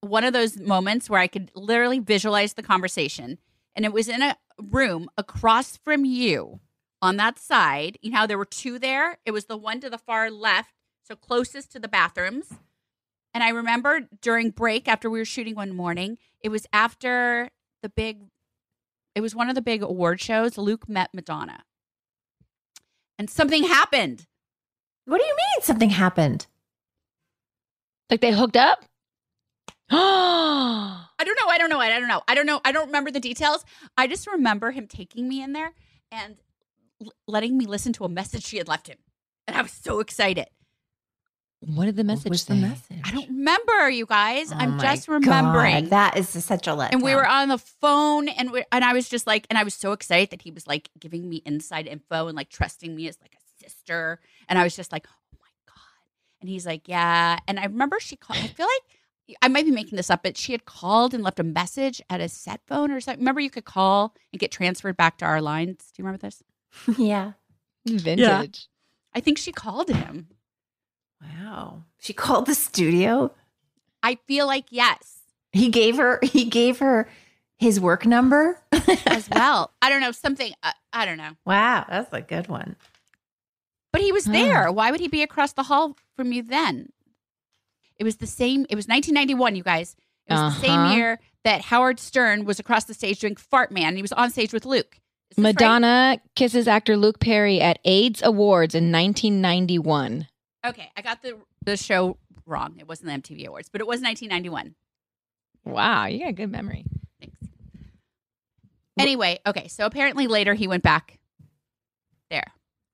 one 0.00 0.24
of 0.24 0.32
those 0.32 0.56
moments 0.56 1.10
where 1.10 1.20
I 1.20 1.26
could 1.26 1.50
literally 1.54 1.98
visualize 1.98 2.54
the 2.54 2.62
conversation. 2.62 3.36
And 3.76 3.84
it 3.84 3.92
was 3.92 4.08
in 4.08 4.22
a 4.22 4.38
room 4.58 5.10
across 5.18 5.76
from 5.76 6.06
you 6.06 6.60
on 7.02 7.18
that 7.18 7.38
side. 7.38 7.98
You 8.00 8.10
know 8.10 8.26
there 8.26 8.38
were 8.38 8.46
two 8.46 8.78
there? 8.78 9.18
It 9.26 9.32
was 9.32 9.44
the 9.44 9.58
one 9.58 9.80
to 9.80 9.90
the 9.90 9.98
far 9.98 10.30
left, 10.30 10.72
so 11.02 11.14
closest 11.14 11.70
to 11.72 11.78
the 11.78 11.88
bathrooms. 11.88 12.54
And 13.34 13.44
I 13.44 13.50
remember 13.50 14.08
during 14.22 14.48
break 14.48 14.88
after 14.88 15.10
we 15.10 15.18
were 15.18 15.26
shooting 15.26 15.54
one 15.54 15.74
morning, 15.74 16.16
it 16.40 16.48
was 16.48 16.66
after 16.72 17.50
the 17.82 17.90
big 17.90 18.22
it 19.14 19.20
was 19.20 19.34
one 19.34 19.50
of 19.50 19.54
the 19.54 19.60
big 19.60 19.82
award 19.82 20.22
shows. 20.22 20.56
Luke 20.56 20.88
met 20.88 21.10
Madonna. 21.12 21.64
And 23.18 23.28
something 23.28 23.64
happened. 23.64 24.26
What 25.04 25.18
do 25.18 25.24
you 25.24 25.34
mean 25.34 25.62
something 25.62 25.90
happened? 25.90 26.46
Like 28.10 28.20
they 28.20 28.32
hooked 28.32 28.56
up? 28.56 28.84
I 29.90 31.24
don't 31.24 31.38
know. 31.40 31.48
I 31.48 31.58
don't 31.58 31.70
know. 31.70 31.80
I 31.80 31.88
don't 31.88 32.08
know. 32.08 32.22
I 32.28 32.34
don't 32.34 32.46
know. 32.46 32.60
I 32.64 32.72
don't 32.72 32.86
remember 32.86 33.10
the 33.10 33.20
details. 33.20 33.64
I 33.96 34.06
just 34.06 34.26
remember 34.26 34.70
him 34.70 34.86
taking 34.86 35.28
me 35.28 35.42
in 35.42 35.52
there 35.52 35.72
and 36.10 36.36
l- 37.04 37.12
letting 37.26 37.56
me 37.58 37.66
listen 37.66 37.92
to 37.94 38.04
a 38.04 38.08
message 38.08 38.44
she 38.44 38.58
had 38.58 38.68
left 38.68 38.86
him. 38.88 38.98
And 39.46 39.56
I 39.56 39.62
was 39.62 39.72
so 39.72 40.00
excited. 40.00 40.46
What 41.60 41.84
did 41.84 41.96
the 41.96 42.02
message 42.04 42.24
what 42.24 42.30
was 42.30 42.42
say? 42.42 42.54
the 42.54 42.60
message? 42.60 43.00
I 43.04 43.12
don't 43.12 43.28
remember, 43.28 43.88
you 43.88 44.04
guys. 44.04 44.50
Oh 44.50 44.56
I'm 44.56 44.78
my 44.78 44.82
just 44.82 45.06
remembering. 45.06 45.84
God, 45.84 45.90
that 45.90 46.16
is 46.16 46.28
such 46.28 46.66
a 46.66 46.70
letdown. 46.70 46.88
and 46.92 47.02
we 47.02 47.14
were 47.14 47.26
on 47.26 47.48
the 47.48 47.58
phone 47.58 48.28
and 48.28 48.50
we, 48.50 48.64
and 48.72 48.84
I 48.84 48.92
was 48.92 49.08
just 49.08 49.28
like 49.28 49.46
and 49.48 49.56
I 49.56 49.62
was 49.62 49.74
so 49.74 49.92
excited 49.92 50.30
that 50.30 50.42
he 50.42 50.50
was 50.50 50.66
like 50.66 50.88
giving 50.98 51.28
me 51.28 51.40
inside 51.46 51.86
info 51.86 52.26
and 52.26 52.36
like 52.36 52.48
trusting 52.48 52.94
me 52.96 53.06
as 53.06 53.16
like 53.20 53.34
a 53.34 53.41
sister 53.62 54.20
and 54.48 54.58
I 54.58 54.64
was 54.64 54.74
just 54.76 54.92
like 54.92 55.06
oh 55.08 55.36
my 55.40 55.48
god 55.66 56.04
and 56.40 56.48
he's 56.50 56.66
like 56.66 56.88
yeah 56.88 57.38
and 57.46 57.58
I 57.60 57.64
remember 57.64 57.98
she 58.00 58.16
called 58.16 58.38
I 58.42 58.48
feel 58.48 58.66
like 58.66 59.36
I 59.40 59.48
might 59.48 59.64
be 59.64 59.70
making 59.70 59.96
this 59.96 60.10
up 60.10 60.22
but 60.22 60.36
she 60.36 60.52
had 60.52 60.64
called 60.64 61.14
and 61.14 61.22
left 61.22 61.38
a 61.40 61.44
message 61.44 62.02
at 62.10 62.20
a 62.20 62.28
set 62.28 62.60
phone 62.66 62.90
or 62.90 63.00
something 63.00 63.20
remember 63.20 63.40
you 63.40 63.50
could 63.50 63.64
call 63.64 64.14
and 64.32 64.40
get 64.40 64.50
transferred 64.50 64.96
back 64.96 65.18
to 65.18 65.24
our 65.24 65.40
lines 65.40 65.90
do 65.94 66.02
you 66.02 66.06
remember 66.06 66.18
this 66.26 66.42
yeah. 66.98 67.32
Vintage. 67.86 68.68
I 69.14 69.20
think 69.20 69.38
she 69.38 69.52
called 69.52 69.88
him 69.90 70.28
Wow. 71.20 71.84
She 72.00 72.12
called 72.12 72.46
the 72.46 72.54
studio. 72.54 73.30
I 74.02 74.18
feel 74.26 74.46
like 74.46 74.66
yes 74.70 75.20
He 75.52 75.68
gave 75.68 75.96
her 75.98 76.18
he 76.22 76.44
gave 76.46 76.78
her 76.80 77.08
his 77.58 77.78
work 77.78 78.04
number. 78.06 78.58
as 79.06 79.28
well 79.30 79.70
I 79.80 79.88
don't 79.88 80.00
know 80.00 80.10
something 80.12 80.52
uh, 80.64 80.72
I 80.92 81.04
don't 81.06 81.18
know 81.18 81.32
wow, 81.46 81.84
that's 81.88 82.12
a 82.12 82.20
good 82.20 82.48
one. 82.48 82.74
But 83.92 84.00
he 84.00 84.10
was 84.12 84.24
Hmm. 84.26 84.32
there. 84.32 84.72
Why 84.72 84.90
would 84.90 85.00
he 85.00 85.08
be 85.08 85.22
across 85.22 85.52
the 85.52 85.64
hall 85.64 85.96
from 86.16 86.32
you 86.32 86.42
then? 86.42 86.90
It 87.96 88.04
was 88.04 88.16
the 88.16 88.26
same. 88.26 88.66
It 88.70 88.74
was 88.76 88.88
1991, 88.88 89.54
you 89.54 89.62
guys. 89.62 89.94
It 90.26 90.32
was 90.32 90.40
the 90.40 90.46
Uh-huh. 90.46 90.60
same 90.60 90.96
year 90.96 91.20
that 91.44 91.60
Howard 91.62 92.00
Stern 92.00 92.44
was 92.44 92.58
across 92.58 92.84
the 92.84 92.94
stage 92.94 93.20
doing 93.20 93.36
Fart 93.36 93.70
Man. 93.70 93.88
And 93.88 93.96
he 93.96 94.02
was 94.02 94.12
on 94.12 94.30
stage 94.30 94.52
with 94.52 94.64
Luke. 94.64 94.98
This 95.30 95.38
right? 95.44 95.54
Madonna 95.54 96.20
kisses 96.36 96.66
actor 96.68 96.96
Luke 96.96 97.18
Perry 97.20 97.60
at 97.60 97.78
AIDS 97.84 98.22
Awards 98.22 98.74
in 98.74 98.90
1991. 98.90 100.28
Okay, 100.64 100.90
I 100.96 101.02
got 101.02 101.22
the 101.22 101.38
the 101.64 101.76
show 101.76 102.16
wrong. 102.46 102.76
It 102.78 102.86
wasn't 102.88 103.06
the 103.08 103.12
MTV 103.34 103.46
Awards, 103.46 103.68
but 103.68 103.80
it 103.80 103.86
was 103.86 104.00
1991. 104.00 104.74
Wow, 105.64 106.06
you 106.06 106.18
got 106.20 106.28
a 106.28 106.32
good 106.32 106.50
memory. 106.50 106.84
Thanks. 107.20 107.36
Anyway, 108.98 109.38
okay. 109.46 109.68
So 109.68 109.86
apparently 109.86 110.26
later 110.26 110.54
he 110.54 110.66
went 110.68 110.82
back 110.82 111.18
there. 112.30 112.52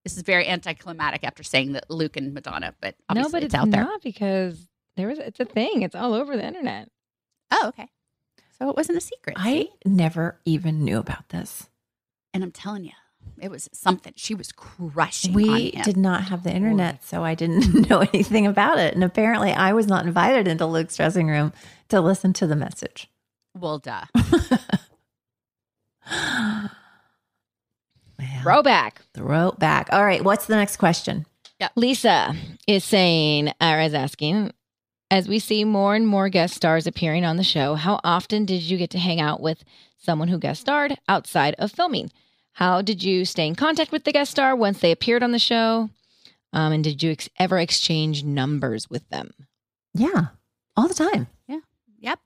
This 0.08 0.16
is 0.16 0.22
very 0.22 0.48
anticlimactic 0.48 1.22
after 1.22 1.42
saying 1.42 1.72
that 1.72 1.90
Luke 1.90 2.16
and 2.16 2.32
Madonna, 2.32 2.72
but 2.80 2.94
No, 3.12 3.28
but 3.28 3.42
it's, 3.42 3.52
it's, 3.52 3.54
out 3.54 3.70
there. 3.70 3.84
not 3.84 4.00
because 4.00 4.66
there 4.96 5.06
was 5.06 5.18
it's 5.18 5.38
a 5.38 5.44
thing. 5.44 5.82
It's 5.82 5.94
all 5.94 6.14
over 6.14 6.34
the 6.34 6.46
internet. 6.46 6.88
Oh, 7.50 7.66
okay. 7.68 7.90
So 8.58 8.70
it 8.70 8.74
wasn't 8.74 8.96
a 8.96 9.02
secret. 9.02 9.36
I 9.38 9.68
never 9.84 10.40
even 10.46 10.82
knew 10.82 10.96
about 10.98 11.28
this. 11.28 11.68
And 12.32 12.42
I'm 12.42 12.52
telling 12.52 12.84
you, 12.84 12.92
it 13.38 13.50
was 13.50 13.68
something. 13.74 14.14
She 14.16 14.34
was 14.34 14.50
crushing. 14.50 15.32
on 15.32 15.36
We 15.42 15.72
him. 15.72 15.82
did 15.82 15.98
not 15.98 16.22
have 16.28 16.42
the 16.42 16.54
internet, 16.54 17.04
so 17.04 17.22
I 17.22 17.34
didn't 17.34 17.90
know 17.90 18.00
anything 18.00 18.46
about 18.46 18.78
it. 18.78 18.94
And 18.94 19.04
apparently 19.04 19.52
I 19.52 19.74
was 19.74 19.88
not 19.88 20.06
invited 20.06 20.48
into 20.48 20.64
Luke's 20.64 20.96
dressing 20.96 21.26
room 21.28 21.52
to 21.90 22.00
listen 22.00 22.32
to 22.32 22.46
the 22.46 22.56
message. 22.56 23.10
Well, 23.54 23.78
duh. 23.78 24.06
Throwback. 28.42 29.02
Throw 29.14 29.52
back. 29.52 29.88
All 29.92 30.04
right, 30.04 30.22
what's 30.22 30.46
the 30.46 30.56
next 30.56 30.76
question? 30.76 31.26
Yeah. 31.60 31.68
Lisa 31.74 32.34
is 32.66 32.84
saying, 32.84 33.52
or 33.60 33.80
is 33.80 33.94
asking, 33.94 34.52
as 35.10 35.28
we 35.28 35.38
see 35.38 35.64
more 35.64 35.94
and 35.94 36.06
more 36.06 36.28
guest 36.28 36.54
stars 36.54 36.86
appearing 36.86 37.24
on 37.24 37.36
the 37.36 37.42
show, 37.42 37.74
how 37.74 37.98
often 38.04 38.44
did 38.44 38.62
you 38.62 38.76
get 38.76 38.90
to 38.90 38.98
hang 38.98 39.20
out 39.20 39.40
with 39.40 39.64
someone 39.98 40.28
who 40.28 40.38
guest 40.38 40.60
starred 40.60 40.96
outside 41.08 41.54
of 41.58 41.72
filming? 41.72 42.10
How 42.52 42.82
did 42.82 43.02
you 43.02 43.24
stay 43.24 43.46
in 43.46 43.54
contact 43.54 43.92
with 43.92 44.04
the 44.04 44.12
guest 44.12 44.30
star 44.30 44.54
once 44.54 44.80
they 44.80 44.92
appeared 44.92 45.22
on 45.22 45.32
the 45.32 45.38
show? 45.38 45.90
Um, 46.52 46.72
and 46.72 46.84
did 46.84 47.02
you 47.02 47.12
ex- 47.12 47.28
ever 47.38 47.58
exchange 47.58 48.24
numbers 48.24 48.88
with 48.88 49.08
them? 49.08 49.32
Yeah, 49.94 50.26
all 50.76 50.88
the 50.88 50.94
time. 50.94 51.28
Yeah. 51.46 51.60
Yep. 52.00 52.20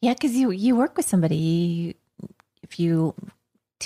Yeah, 0.00 0.12
because 0.14 0.36
you 0.36 0.50
you 0.50 0.76
work 0.76 0.96
with 0.96 1.06
somebody, 1.06 1.96
if 2.62 2.78
you 2.78 3.14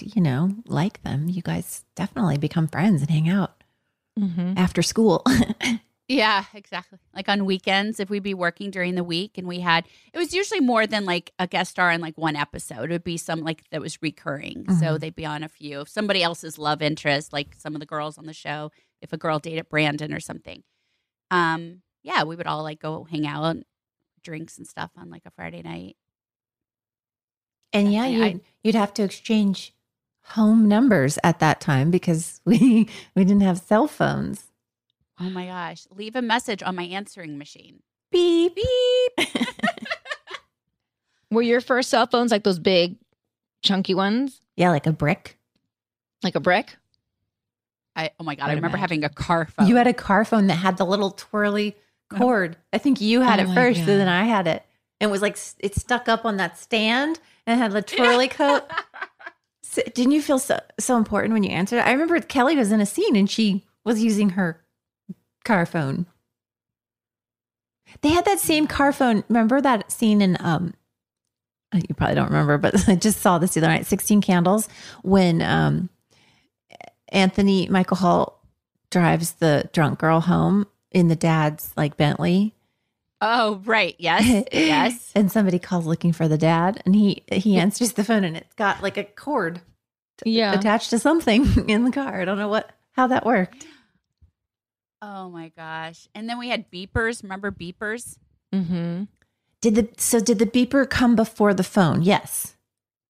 you 0.02 0.20
know 0.22 0.54
like 0.66 1.02
them, 1.02 1.28
you 1.28 1.42
guys 1.42 1.84
definitely 1.94 2.38
become 2.38 2.68
friends 2.68 3.02
and 3.02 3.10
hang 3.10 3.28
out 3.28 3.62
Mm-hmm. 4.18 4.54
after 4.56 4.82
school. 4.82 5.24
Yeah, 6.10 6.44
exactly. 6.54 6.98
Like 7.14 7.28
on 7.28 7.44
weekends, 7.44 8.00
if 8.00 8.08
we'd 8.08 8.22
be 8.22 8.32
working 8.32 8.70
during 8.70 8.94
the 8.94 9.04
week 9.04 9.36
and 9.36 9.46
we 9.46 9.60
had, 9.60 9.84
it 10.14 10.16
was 10.18 10.32
usually 10.32 10.60
more 10.60 10.86
than 10.86 11.04
like 11.04 11.34
a 11.38 11.46
guest 11.46 11.72
star 11.72 11.92
in 11.92 12.00
like 12.00 12.16
one 12.16 12.34
episode. 12.34 12.84
It 12.84 12.92
would 12.92 13.04
be 13.04 13.18
some 13.18 13.40
like 13.40 13.62
that 13.72 13.82
was 13.82 14.00
recurring. 14.00 14.64
So 14.78 14.86
Mhm. 14.96 15.00
they'd 15.00 15.14
be 15.14 15.26
on 15.26 15.42
a 15.42 15.50
few. 15.50 15.82
If 15.82 15.90
somebody 15.90 16.22
else's 16.22 16.56
love 16.58 16.80
interest, 16.80 17.34
like 17.34 17.54
some 17.58 17.74
of 17.74 17.80
the 17.80 17.86
girls 17.86 18.16
on 18.16 18.24
the 18.24 18.32
show, 18.32 18.72
if 19.02 19.12
a 19.12 19.18
girl 19.18 19.38
dated 19.38 19.68
Brandon 19.68 20.14
or 20.14 20.18
something, 20.20 20.62
um, 21.30 21.82
yeah, 22.02 22.22
we 22.24 22.36
would 22.36 22.46
all 22.46 22.62
like 22.62 22.80
go 22.80 23.04
hang 23.04 23.26
out, 23.26 23.58
drinks 24.22 24.56
and 24.56 24.66
stuff 24.66 24.90
on 24.96 25.10
like 25.10 25.26
a 25.26 25.30
Friday 25.32 25.60
night. 25.60 25.98
and 27.74 27.92
yeah, 27.92 28.06
you'd, 28.06 28.40
you'd 28.62 28.74
have 28.74 28.94
to 28.94 29.02
exchange 29.02 29.74
home 30.30 30.66
numbers 30.68 31.18
at 31.24 31.38
that 31.40 31.60
time 31.60 31.90
because 31.90 32.40
we 32.44 32.88
we 33.14 33.24
didn't 33.24 33.42
have 33.42 33.58
cell 33.58 33.86
phones. 33.86 34.44
Oh 35.20 35.30
my 35.30 35.46
gosh. 35.46 35.86
Leave 35.96 36.14
a 36.16 36.22
message 36.22 36.62
on 36.62 36.76
my 36.76 36.84
answering 36.84 37.38
machine. 37.38 37.82
Beep 38.12 38.54
beep. 38.54 39.28
Were 41.30 41.42
your 41.42 41.60
first 41.60 41.90
cell 41.90 42.06
phones 42.06 42.30
like 42.30 42.44
those 42.44 42.58
big, 42.58 42.96
chunky 43.62 43.94
ones? 43.94 44.40
Yeah, 44.56 44.70
like 44.70 44.86
a 44.86 44.92
brick. 44.92 45.36
Like 46.22 46.34
a 46.34 46.40
brick? 46.40 46.76
I, 47.94 48.10
oh 48.18 48.24
my 48.24 48.34
God. 48.34 48.44
I'd 48.44 48.50
I 48.50 48.54
remember 48.54 48.78
imagine. 48.78 48.80
having 48.80 49.04
a 49.04 49.08
car 49.10 49.46
phone. 49.46 49.66
You 49.66 49.76
had 49.76 49.86
a 49.86 49.92
car 49.92 50.24
phone 50.24 50.46
that 50.46 50.54
had 50.54 50.78
the 50.78 50.86
little 50.86 51.10
twirly 51.10 51.76
oh. 52.12 52.16
cord. 52.16 52.56
I 52.72 52.78
think 52.78 53.00
you 53.00 53.20
had 53.20 53.40
Oh 53.40 53.42
it 53.50 53.54
first, 53.54 53.80
God. 53.80 53.88
and 53.90 54.00
then 54.00 54.08
I 54.08 54.24
had 54.24 54.46
it. 54.46 54.64
And 55.00 55.10
It 55.10 55.12
was 55.12 55.20
like 55.22 55.36
it 55.58 55.74
stuck 55.74 56.08
up 56.08 56.24
on 56.24 56.38
that 56.38 56.56
stand 56.58 57.18
and 57.46 57.58
it 57.58 57.62
had 57.62 57.72
the 57.72 57.82
twirly 57.96 58.28
coat. 58.28 58.64
So, 59.78 59.84
didn't 59.94 60.12
you 60.12 60.22
feel 60.22 60.38
so 60.38 60.58
so 60.80 60.96
important 60.96 61.32
when 61.32 61.44
you 61.44 61.50
answered? 61.50 61.80
I 61.80 61.92
remember 61.92 62.20
Kelly 62.20 62.56
was 62.56 62.72
in 62.72 62.80
a 62.80 62.86
scene 62.86 63.14
and 63.14 63.30
she 63.30 63.64
was 63.84 64.02
using 64.02 64.30
her 64.30 64.60
car 65.44 65.66
phone. 65.66 66.06
They 68.00 68.08
had 68.08 68.24
that 68.24 68.40
same 68.40 68.66
car 68.66 68.92
phone. 68.92 69.22
Remember 69.28 69.60
that 69.60 69.92
scene 69.92 70.20
in 70.20 70.36
um 70.40 70.74
uh, 71.72 71.80
you 71.88 71.94
probably 71.94 72.16
don't 72.16 72.28
remember, 72.28 72.58
but 72.58 72.88
I 72.88 72.96
just 72.96 73.20
saw 73.20 73.38
this 73.38 73.54
the 73.54 73.60
other 73.60 73.68
night, 73.68 73.86
16 73.86 74.20
Candles, 74.20 74.68
when 75.02 75.42
um 75.42 75.90
Anthony 77.10 77.68
Michael 77.68 77.98
Hall 77.98 78.42
drives 78.90 79.32
the 79.32 79.68
drunk 79.72 80.00
girl 80.00 80.20
home 80.20 80.66
in 80.90 81.06
the 81.06 81.16
dad's 81.16 81.72
like 81.76 81.96
Bentley. 81.96 82.54
Oh, 83.20 83.60
right. 83.64 83.94
Yes. 83.98 84.44
yes. 84.52 85.12
and 85.16 85.30
somebody 85.30 85.58
calls 85.58 85.86
looking 85.86 86.12
for 86.12 86.26
the 86.26 86.38
dad 86.38 86.82
and 86.84 86.96
he 86.96 87.22
he 87.30 87.56
answers 87.58 87.92
the 87.92 88.04
phone 88.04 88.24
and 88.24 88.36
it's 88.36 88.54
got 88.54 88.82
like 88.82 88.96
a 88.96 89.04
cord 89.04 89.60
t- 90.24 90.30
Yeah. 90.32 90.52
attached 90.52 90.90
to 90.90 90.98
something 90.98 91.46
in 91.68 91.84
the 91.84 91.90
car. 91.90 92.20
I 92.20 92.24
don't 92.24 92.38
know 92.38 92.48
what 92.48 92.70
how 92.92 93.06
that 93.08 93.24
worked. 93.24 93.66
Oh 95.00 95.30
my 95.30 95.50
gosh. 95.56 96.08
And 96.14 96.28
then 96.28 96.38
we 96.38 96.48
had 96.48 96.70
beepers. 96.70 97.22
Remember 97.22 97.50
beepers? 97.52 98.18
Mm-hmm. 98.52 99.04
Did 99.60 99.74
the 99.74 99.88
so 99.96 100.20
did 100.20 100.38
the 100.38 100.46
beeper 100.46 100.88
come 100.88 101.14
before 101.16 101.54
the 101.54 101.62
phone? 101.64 102.02
Yes. 102.02 102.56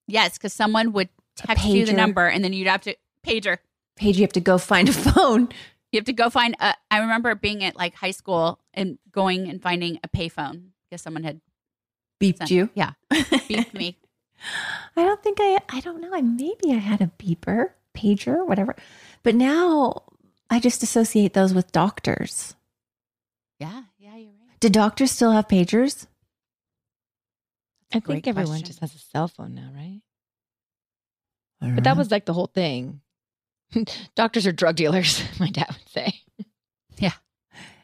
Yes, 0.06 0.38
because 0.38 0.52
someone 0.52 0.92
would 0.92 1.09
text 1.36 1.64
you 1.66 1.84
the 1.86 1.92
number 1.92 2.26
and 2.26 2.42
then 2.42 2.52
you'd 2.52 2.66
have 2.68 2.82
to 2.82 2.94
pager. 3.26 3.59
Paige, 3.96 4.16
you 4.18 4.22
have 4.22 4.32
to 4.32 4.40
go 4.40 4.59
find 4.59 4.88
a 4.88 4.92
phone. 4.92 5.48
You 5.92 5.98
have 5.98 6.04
to 6.06 6.12
go 6.12 6.28
find 6.30 6.54
a 6.61 6.74
I 6.90 6.98
remember 6.98 7.34
being 7.34 7.64
at 7.64 7.76
like 7.76 7.94
high 7.94 8.11
school 8.12 8.61
and 8.74 8.98
going 9.12 9.48
and 9.48 9.62
finding 9.62 9.98
a 10.04 10.09
payphone 10.09 10.68
because 10.88 11.02
someone 11.02 11.24
had 11.24 11.40
Beeped 12.20 12.38
sent- 12.38 12.50
you. 12.50 12.68
Yeah. 12.74 12.92
Beeped 13.12 13.72
me. 13.74 13.96
I 14.97 15.05
don't 15.05 15.22
think 15.22 15.39
I 15.41 15.59
I 15.68 15.80
don't 15.80 16.01
know. 16.01 16.14
I 16.14 16.20
maybe 16.20 16.72
I 16.72 16.78
had 16.78 17.01
a 17.01 17.11
beeper, 17.18 17.70
pager, 17.97 18.47
whatever. 18.47 18.76
But 19.22 19.34
now 19.34 20.03
I 20.51 20.61
just 20.61 20.82
associate 20.82 21.34
those 21.34 21.55
with 21.55 21.72
doctors. 21.72 22.55
Yeah, 23.59 23.82
yeah, 23.99 24.16
you're 24.16 24.32
right. 24.47 24.61
Do 24.61 24.68
doctors 24.68 25.11
still 25.11 25.32
have 25.32 25.49
pagers? 25.49 26.07
I 27.93 28.01
think 28.01 28.26
everyone 28.26 28.51
question. 28.51 28.66
just 28.66 28.80
has 28.80 28.95
a 28.95 28.99
cell 28.99 29.28
phone 29.28 29.55
now, 29.55 29.70
right? 29.74 30.01
But 31.61 31.84
that 31.84 31.97
was 31.97 32.11
like 32.11 32.24
the 32.24 32.34
whole 32.34 32.47
thing. 32.47 33.01
Doctors 34.14 34.47
are 34.47 34.53
drug 34.53 34.76
dealers, 34.76 35.22
my 35.41 35.51
dad 35.51 35.68
would 35.68 35.89
say. 35.89 36.14
Yeah. 36.99 37.12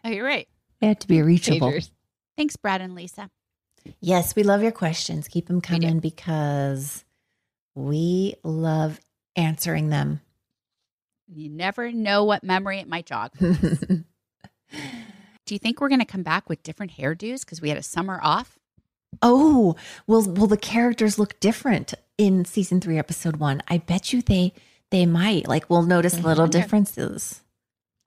Oh, 0.04 0.10
you're 0.10 0.24
right. 0.24 0.48
They 0.80 0.86
had 0.88 1.00
to 1.00 1.08
be 1.08 1.22
reachable. 1.22 1.70
Pagers. 1.70 1.90
Thanks, 2.36 2.56
Brad 2.56 2.80
and 2.80 2.94
Lisa. 2.94 3.30
Yes, 4.00 4.34
we 4.36 4.42
love 4.42 4.62
your 4.62 4.72
questions. 4.72 5.28
Keep 5.28 5.46
them 5.46 5.60
coming 5.60 6.00
because 6.00 7.04
we 7.74 8.34
love 8.42 9.00
answering 9.36 9.90
them. 9.90 10.20
You 11.28 11.48
never 11.48 11.90
know 11.90 12.24
what 12.24 12.44
memory 12.44 12.78
it 12.78 12.88
might 12.88 13.06
jog. 13.06 13.32
Do 13.38 14.04
you 15.54 15.58
think 15.58 15.80
we're 15.80 15.88
going 15.88 16.00
to 16.00 16.06
come 16.06 16.22
back 16.22 16.48
with 16.48 16.62
different 16.62 16.92
hairdos 16.92 17.40
because 17.40 17.60
we 17.60 17.68
had 17.68 17.78
a 17.78 17.82
summer 17.82 18.20
off? 18.22 18.58
oh, 19.22 19.76
will 20.06 20.22
will 20.22 20.46
the 20.46 20.56
characters 20.56 21.18
look 21.18 21.38
different 21.40 21.94
in 22.18 22.44
season 22.44 22.80
three, 22.80 22.98
episode 22.98 23.36
one? 23.36 23.62
I 23.68 23.78
bet 23.78 24.12
you 24.12 24.22
they 24.22 24.52
they 24.90 25.06
might. 25.06 25.48
Like 25.48 25.68
we'll 25.70 25.82
notice 25.82 26.18
little 26.20 26.46
differences. 26.46 27.42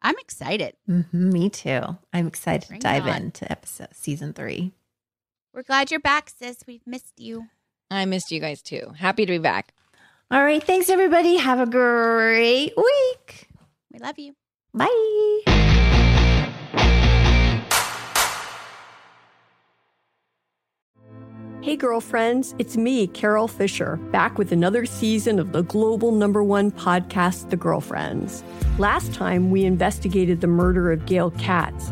I'm 0.02 0.18
excited. 0.20 0.76
Mhm, 0.88 1.14
me 1.14 1.50
too. 1.50 1.82
I'm 2.14 2.28
excited 2.28 2.68
Bring 2.68 2.82
to 2.82 2.88
dive 2.88 3.08
into 3.08 3.52
episode 3.52 3.90
season 3.94 4.34
three. 4.34 4.74
We're 5.58 5.64
glad 5.64 5.90
you're 5.90 6.00
back, 6.00 6.30
sis. 6.30 6.60
We've 6.68 6.86
missed 6.86 7.20
you. 7.20 7.48
I 7.90 8.06
missed 8.06 8.32
you 8.32 8.40
guys 8.40 8.62
too. 8.62 8.94
Happy 8.96 9.26
to 9.26 9.32
be 9.32 9.38
back. 9.40 9.74
All 10.30 10.44
right, 10.44 10.64
thanks 10.64 10.88
everybody. 10.88 11.38
Have 11.38 11.60
a 11.60 11.66
great 11.66 12.74
week. 12.78 13.50
We 13.92 13.98
love 13.98 14.20
you. 14.20 14.36
Bye. 14.72 15.42
Hey, 21.64 21.76
girlfriends, 21.76 22.54
it's 22.60 22.78
me, 22.78 23.08
Carole 23.08 23.48
Fisher, 23.48 23.96
back 24.12 24.38
with 24.38 24.52
another 24.52 24.86
season 24.86 25.40
of 25.40 25.54
the 25.54 25.64
global 25.64 26.12
number 26.12 26.44
one 26.44 26.70
podcast, 26.70 27.50
The 27.50 27.58
Girlfriends. 27.58 28.44
Last 28.78 29.12
time, 29.12 29.50
we 29.50 29.66
investigated 29.66 30.42
the 30.42 30.48
murder 30.48 30.92
of 30.92 31.08
Gail 31.08 31.32
Katz. 31.32 31.92